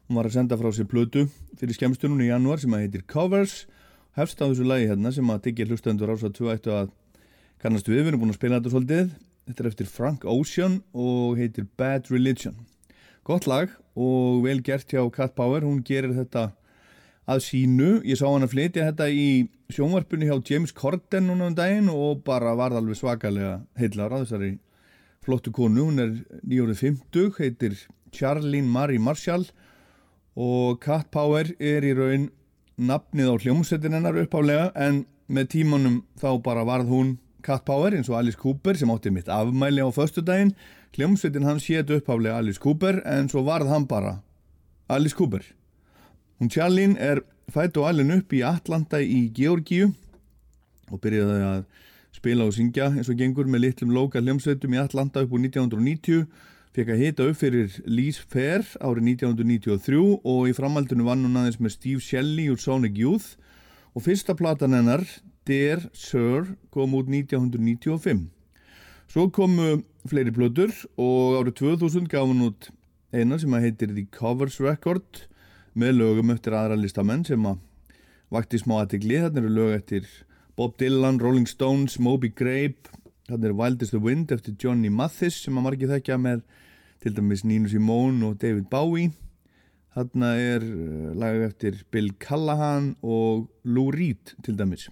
Hún 0.07 0.21
var 0.21 0.29
að 0.29 0.37
senda 0.37 0.55
frá 0.61 0.69
sér 0.71 0.87
plötu 0.87 1.25
fyrir 1.59 1.75
skemmstunum 1.75 2.23
í 2.23 2.29
janúar 2.29 2.63
sem 2.63 2.71
að 2.77 2.85
heitir 2.85 3.03
Covers. 3.11 3.65
Hefst 4.15 4.39
á 4.39 4.47
þessu 4.47 4.69
lagi 4.71 4.87
hérna 4.87 5.11
sem 5.11 5.35
að 5.35 5.43
diggja 5.49 5.67
hlustendur 5.67 6.15
ás 6.15 6.23
að 6.23 6.37
2 6.39 6.53
ættu 6.55 6.77
að 6.79 6.95
kannast 7.59 7.91
við, 7.91 8.05
við 8.05 8.13
erum 8.13 8.23
búin 8.23 8.37
að 8.37 8.39
spila 8.39 8.63
þetta 8.63 8.75
svolítið. 8.77 9.13
Þetta 9.51 9.67
er 9.67 9.71
eftir 9.73 9.93
Frank 9.99 10.31
Ocean 10.31 10.81
og 10.95 11.43
heitir 11.43 11.67
Bad 11.75 12.15
Religion. 12.15 12.63
Gott 13.27 13.51
lag 13.51 13.75
og 13.99 14.47
vel 14.47 14.63
gert 14.63 14.95
hjá 14.95 15.03
Cat 15.11 15.35
Power. 15.35 15.67
Hún 15.67 15.83
gerir 15.83 16.15
þetta 16.23 16.53
að 17.27 17.47
sínu, 17.51 17.97
ég 18.07 18.15
sá 18.15 18.29
hann 18.31 18.47
að 18.47 18.55
flytja 18.55 18.93
þetta 18.93 19.11
í 19.11 19.49
sjónvarpunni 19.75 20.31
hjá 20.31 20.39
James 20.39 20.71
Corden 20.71 21.33
núna 21.33 21.51
um 21.51 21.59
daginn 21.59 21.91
og 21.91 22.23
bara 22.23 22.55
var 22.55 22.79
alveg 22.79 23.03
svakalega 23.03 23.65
heillar 23.75 24.15
á 24.15 24.23
þessari 24.23 24.61
flottu 25.23 25.53
konu, 25.55 25.89
hún 25.89 26.03
er 26.03 26.15
nýjórið 26.43 26.81
50, 26.83 27.35
heitir 27.39 27.77
Charlene 28.13 28.69
Marie 28.69 29.01
Marshall 29.01 29.47
og 30.37 30.81
Cat 30.83 31.11
Power 31.15 31.53
er 31.61 31.85
í 31.87 31.93
raun 31.97 32.31
nafnið 32.81 33.31
á 33.31 33.37
hljómsettin 33.45 33.95
hennar 33.97 34.19
uppálega 34.23 34.71
en 34.75 35.05
með 35.33 35.53
tímanum 35.57 36.01
þá 36.21 36.31
bara 36.45 36.65
varð 36.67 36.91
hún 36.93 37.17
Cat 37.45 37.65
Power 37.67 37.95
eins 37.95 38.11
og 38.11 38.19
Alice 38.19 38.39
Cooper 38.39 38.79
sem 38.79 38.91
átti 38.93 39.13
mitt 39.13 39.31
afmæli 39.31 39.83
á 39.83 39.91
förstu 39.95 40.25
daginn 40.25 40.55
hljómsettin 40.97 41.47
hann 41.47 41.61
sétt 41.61 41.91
uppálega 41.91 42.39
Alice 42.39 42.61
Cooper 42.61 43.03
en 43.07 43.29
svo 43.29 43.45
varð 43.47 43.71
hann 43.73 43.87
bara 43.87 44.21
Alice 44.89 45.17
Cooper. 45.17 45.43
Hún 46.41 46.51
Charlene 46.51 46.99
er 46.99 47.23
fætt 47.53 47.77
og 47.77 47.89
alveg 47.89 48.19
upp 48.19 48.35
í 48.35 48.43
Atlanta 48.47 49.01
í 49.01 49.29
Georgíu 49.35 49.93
og 50.91 51.01
byrjaði 51.01 51.45
að 51.49 51.65
spila 52.23 52.47
og 52.47 52.55
syngja 52.55 52.87
eins 52.93 53.09
og 53.11 53.19
gengur 53.19 53.49
með 53.51 53.65
litlum 53.65 53.91
lokal 53.91 54.23
hljómsveitum 54.23 54.77
í 54.77 54.79
Atlanta 54.79 55.25
upp 55.25 55.33
úr 55.35 55.41
1990 55.43 56.29
fekk 56.77 56.93
að 56.95 57.01
hita 57.03 57.25
upp 57.27 57.39
fyrir 57.41 57.73
Lise 57.91 58.23
Fair 58.31 58.63
árið 58.79 59.09
1993 59.17 59.99
og 60.23 60.47
í 60.47 60.55
framhaldinu 60.55 61.09
vann 61.09 61.27
hún 61.27 61.41
aðeins 61.41 61.59
með 61.59 61.75
Steve 61.75 62.05
Shelley 62.05 62.47
úr 62.53 62.63
Sonic 62.63 62.95
Youth. 63.01 63.35
Og 63.93 64.07
fyrsta 64.07 64.37
platan 64.39 64.79
hennar 64.79 65.03
Dear 65.49 65.83
Sir 65.99 66.55
kom 66.73 66.95
út 66.95 67.11
1995 67.11 68.31
Svo 69.11 69.27
komu 69.35 69.83
fleiri 70.09 70.31
blöður 70.33 70.71
og 70.95 71.43
árið 71.43 71.59
2000 71.59 72.07
gaf 72.09 72.31
hún 72.31 72.47
út 72.53 72.71
eina 73.13 73.37
sem 73.37 73.53
að 73.53 73.67
heitir 73.67 73.97
The 73.97 74.07
Covers 74.15 74.63
Record 74.63 75.27
með 75.75 75.99
lögum 75.99 76.31
eftir 76.33 76.55
aðra 76.55 76.79
listamenn 76.79 77.27
sem 77.27 77.43
að 77.51 77.59
vakti 78.33 78.63
smá 78.63 78.79
aðtegli, 78.79 79.19
þarna 79.21 79.43
eru 79.43 79.57
lög 79.59 79.75
eftir 79.77 80.07
Bob 80.57 80.77
Dylan, 80.77 81.19
Rolling 81.19 81.47
Stones, 81.49 81.99
Moby 81.99 82.29
Grape. 82.29 82.91
Þarna 83.31 83.49
eru 83.49 83.57
Wild 83.57 83.83
as 83.83 83.91
the 83.95 84.01
Wind 84.03 84.33
eftir 84.35 84.53
Johnny 84.61 84.91
Mathis 84.93 85.39
sem 85.41 85.57
að 85.57 85.65
margir 85.65 85.89
þekkja 85.89 86.19
með 86.21 86.43
til 87.01 87.15
dæmis 87.17 87.45
Nina 87.49 87.71
Simone 87.73 88.27
og 88.29 88.37
David 88.43 88.69
Bowie. 88.69 89.15
Þarna 89.97 90.35
er 90.37 90.67
uh, 90.67 91.09
lag 91.17 91.41
eftir 91.47 91.81
Bill 91.93 92.13
Callahan 92.21 92.93
og 93.01 93.49
Lou 93.65 93.89
Reed 93.97 94.35
til 94.45 94.59
dæmis. 94.61 94.91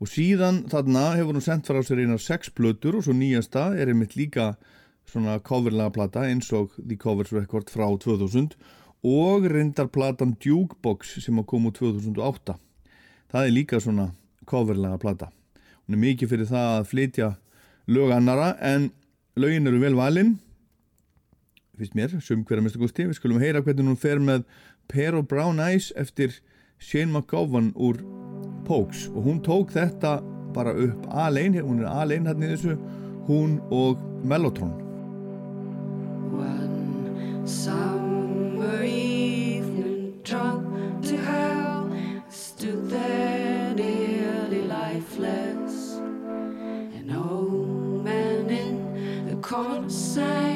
Og 0.00 0.12
síðan 0.12 0.66
þarna 0.68 1.14
hefur 1.16 1.36
hún 1.38 1.48
sendt 1.48 1.72
frá 1.72 1.80
sér 1.84 2.04
einar 2.04 2.20
sex 2.20 2.52
blötur 2.52 3.00
og 3.00 3.08
svo 3.08 3.16
nýjasta 3.16 3.70
er 3.80 3.92
einmitt 3.94 4.18
líka 4.20 4.52
svona 5.08 5.40
coverlega 5.40 5.96
plata 5.96 6.28
eins 6.28 6.52
og 6.52 6.76
The 6.76 7.00
Covers 7.00 7.32
Record 7.32 7.72
frá 7.72 7.88
2000 7.88 8.52
og 9.08 9.48
reyndar 9.48 9.88
platan 9.88 10.36
Jukebox 10.36 11.16
sem 11.24 11.40
að 11.40 11.48
koma 11.54 11.72
úr 11.72 11.80
2008 11.80 12.60
það 13.32 13.46
er 13.46 13.54
líka 13.54 13.80
svona 13.80 14.10
coverlega 14.50 15.00
plata. 15.00 15.30
Hún 15.86 15.96
er 15.96 16.04
mikið 16.04 16.34
fyrir 16.34 16.50
það 16.50 16.76
að 16.76 16.88
flytja 16.90 17.32
lög 17.90 18.14
annara 18.14 18.52
en 18.60 18.90
lögin 19.38 19.70
eru 19.70 19.80
vel 19.82 19.96
valinn 19.98 20.38
finnst 21.80 21.96
mér, 21.96 22.12
sum 22.20 22.44
hverja 22.44 22.62
minnstu 22.64 22.80
gústi 22.80 23.06
við 23.08 23.16
skulum 23.16 23.40
heyra 23.40 23.62
hvernig 23.64 23.88
hún 23.88 24.00
fer 24.00 24.20
með 24.20 24.44
Pear 24.90 25.16
of 25.16 25.28
Brown 25.30 25.60
Eyes 25.62 25.90
eftir 25.96 26.40
Shane 26.80 27.12
McGowan 27.12 27.72
úr 27.76 28.02
Pokes. 28.66 29.08
Og 29.14 29.24
hún 29.24 29.40
tók 29.44 29.72
þetta 29.72 30.18
bara 30.54 30.74
upp 30.74 31.08
alein, 31.08 31.56
hún 31.56 31.80
er 31.80 31.88
alein 31.88 32.28
hérna 32.28 32.50
í 32.50 32.54
þessu 32.54 32.76
hún 33.30 33.58
og 33.72 34.00
Mellotron. 34.24 34.76
One 36.36 37.46
summer 37.46 38.84
evening, 38.84 40.20
drunk 40.24 41.04
to 41.08 41.16
hell, 41.16 41.88
stood 42.28 42.90
there 42.90 43.29
in 49.60 49.86
the 49.88 50.49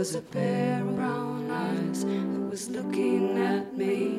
was 0.00 0.14
a 0.14 0.22
pair 0.22 0.80
of 0.80 0.96
brown 0.96 1.50
eyes 1.50 2.06
that 2.06 2.48
was 2.48 2.70
looking 2.70 3.36
at 3.36 3.76
me. 3.76 4.16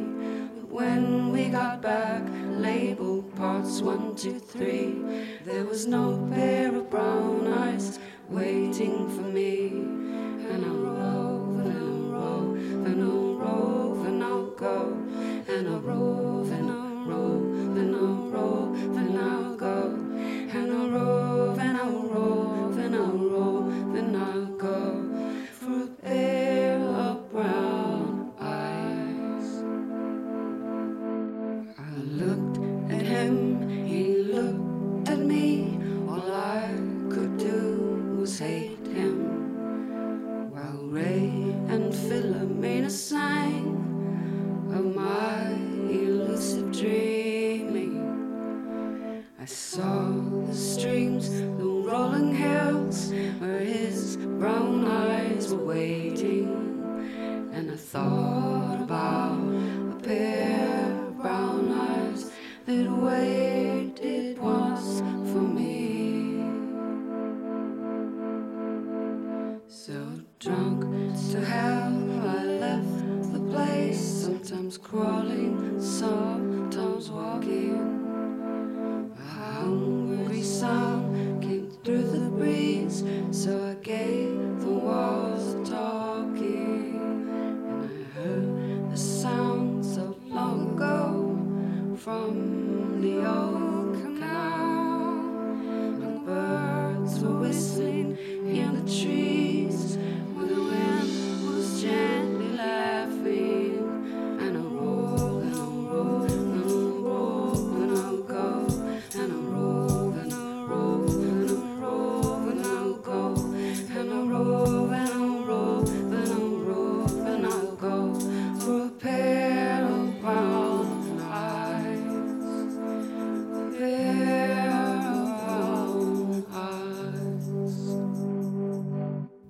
But 0.55 0.69
when 0.69 1.31
we 1.31 1.49
got 1.49 1.81
back, 1.81 2.21
labeled 2.51 3.35
parts 3.35 3.81
one, 3.81 4.15
two, 4.15 4.37
three, 4.37 5.01
there 5.43 5.65
was 5.65 5.87
no 5.87 6.29
pair 6.31 6.67
of 6.75 6.87
brown 6.91 7.47
eyes 7.47 7.97
waiting 8.29 9.09
for 9.09 9.23
me. 9.23 9.69
And 10.51 10.63
I'll 10.63 10.85
rove 11.01 11.59
and 11.65 11.73
I'll 11.73 12.19
rove 12.19 12.85
and 12.85 13.01
I'll 13.01 13.33
rove 13.39 14.05
and 14.05 14.23
I'll 14.23 14.51
go. 14.51 14.77
And 15.47 15.67
I'll 15.67 15.79
rove 15.79 16.51
and 16.51 16.69
I'll 16.69 17.05
rove 17.11 17.77
and 17.81 17.95
I'll 17.95 18.29
rove 18.29 18.97
and 18.97 19.19
I'll 19.19 19.55
go. 19.55 19.97
And 20.53 20.71
I'll 20.73 20.89
rove 20.89 21.57
and 21.57 21.75
I'll 21.75 22.03
rove 22.03 22.77
and 22.77 22.95
I'll 22.95 23.17
rove 23.17 23.95
and 23.95 24.15
I'll 24.15 24.45
go 24.45 25.11
for 25.61 26.50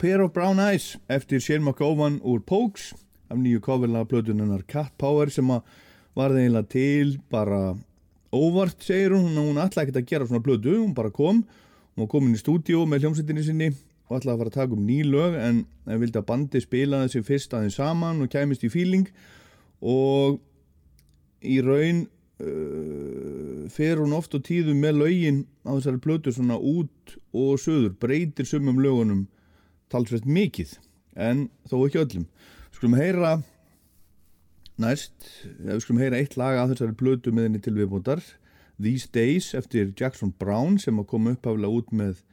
Pair 0.02 0.24
of 0.24 0.32
Brown 0.34 0.58
Eyes 0.58 0.96
eftir 1.14 1.38
Shane 1.40 1.62
McGowan 1.62 2.16
úr 2.26 2.40
Pokes 2.42 2.88
af 3.30 3.38
nýju 3.38 3.60
coverlaga 3.62 4.08
plötunennar 4.10 4.64
Cat 4.66 4.96
Power 4.98 5.30
sem 5.30 5.46
að 5.54 5.60
var 6.18 6.32
það 6.34 6.40
eiginlega 6.42 6.70
til 6.74 7.10
bara 7.30 7.60
óvart 8.34 8.82
segir 8.82 9.14
hún, 9.14 9.36
hún 9.38 9.60
ætlaði 9.62 9.84
ekkert 9.84 10.00
að 10.00 10.08
gera 10.10 10.26
svona 10.26 10.42
plötu, 10.42 10.74
hún 10.80 10.96
bara 10.98 11.12
kom. 11.14 11.44
Hún 11.94 12.02
var 12.02 12.10
komin 12.16 12.34
í 12.34 12.40
stúdíu 12.42 12.82
með 12.90 13.06
hljómsveitinni 13.06 13.44
sinni 13.46 13.68
og 14.10 14.16
ætlaði 14.18 14.34
að 14.34 14.42
fara 14.42 14.52
að 14.52 14.56
taka 14.56 14.76
um 14.80 14.88
ný 14.88 14.98
lög 15.06 15.38
en 15.38 15.60
vildi 15.86 16.18
að 16.18 16.26
bandi 16.32 16.62
spila 16.64 17.04
þessi 17.04 17.22
fyrst 17.28 17.54
aðeins 17.54 17.78
saman 17.78 18.24
og 18.26 18.32
kæmist 18.34 18.66
í 18.66 18.72
fíling 18.74 19.12
og 19.86 20.40
í 21.46 21.60
raun 21.62 22.08
uh, 22.42 23.70
fer 23.70 24.02
hún 24.02 24.18
oft 24.18 24.34
og 24.34 24.48
tíðum 24.50 24.82
með 24.82 24.98
lögin 25.04 25.44
á 25.62 25.78
þessari 25.78 26.02
plötu 26.02 26.34
svona 26.34 26.58
út 26.58 27.14
og 27.38 27.62
söður, 27.62 27.94
breytir 28.02 28.50
sumum 28.50 28.82
lögunum 28.82 29.28
talsveit 29.92 30.28
mikið 30.28 30.78
en 31.20 31.48
þó 31.70 31.78
ekki 31.86 32.02
öllum. 32.02 32.28
Skulum 32.72 32.98
heyra 33.00 33.38
næst, 34.82 35.16
við 35.60 35.82
skulum 35.84 36.02
heyra 36.02 36.22
eitt 36.22 36.38
lag 36.40 36.58
af 36.58 36.72
þessari 36.72 36.98
plötu 36.98 37.34
með 37.36 37.50
henni 37.50 37.62
til 37.64 37.76
viðbúndar 37.78 38.24
These 38.82 39.12
Days 39.14 39.52
eftir 39.58 39.92
Jackson 39.94 40.32
Brown 40.40 40.80
sem 40.82 40.98
að 40.98 41.10
koma 41.12 41.36
upphaflega 41.36 41.76
út 41.76 41.92
með 41.94 42.24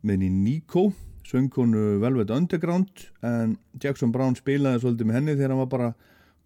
með 0.00 0.16
henni 0.16 0.30
Nico 0.32 0.90
söngkonu 1.30 2.00
Velvet 2.02 2.30
Underground 2.34 3.06
en 3.22 3.58
Jackson 3.82 4.12
Brown 4.12 4.36
spilaði 4.38 4.80
svolítið 4.82 5.06
með 5.08 5.18
henni 5.18 5.36
þegar 5.36 5.52
hann 5.54 5.62
var 5.62 5.72
bara 5.74 5.90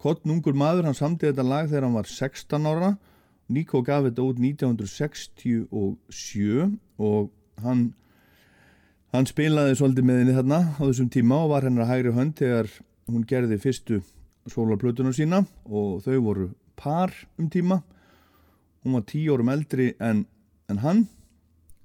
kottnungur 0.01 0.55
maður, 0.57 0.85
hann 0.89 0.97
samtið 0.97 1.31
þetta 1.31 1.45
lag 1.47 1.69
þegar 1.71 1.87
hann 1.87 1.97
var 1.97 2.09
16 2.11 2.69
ára. 2.69 2.89
Nico 3.49 3.81
gaf 3.85 4.03
þetta 4.07 4.25
út 4.25 4.39
1967 4.41 5.65
og 6.97 7.31
hann 7.63 7.81
hann 9.15 9.29
spilaði 9.29 9.77
svolítið 9.79 10.07
með 10.07 10.21
henni 10.21 10.35
þarna 10.35 10.59
á 10.75 10.81
þessum 10.81 11.09
tíma 11.13 11.39
og 11.45 11.51
var 11.53 11.67
hennar 11.67 11.89
hægri 11.89 12.13
hönd 12.15 12.35
þegar 12.39 12.69
hún 13.11 13.25
gerði 13.29 13.59
fyrstu 13.63 14.01
sólarplötuna 14.51 15.13
sína 15.15 15.43
og 15.65 16.03
þau 16.05 16.19
voru 16.25 16.49
par 16.75 17.13
um 17.39 17.49
tíma. 17.49 17.81
Hún 18.83 18.99
var 18.99 19.07
tíu 19.09 19.33
órum 19.33 19.53
eldri 19.53 19.93
en, 20.03 20.25
en 20.69 20.83
hann. 20.83 21.05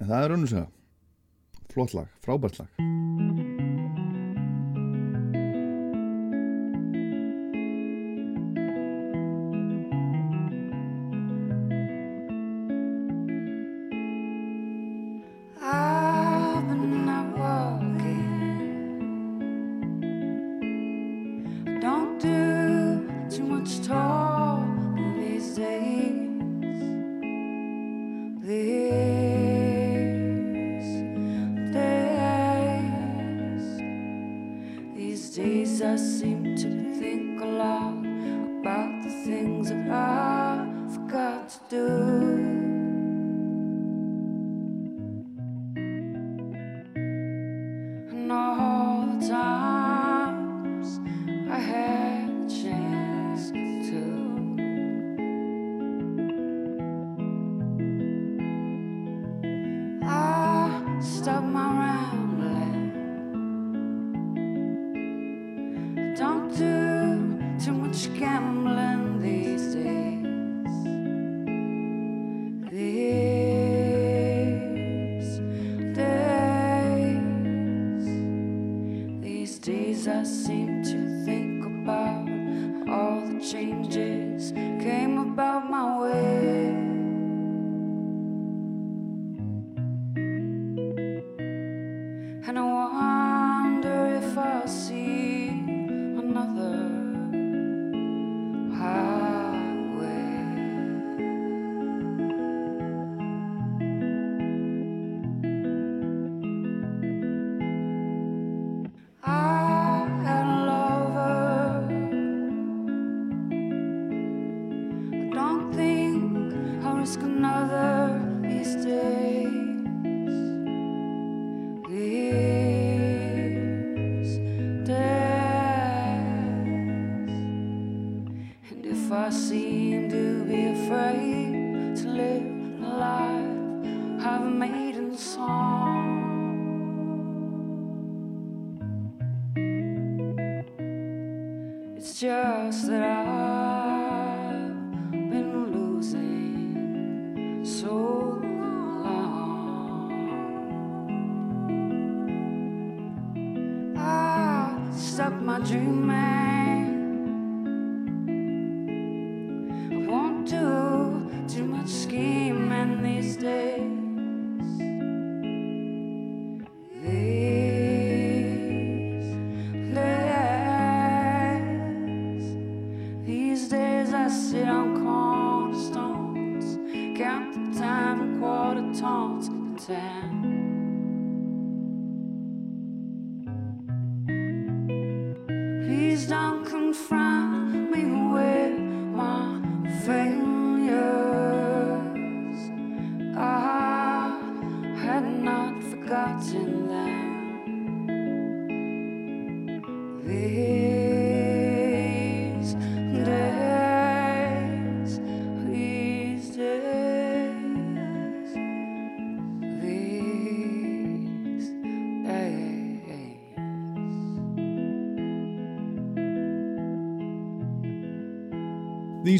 En 0.01 0.11
það 0.11 0.24
er 0.24 0.39
önnusega 0.39 0.69
flott 1.70 1.94
lag, 1.94 2.11
frábært 2.24 2.59
lag 2.59 3.30
seem 36.31 36.55
to 36.55 37.01
think 37.01 37.40
a 37.40 37.44
lot 37.44 37.99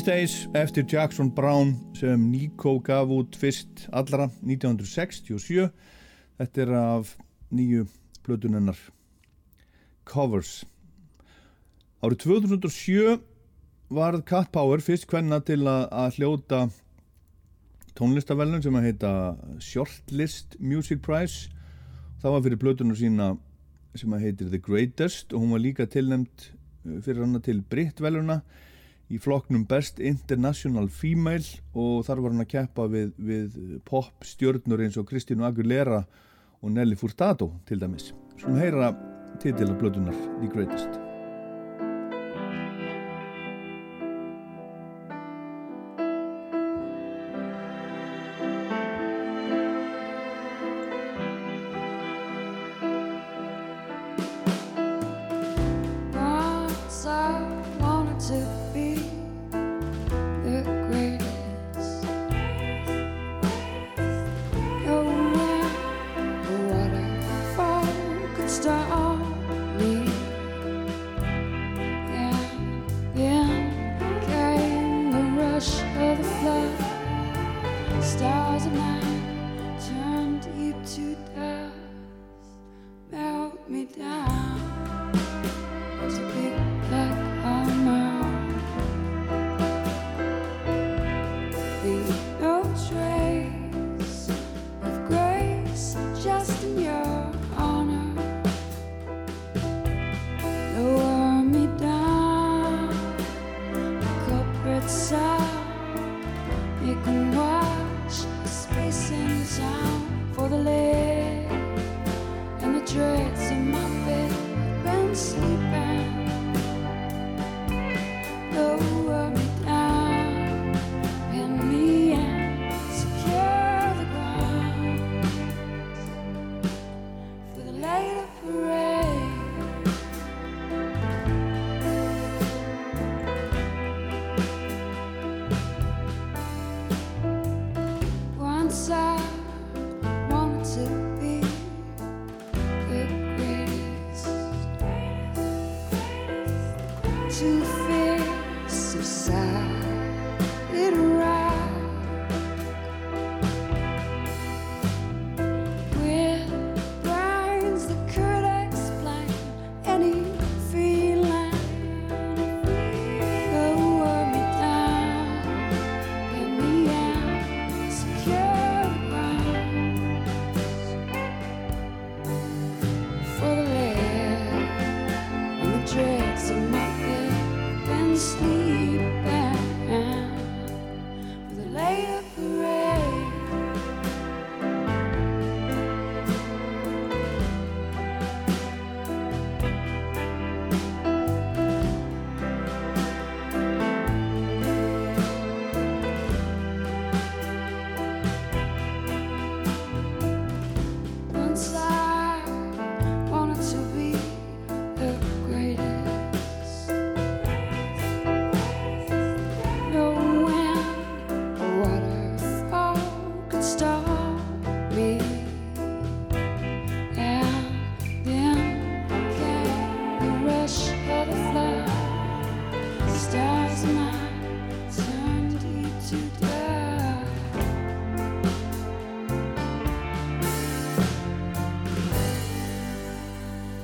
These 0.01 0.13
Days 0.13 0.49
eftir 0.55 0.87
Jackson 0.89 1.29
Brown 1.35 1.75
sem 1.93 2.31
Nico 2.31 2.79
gaf 2.81 3.11
út 3.13 3.37
fyrst 3.37 3.83
allra 3.93 4.31
1967 4.41 5.67
þetta 6.39 6.63
er 6.63 6.71
af 6.73 7.11
nýju 7.53 7.83
plötunennar 8.25 8.79
Covers. 10.09 10.63
Árið 12.01 12.23
2007 12.23 13.19
varð 13.93 14.25
Cat 14.31 14.49
Power 14.55 14.81
fyrst 14.81 15.05
hvenna 15.11 15.43
til 15.45 15.69
að, 15.69 16.17
hljóta 16.17 16.63
tónlistavellun 17.93 18.65
sem 18.65 18.81
að 18.81 18.89
heita 18.89 19.13
Shortlist 19.61 20.57
Music 20.65 21.05
Prize. 21.05 21.53
Það 22.25 22.39
var 22.39 22.47
fyrir 22.49 22.63
blötunum 22.65 22.97
sína 22.97 23.29
sem 23.93 24.17
að 24.17 24.31
heitir 24.31 24.49
The 24.49 24.65
Greatest 24.65 25.37
og 25.37 25.45
hún 25.45 25.53
var 25.59 25.65
líka 25.67 25.85
tilnæmt 25.85 26.49
fyrir 26.89 27.27
hana 27.27 27.45
til 27.45 27.61
Britt-veluna 27.61 28.41
í 29.11 29.19
flokknum 29.19 29.67
Best 29.69 29.99
International 29.99 30.89
Female 30.89 31.59
og 31.75 32.07
þar 32.07 32.23
var 32.23 32.35
hann 32.35 32.45
að 32.45 32.53
keppa 32.55 32.87
við, 32.91 33.13
við 33.19 33.61
pop 33.89 34.27
stjörnur 34.27 34.85
eins 34.85 34.99
og 35.01 35.09
Kristínu 35.11 35.47
Aguilera 35.49 36.05
og 36.61 36.75
Nelly 36.77 36.99
Furtado 36.99 37.53
til 37.67 37.83
dæmis. 37.83 38.13
Svona 38.39 38.63
heyra 38.63 38.95
titila 39.43 39.77
blötunar 39.79 40.17
The 40.41 40.51
Greatest. 40.53 41.00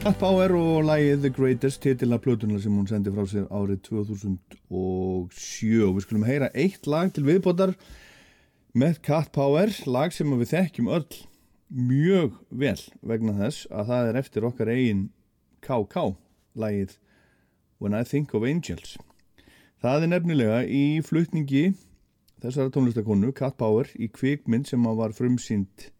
Cat 0.07 0.21
Power 0.21 0.53
og 0.55 0.85
lagið 0.87 1.25
The 1.25 1.31
Greatest 1.35 1.81
titila 1.83 2.21
plötuna 2.23 2.61
sem 2.63 2.71
hún 2.71 2.85
sendi 2.87 3.11
frá 3.11 3.25
sér 3.27 3.49
árið 3.51 3.81
2007 3.89 4.37
og 4.71 5.33
við 5.97 6.05
skulum 6.05 6.27
heyra 6.29 6.47
eitt 6.55 6.87
lag 6.87 7.11
til 7.11 7.25
viðbótar 7.27 7.73
með 8.71 9.01
Cat 9.03 9.33
Power 9.35 9.73
lag 9.91 10.15
sem 10.15 10.31
við 10.31 10.53
þekkjum 10.53 10.93
öll 10.95 11.17
mjög 11.89 12.37
vel 12.63 12.77
vegna 13.03 13.35
þess 13.41 13.67
að 13.73 13.91
það 13.91 14.13
er 14.13 14.21
eftir 14.21 14.47
okkar 14.47 14.71
eigin 14.77 15.03
KK 15.67 16.07
lagið 16.55 16.95
When 17.83 17.99
I 17.99 18.05
Think 18.07 18.39
of 18.39 18.47
Angels. 18.47 18.95
Það 19.83 20.07
er 20.07 20.15
nefnilega 20.15 20.63
í 20.71 20.85
flutningi 21.03 21.73
þessara 22.45 22.71
tónlistakonu 22.71 23.35
Cat 23.35 23.59
Power 23.59 23.91
í 23.99 24.07
kvikmynd 24.07 24.71
sem 24.71 24.87
var 24.87 25.19
frumsýnd 25.19 25.91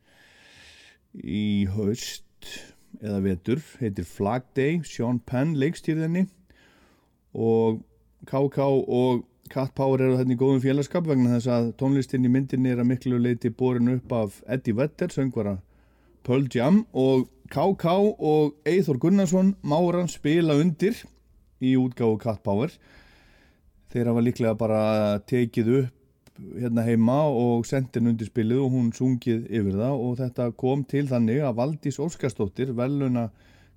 í 1.27 1.67
haust 1.75 2.23
eða 3.03 3.21
vetur, 3.25 3.63
heitir 3.81 4.07
Flag 4.09 4.47
Day 4.57 4.81
Sean 4.85 5.19
Penn 5.19 5.55
leikstýrðinni. 5.61 6.27
Og 7.37 7.83
KK 8.27 8.67
og 8.67 9.25
Cat 9.53 9.75
Power 9.79 10.03
eru 10.03 10.17
þarna 10.19 10.35
í 10.35 10.39
góðum 10.41 10.63
félagskap 10.65 11.07
vegna 11.07 11.37
þess 11.37 11.51
að 11.53 11.69
tónlistin 11.81 12.27
í 12.27 12.31
myndinni 12.33 12.73
er 12.73 12.83
að 12.83 12.91
miklu 12.91 13.21
leiti 13.23 13.53
borin 13.55 13.93
upp 13.95 14.15
af 14.17 14.41
Eddie 14.51 14.75
Vedder, 14.75 15.13
söngvara 15.15 15.57
Pearl 16.27 16.49
Jam. 16.53 16.83
Og 16.93 17.29
KK 17.53 17.87
og 18.19 18.57
Eithor 18.67 18.99
Gunnarsson 19.03 19.55
máran 19.63 20.11
spila 20.11 20.59
undir 20.59 20.99
í 21.63 21.77
útgáfu 21.79 22.19
Cat 22.23 22.43
Power. 22.43 22.73
Þeir 23.93 24.11
hafa 24.11 24.25
líklega 24.25 24.57
bara 24.59 24.81
tekið 25.31 25.73
upp 25.83 25.96
hérna 26.37 26.85
heima 26.87 27.19
og 27.33 27.67
sendin 27.69 28.11
undir 28.13 28.29
spilið 28.29 28.63
og 28.65 28.75
hún 28.75 28.93
sungið 28.97 29.47
yfir 29.49 29.79
það 29.81 30.05
og 30.07 30.15
þetta 30.21 30.49
kom 30.63 30.85
til 30.89 31.07
þannig 31.11 31.43
að 31.47 31.57
Valdís 31.61 32.01
Óskarsdóttir 32.03 32.75
veluna 32.77 33.29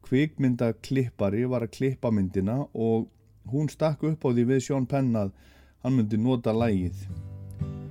kvikmynda 0.07 0.73
klippari 0.85 1.45
var 1.49 1.65
að 1.65 1.75
klippa 1.77 2.11
myndina 2.11 2.61
og 2.73 3.09
hún 3.51 3.71
stakk 3.71 4.05
upp 4.11 4.25
á 4.25 4.29
því 4.29 4.47
við 4.53 4.63
Sean 4.67 4.87
Penn 4.89 5.15
að 5.15 5.33
hann 5.83 5.97
myndi 5.97 6.19
nota 6.19 6.53
lægið 6.55 7.05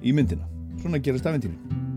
í 0.05 0.15
myndina. 0.15 0.49
Svona 0.79 1.03
gerast 1.03 1.27
afentýri. 1.27 1.88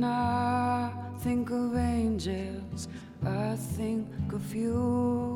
When 0.00 0.08
I 0.08 0.90
think 1.18 1.50
of 1.50 1.76
angels, 1.76 2.88
I 3.22 3.54
think 3.54 4.08
of 4.32 4.54
you. 4.54 5.29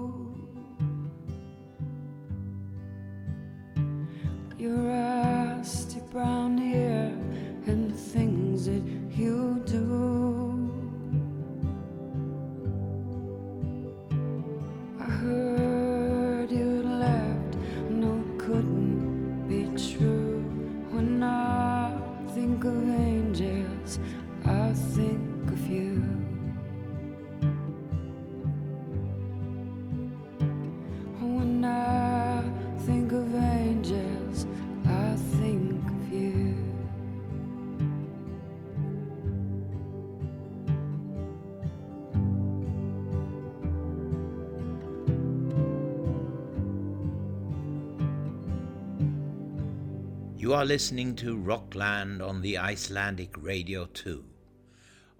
are 50.64 50.66
listening 50.66 51.14
to 51.14 51.36
Rockland 51.36 52.22
on 52.22 52.40
the 52.40 52.56
Icelandic 52.56 53.36
Radio 53.36 53.84
2 53.84 54.24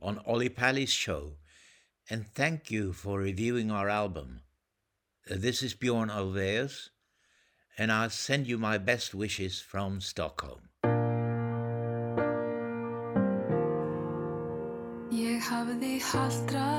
on 0.00 0.18
Olli 0.24 0.48
Pali's 0.48 0.90
show, 0.90 1.32
and 2.08 2.26
thank 2.26 2.70
you 2.70 2.94
for 2.94 3.18
reviewing 3.18 3.70
our 3.70 3.90
album. 3.90 4.40
Uh, 5.30 5.34
this 5.36 5.62
is 5.62 5.74
Bjorn 5.74 6.08
Olveus, 6.08 6.88
and 7.76 7.92
I'll 7.92 8.08
send 8.08 8.46
you 8.46 8.56
my 8.56 8.78
best 8.78 9.14
wishes 9.14 9.60
from 9.60 10.00
Stockholm. 10.00 10.70
Ég 15.12 15.44
hafði 15.44 16.00
haldrað 16.08 16.73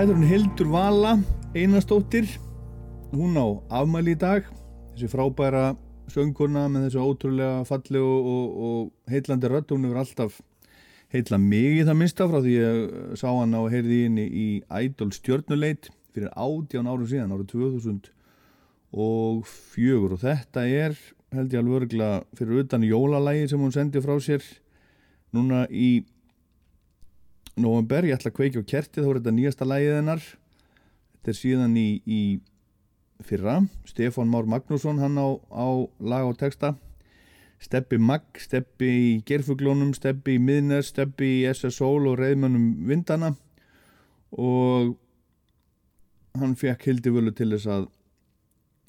Þetta 0.00 0.14
er 0.14 0.16
hún 0.16 0.30
Hildur 0.30 0.68
Vala 0.72 1.10
Einarsdóttir. 1.52 2.30
Hún 3.12 3.34
á 3.36 3.44
afmæli 3.82 4.14
í 4.14 4.16
dag. 4.16 4.46
Þessi 4.94 5.10
frábæra 5.12 5.74
sönguna 6.08 6.62
með 6.72 6.86
þessu 6.86 7.02
ótrúlega 7.04 7.66
falli 7.68 8.00
og, 8.00 8.30
og, 8.30 8.54
og 8.64 9.12
heitlandi 9.12 9.50
rödd 9.52 9.74
hún 9.74 9.84
hefur 9.84 9.98
alltaf 10.00 10.38
heitla 11.12 11.36
mig 11.42 11.82
í 11.82 11.84
það 11.84 11.98
minnsta 12.00 12.28
frá 12.30 12.40
því 12.40 12.54
ég 12.54 13.18
sá 13.20 13.26
hann 13.28 13.52
á 13.52 13.60
heyrði 13.74 13.98
inni 14.06 14.24
í 14.24 14.46
Idol 14.86 15.10
stjörnuleit 15.12 15.90
fyrir 16.14 16.32
ádján 16.32 16.88
árum 16.88 17.10
síðan 17.10 17.36
árið 17.36 17.50
2000 17.52 18.08
og 18.96 19.44
fjögur. 19.52 20.16
Og 20.16 20.24
þetta 20.24 20.64
er 20.64 20.96
held 21.36 21.52
ég 21.52 21.60
alveg 21.60 21.82
örgla 21.82 22.10
fyrir 22.40 22.64
utan 22.64 22.88
jólalægi 22.88 23.52
sem 23.52 23.60
hún 23.60 23.76
sendi 23.76 24.00
frá 24.00 24.16
sér 24.16 24.48
núna 25.36 25.66
í 25.68 26.06
november, 27.56 28.06
ég 28.06 28.14
ætla 28.16 28.30
að 28.30 28.36
kveiki 28.36 28.62
á 28.62 28.70
kerti 28.74 29.02
þá 29.02 29.08
er 29.08 29.18
þetta 29.20 29.34
nýjasta 29.36 29.68
lægið 29.68 29.96
hennar. 29.98 30.22
Þetta 31.16 31.32
er 31.32 31.38
síðan 31.40 31.74
í, 31.80 31.88
í 32.06 32.20
fyrra, 33.26 33.58
Stefán 33.88 34.30
Már 34.32 34.48
Magnússon 34.48 35.00
hann 35.02 35.18
á, 35.20 35.28
á 35.52 35.66
lag 36.00 36.30
og 36.30 36.38
texta. 36.40 36.74
Steppi 37.60 37.98
Mag, 38.00 38.24
Steppi 38.40 38.88
í 38.88 39.08
Gerfuglónum, 39.28 39.92
Steppi 39.92 40.38
í 40.38 40.40
Miðnes 40.40 40.94
Steppi 40.94 41.42
í 41.42 41.48
SSOL 41.52 42.08
og 42.08 42.16
Reyðmönnum 42.16 42.86
Vindana 42.88 43.34
og 44.32 44.94
hann 46.40 46.54
fekk 46.56 46.86
Hildi 46.88 47.12
Völu 47.12 47.34
til 47.36 47.50
þess 47.52 47.68
að 47.68 47.88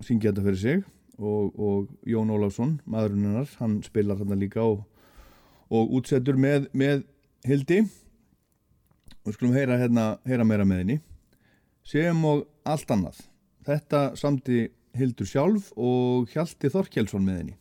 syngja 0.05 0.31
þetta 0.31 0.45
fyrir 0.45 0.61
sig. 0.61 0.85
Og, 1.21 1.51
og 1.59 1.89
Jón 2.07 2.31
Ólafsson, 2.33 2.79
maðurinn 2.89 3.27
hennar 3.27 3.49
hann 3.59 3.81
spilar 3.85 4.17
þarna 4.17 4.39
líka 4.39 4.63
og, 4.63 4.79
og 5.69 5.91
útsettur 5.99 6.39
með, 6.39 6.71
með 6.73 7.03
Hildi 7.45 7.83
og 9.25 9.35
skulum 9.35 9.55
heyra, 9.55 9.77
hérna, 9.79 10.05
heyra 10.27 10.45
meira 10.47 10.67
með 10.67 10.83
henni. 10.83 10.99
Sem 11.85 12.25
og 12.25 12.45
allt 12.67 12.93
annað. 12.93 13.23
Þetta 13.65 14.03
samti 14.17 14.67
Hildur 14.97 15.29
sjálf 15.29 15.71
og 15.77 16.29
Hjalti 16.33 16.71
Þorkjelsson 16.73 17.25
með 17.25 17.41
henni 17.41 17.60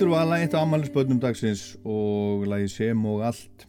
Hildur 0.00 0.14
Vala, 0.16 0.38
eitt 0.40 0.54
af 0.56 0.62
ammælisbötnum 0.64 1.18
dagsins 1.20 1.74
og 1.84 2.46
lagi 2.48 2.70
sem 2.72 3.00
og 3.04 3.20
allt 3.28 3.66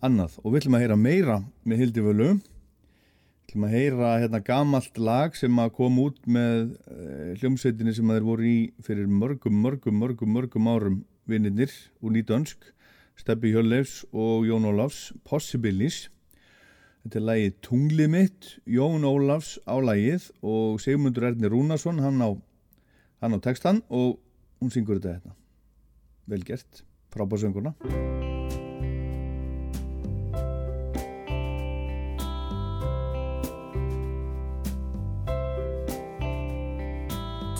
annað. 0.00 0.38
Og 0.40 0.54
við 0.54 0.62
ætlum 0.62 0.76
að 0.78 0.80
heyra 0.80 0.94
meira 0.96 1.34
með 1.68 1.82
Hildur 1.82 2.06
Völu. 2.06 2.28
Við 2.38 3.50
ætlum 3.50 3.66
að 3.66 3.74
heyra 3.74 4.12
hérna 4.22 4.38
gamalt 4.46 4.96
lag 4.96 5.36
sem 5.36 5.60
að 5.60 5.74
kom 5.76 5.98
út 6.00 6.16
með 6.24 6.70
uh, 6.72 7.34
hljómsveitinni 7.42 7.92
sem 7.92 8.08
að 8.08 8.16
þeir 8.16 8.26
voru 8.30 8.46
í 8.48 8.54
fyrir 8.86 9.10
mörgum, 9.12 9.58
mörgum, 9.66 9.98
mörgum, 10.00 10.32
mörgum 10.38 10.70
árum 10.72 10.96
vinnirnir 11.28 11.76
úr 12.00 12.16
nýtönsk 12.16 12.72
Steppi 13.20 13.52
Hjörleifs 13.52 14.06
og 14.08 14.48
Jón 14.48 14.64
Ólafs 14.72 15.10
Possibilis 15.28 16.06
Þetta 17.02 17.20
er 17.20 17.26
lagið 17.28 17.60
Tunglið 17.68 18.10
mitt, 18.16 18.50
Jón 18.64 19.04
Ólafs 19.04 19.58
á 19.68 19.76
lagið 19.84 20.30
og 20.40 20.80
Sigmundur 20.80 21.28
Erni 21.28 21.52
Rúnarsson, 21.52 22.00
hann 22.00 22.24
á, 22.24 22.32
hann 23.20 23.36
á 23.36 23.38
textan 23.44 23.84
og 23.92 24.16
hún 24.64 24.72
syngur 24.72 24.96
þetta 24.96 25.18
hérna. 25.18 25.38
Vel 26.24 26.42
gert, 26.46 26.84
frábársöngurna. 27.10 27.74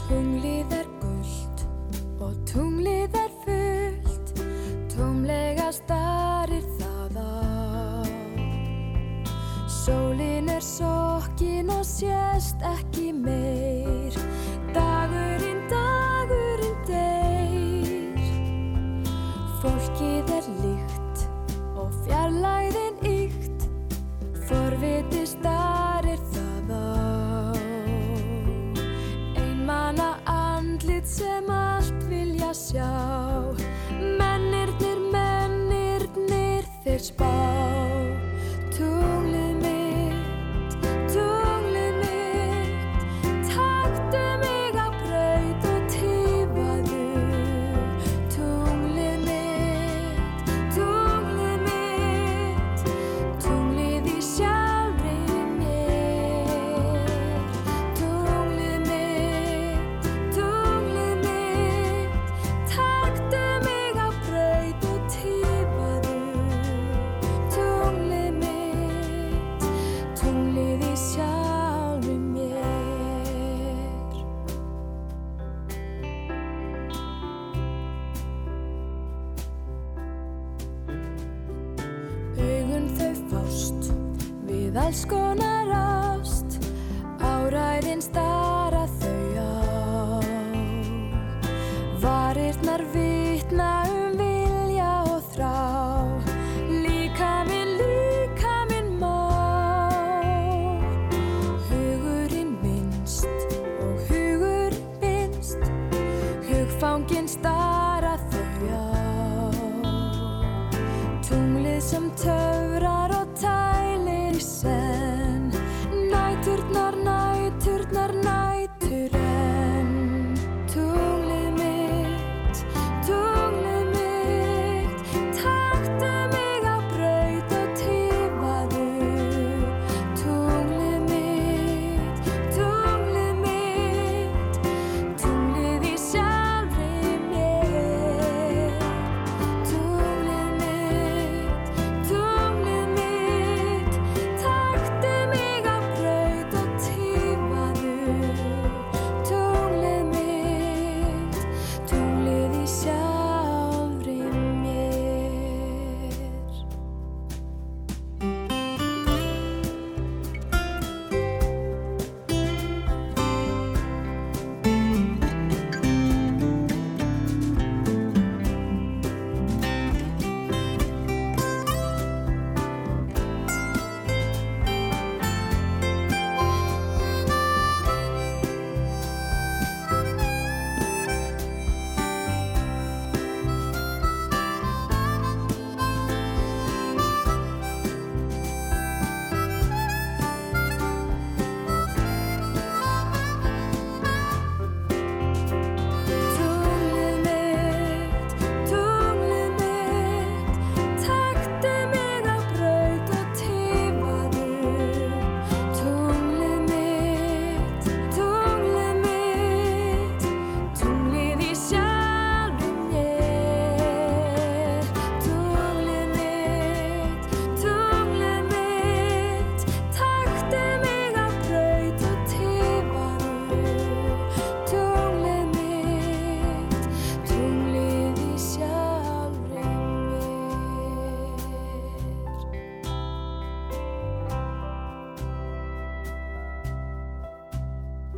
Tunglið 0.07 0.75
er 0.77 0.89
gullt 1.03 1.65
og 2.23 2.39
tunglið 2.47 3.19
er 3.19 3.35
fullt, 3.43 4.33
tómlega 4.95 5.73
starir 5.75 6.67
það 6.79 7.19
á. 7.19 8.07
Sólin 9.67 10.53
er 10.55 10.63
sokkin 10.63 11.73
og 11.75 11.83
sést 11.89 12.63
ekki 12.63 12.92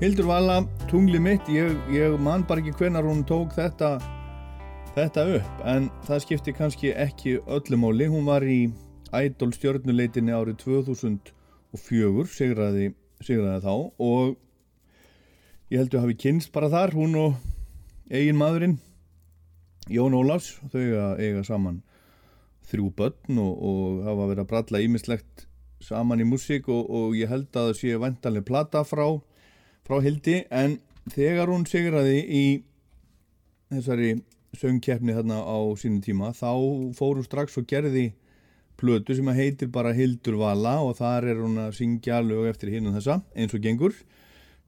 Hildur 0.05 0.27
Vala, 0.29 0.59
Tunglið 0.91 1.23
mitt, 1.25 1.47
ég, 1.49 1.79
ég 1.89 2.15
man 2.21 2.43
bara 2.45 2.61
ekki 2.61 2.75
hvenar 2.77 3.07
hún 3.09 3.23
tók 3.25 3.55
þetta, 3.57 3.95
þetta 4.93 5.23
upp 5.39 5.63
en 5.73 5.87
það 6.05 6.21
skipti 6.27 6.53
kannski 6.53 6.91
ekki 6.93 7.33
öllu 7.49 7.79
máli. 7.81 8.11
Hún 8.13 8.29
var 8.29 8.45
í 8.45 8.67
Idol 9.17 9.49
stjörnuleitinni 9.57 10.37
árið 10.37 10.61
2004, 10.61 12.27
sigraði, 12.37 12.91
sigraði 13.25 13.65
þá 13.65 13.73
og 14.05 14.37
ég 15.73 15.81
held 15.81 15.97
að 15.97 16.05
hafi 16.05 16.21
kynst 16.27 16.53
bara 16.53 16.69
þar, 16.77 16.97
hún 17.01 17.17
og 17.23 17.41
eigin 18.13 18.43
maðurinn 18.45 18.79
Jón 19.89 20.21
Ólafs, 20.21 20.59
þau 20.69 20.85
eiga 21.17 21.49
saman 21.49 21.81
þrjú 22.69 22.93
börn 22.93 23.41
og, 23.41 23.55
og 23.57 24.03
hafa 24.11 24.33
verið 24.35 24.45
að 24.45 24.53
bralla 24.53 24.85
ímislegt 24.85 25.49
saman 25.81 26.21
í 26.21 26.29
músík 26.29 26.69
og, 26.69 26.91
og 26.93 27.17
ég 27.17 27.33
held 27.33 27.49
að 27.57 27.73
það 27.73 27.79
sé 27.81 28.03
vantanlega 28.05 28.53
plata 28.53 28.85
frá, 28.85 29.09
frá 29.85 30.01
Hildi 30.01 30.43
en 30.51 30.79
þegar 31.13 31.51
hún 31.53 31.67
sigraði 31.69 32.21
í 32.25 32.45
þessari 33.73 34.15
söngkeppni 34.57 35.17
þarna 35.17 35.43
á 35.45 35.59
sínum 35.77 36.01
tíma 36.05 36.31
þá 36.37 36.53
fór 36.97 37.19
hún 37.19 37.27
strax 37.27 37.59
og 37.61 37.67
gerði 37.69 38.13
plötu 38.81 39.15
sem 39.17 39.29
heitir 39.37 39.71
bara 39.73 39.95
Hildur 39.95 40.39
Vala 40.41 40.79
og 40.83 40.97
þar 40.99 41.29
er 41.33 41.43
hún 41.43 41.61
að 41.63 41.77
syngja 41.79 42.21
lög 42.25 42.49
eftir 42.51 42.73
hinn 42.75 42.89
og 42.91 42.97
þessa 42.99 43.21
eins 43.37 43.55
og 43.55 43.63
gengur. 43.65 43.95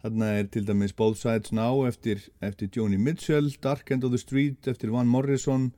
Þarna 0.04 0.28
er 0.38 0.50
til 0.52 0.66
dæmis 0.68 0.94
Both 0.94 1.22
Sides 1.22 1.54
Now 1.56 1.86
eftir, 1.88 2.20
eftir 2.44 2.70
Joni 2.76 2.98
Mitchell 3.00 3.48
Dark 3.62 3.90
End 3.90 4.04
of 4.04 4.12
the 4.12 4.20
Street 4.20 4.68
eftir 4.68 4.92
Van 4.94 5.08
Morrison 5.08 5.72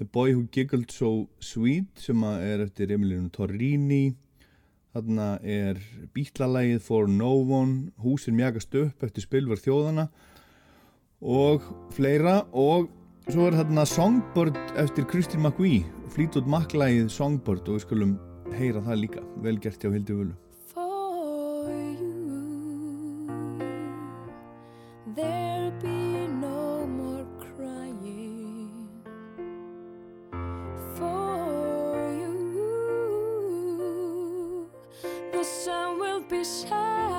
The 0.00 0.08
Boy 0.08 0.32
Who 0.32 0.48
Giggled 0.50 0.90
So 0.90 1.28
Sweet 1.38 2.00
sem 2.00 2.24
er 2.24 2.64
eftir 2.64 2.90
Emiliano 2.96 3.28
Torrini 3.28 4.16
þarna 4.94 5.28
er 5.46 5.78
bítlalægið 6.14 6.82
For 6.82 7.10
No 7.10 7.32
One 7.42 7.92
Húsin 8.02 8.36
mjagast 8.38 8.74
upp 8.80 9.04
eftir 9.06 9.26
spilvar 9.26 9.60
þjóðana 9.62 10.08
og 11.20 11.66
fleira 11.94 12.40
og 12.56 12.90
svo 13.30 13.46
er 13.46 13.58
þarna 13.60 13.86
Songbird 13.86 14.58
eftir 14.80 15.06
Kristín 15.10 15.44
McVie 15.44 15.84
Fleetwood 16.10 16.50
Mac 16.50 16.74
lægið 16.74 17.10
Songbird 17.14 17.68
og 17.68 17.78
við 17.78 17.86
skulum 17.86 18.14
heyra 18.58 18.82
það 18.82 19.02
líka. 19.04 19.26
Vel 19.44 19.58
gert 19.62 19.82
hjá 19.82 19.92
Hildi 19.92 20.16
Völu 20.16 20.39
sun 35.50 35.98
will 35.98 36.20
be 36.20 36.44
shining, 36.44 37.09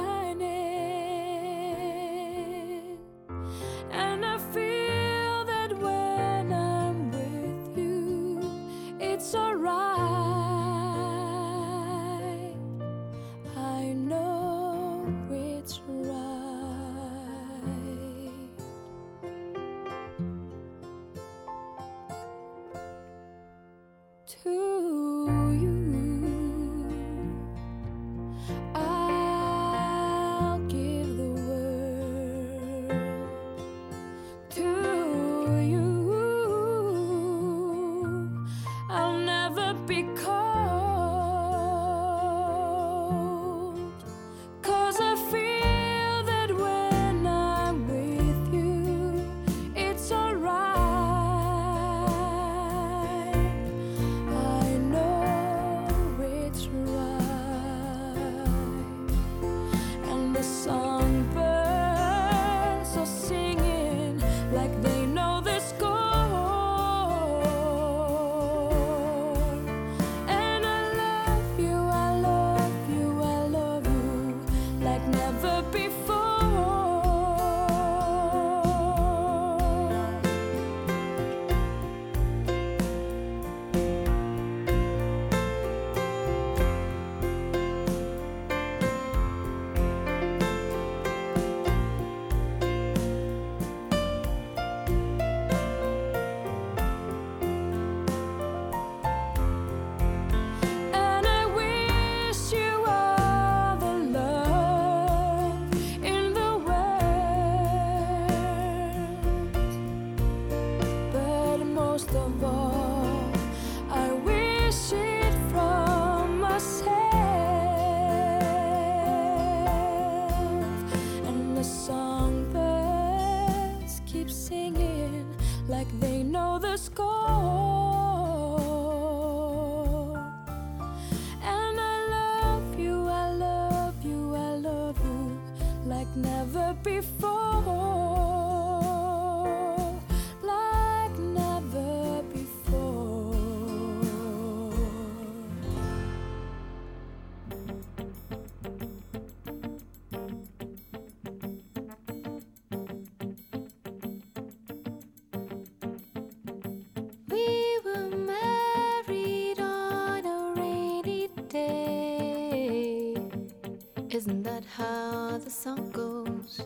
How 164.68 165.38
the 165.38 165.50
song 165.50 165.92
goes? 165.92 166.62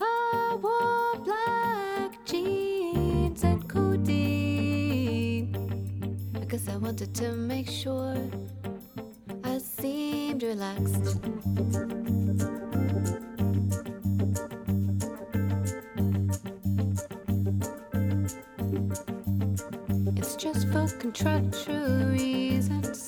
I 0.00 0.58
wore 0.60 1.16
black 1.24 2.24
jeans 2.24 3.44
and 3.44 3.68
codeine. 3.68 5.52
Guess 6.48 6.68
I 6.68 6.76
wanted 6.76 7.14
to 7.16 7.32
make 7.32 7.68
sure 7.68 8.16
I 9.44 9.58
seemed 9.58 10.42
relaxed. 10.42 11.20
It's 20.16 20.36
just 20.36 20.68
for 20.68 20.88
contractual 20.98 22.10
reasons 22.12 23.05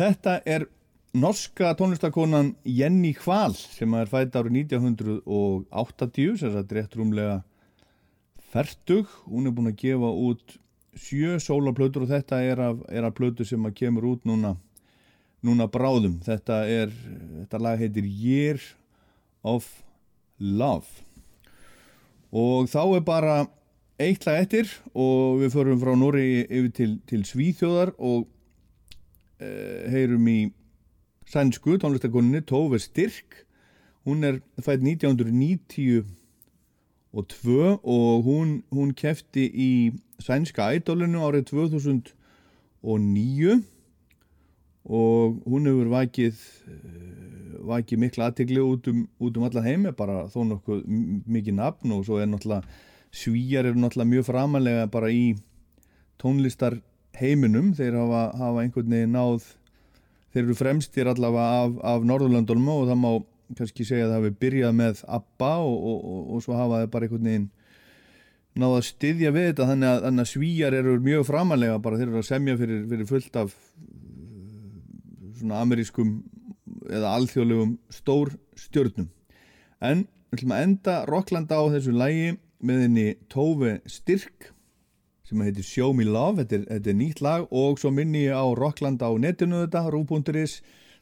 Þetta 0.00 0.38
er 0.48 0.62
norska 1.12 1.74
tónlistakonan 1.76 2.54
Jenny 2.64 3.10
Hval 3.20 3.52
sem 3.52 3.92
er 3.98 4.08
fætt 4.08 4.38
árið 4.38 4.54
1980 4.70 6.38
sem 6.40 6.56
er 6.56 6.72
rétt 6.72 6.96
rúmlega 6.96 7.34
færtug. 8.54 9.10
Hún 9.28 9.50
er 9.50 9.52
búin 9.52 9.68
að 9.68 9.82
gefa 9.82 10.14
út 10.22 10.56
sjö 10.96 11.36
sólaplötur 11.44 12.06
og 12.06 12.14
þetta 12.14 12.40
er 12.40 12.64
af, 12.70 12.80
er 12.88 13.10
af 13.10 13.14
plötu 13.18 13.44
sem 13.44 13.68
að 13.68 13.76
kemur 13.82 14.08
út 14.14 14.24
núna, 14.24 14.54
núna 15.44 15.68
bráðum. 15.68 16.16
Þetta, 16.24 16.62
er, 16.64 16.96
þetta 17.42 17.60
lag 17.60 17.84
heitir 17.84 18.08
Year 18.08 18.64
of 19.44 19.68
Love 20.40 21.04
og 22.32 22.70
þá 22.72 22.82
er 22.86 23.04
bara 23.04 23.38
eitt 24.00 24.24
lag 24.24 24.46
eftir 24.46 24.68
og 24.94 25.42
við 25.42 25.56
förum 25.58 25.80
frá 25.82 25.96
Nóri 25.98 26.28
yfir 26.46 26.72
til, 26.72 26.92
til 27.10 27.24
Svíþjóðar 27.26 27.98
og 27.98 28.28
heyrum 29.40 30.26
í 30.28 30.52
sænsku 31.30 31.78
tónlistakoninni 31.80 32.40
Tove 32.46 32.78
Styrk. 32.78 33.46
Hún 34.04 34.24
er 34.24 34.40
fætt 34.60 34.82
1990 34.82 36.04
og 37.12 37.28
2 37.28 37.80
og 37.82 38.22
hún, 38.24 38.62
hún 38.70 38.94
kefti 38.94 39.50
í 39.50 39.92
sænska 40.22 40.70
ædolinu 40.74 41.18
árið 41.26 41.44
2009 41.50 43.62
og 44.84 45.42
hún 45.46 45.66
hefur 45.68 45.88
vakið 45.92 46.34
eh, 46.70 47.56
vakið 47.70 47.98
mikla 48.00 48.26
aðtegli 48.30 48.60
út 48.64 48.88
um, 48.88 49.08
um 49.20 49.44
allan 49.44 49.66
heimi 49.66 49.92
bara 49.92 50.28
þó 50.32 50.40
nokkuð 50.48 50.80
mikið 51.26 51.54
nafn 51.58 51.92
og 51.96 52.06
svo 52.06 52.20
er 52.20 52.28
náttúrulega 52.30 52.64
svíjar 53.12 53.68
eru 53.68 53.78
náttúrulega 53.82 54.12
mjög 54.14 54.24
framalega 54.30 54.84
bara 54.90 55.08
í 55.12 55.34
tónlistar 56.20 56.74
heiminum 57.20 57.72
þeir 57.76 57.98
hafa, 58.00 58.22
hafa 58.40 58.64
einhvern 58.64 58.94
veginn 58.94 59.16
náð 59.16 59.46
þeir 60.34 60.44
eru 60.44 60.56
fremstir 60.58 61.10
allavega 61.10 61.64
af, 61.64 61.78
af 61.94 62.06
Norðurlandunum 62.06 62.72
og 62.74 62.88
það 62.90 63.00
má 63.02 63.10
kannski 63.58 63.86
segja 63.86 64.06
að 64.06 64.12
það 64.12 64.20
hefur 64.20 64.36
byrjað 64.44 64.76
með 64.78 65.00
ABBA 65.18 65.54
og, 65.64 65.78
og, 65.92 66.04
og, 66.12 66.20
og 66.34 66.44
svo 66.44 66.58
hafa 66.58 66.82
þeir 66.82 66.92
bara 66.92 67.08
einhvern 67.08 67.30
veginn 67.30 67.48
náð 68.60 68.76
að 68.76 68.86
styðja 68.88 69.32
við 69.34 69.48
þetta 69.50 69.68
þannig 69.70 69.90
að, 69.90 70.02
þannig 70.06 70.24
að 70.24 70.30
svíjar 70.32 70.76
eru 70.80 70.96
mjög 71.04 71.24
framalega 71.28 71.80
bara 71.82 71.98
þeir 72.00 72.08
eru 72.08 72.20
að 72.20 72.28
semja 72.28 72.58
fyrir, 72.60 72.84
fyrir 72.90 73.08
fullt 73.10 73.40
af 73.40 73.56
svona 75.40 75.60
amerískum 75.64 76.14
eða 76.90 77.14
alþjóðlegum 77.18 77.74
stór 77.94 78.32
stjörnum 78.58 79.10
en 79.80 80.06
við 80.30 80.40
ætlum 80.40 80.54
að 80.54 80.64
enda 80.66 80.96
Rocklanda 81.10 81.58
á 81.58 81.64
þessu 81.74 81.94
lægi 81.96 82.32
með 82.66 82.82
henni 82.84 83.06
Tófi 83.32 83.76
Styrk 83.90 84.50
sem 85.30 85.42
heitir 85.46 85.66
Show 85.66 85.94
Me 85.96 86.06
Love. 86.08 86.42
Þetta 86.42 86.58
er, 86.58 86.66
þetta 86.74 86.92
er 86.92 86.98
nýtt 86.98 87.22
lag 87.24 87.46
og 87.54 87.80
svo 87.80 87.92
minni 87.94 88.26
ég 88.26 88.34
á 88.34 88.46
Rocklanda 88.58 89.10
á 89.10 89.14
netinu 89.14 89.62
þetta, 89.64 89.86
rú.is 89.94 90.60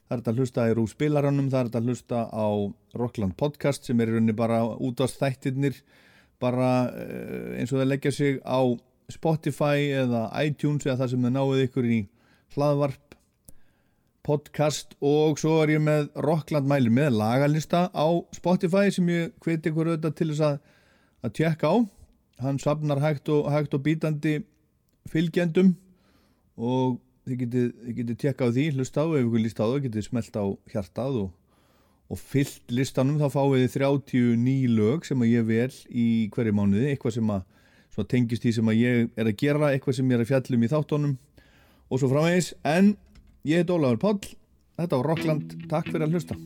það 0.09 0.15
er 0.15 0.21
þetta 0.23 0.33
að 0.33 0.39
hlusta 0.41 0.67
í 0.69 0.75
rú 0.77 0.85
spilaranum 0.89 1.49
það 1.53 1.61
er 1.61 1.69
þetta 1.69 1.81
að 1.81 1.89
hlusta 1.91 2.21
á 2.33 2.49
Rockland 2.97 3.37
podcast 3.37 3.89
sem 3.89 4.01
er 4.01 4.09
í 4.09 4.15
rauninni 4.17 4.37
bara 4.37 4.63
út 4.65 5.03
á 5.05 5.07
stættirnir 5.09 5.83
bara 6.41 6.71
eh, 6.97 7.59
eins 7.61 7.75
og 7.75 7.83
það 7.83 7.91
leggja 7.91 8.15
sig 8.17 8.39
á 8.41 8.61
Spotify 9.13 9.91
eða 9.99 10.23
iTunes 10.45 10.87
eða 10.87 11.03
það 11.03 11.13
sem 11.13 11.27
það 11.27 11.37
náið 11.37 11.63
ykkur 11.67 11.89
í 11.89 12.01
hlaðvarp 12.57 13.05
podcast. 14.29 14.97
Og 15.01 15.39
svo 15.41 15.59
er 15.63 15.75
ég 15.77 15.85
með 15.85 16.11
Rockland 16.25 16.69
mæli 16.69 16.93
með 16.93 17.17
lagalista 17.17 17.87
á 17.93 18.09
Spotify 18.37 18.93
sem 18.93 19.09
ég 19.13 19.33
hveti 19.45 19.73
ykkur 19.73 19.93
auðvitað 19.93 20.19
til 20.21 20.31
þess 20.33 20.45
að, 20.49 20.59
að 21.25 21.37
tjekka 21.41 21.73
á 21.73 21.77
hann 22.43 22.61
sapnar 22.63 23.01
hægt 23.03 23.29
og, 23.33 23.51
hægt 23.53 23.75
og 23.75 23.83
bítandi 23.85 24.39
fylgjendum 25.09 25.75
og 26.59 26.99
þið 27.29 27.43
getið, 27.43 27.67
getið 27.99 28.21
tjekka 28.23 28.49
á 28.49 28.55
því 28.55 28.69
hlusta 28.77 29.05
á, 29.05 29.07
ef 29.09 29.27
ykkur 29.27 29.45
líst 29.45 29.61
á 29.61 29.67
það, 29.67 29.81
getið 29.89 30.07
smelt 30.07 30.39
á 30.39 30.45
hjartað 30.73 31.21
og, 31.25 31.29
og 32.09 32.23
fyllt 32.23 32.73
listanum 32.73 33.21
þá 33.21 33.29
fáið 33.35 33.67
þið 33.67 33.77
39 33.83 34.77
lög 34.79 35.09
sem 35.09 35.25
að 35.25 35.33
ég 35.35 35.49
vel 35.49 35.73
í 35.91 36.07
hverju 36.35 36.57
mánuði, 36.57 36.93
eitthvað 36.93 37.19
sem 37.19 37.35
að 37.35 37.47
tengist 38.09 38.45
því 38.45 38.55
sem 38.55 38.69
að 38.71 38.79
ég 38.79 39.09
er 39.19 39.27
að 39.27 39.39
gera, 39.41 39.73
eitthvað 39.75 39.99
sem 39.99 40.11
ég 40.11 40.21
er 40.21 40.23
að 40.23 40.31
fjallum 40.31 40.65
í 40.65 40.71
þáttónum 40.71 41.15
og 41.89 41.99
svo 41.99 42.11
framvegis, 42.13 42.53
en 42.63 42.95
Ég 43.49 43.63
heit 43.63 43.71
Ólafur 43.71 44.01
Páll, 44.03 44.35
þetta 44.77 44.99
var 44.99 45.09
Rockland, 45.13 45.57
takk 45.71 45.89
fyrir 45.89 46.09
að 46.09 46.19
hlusta. 46.19 46.37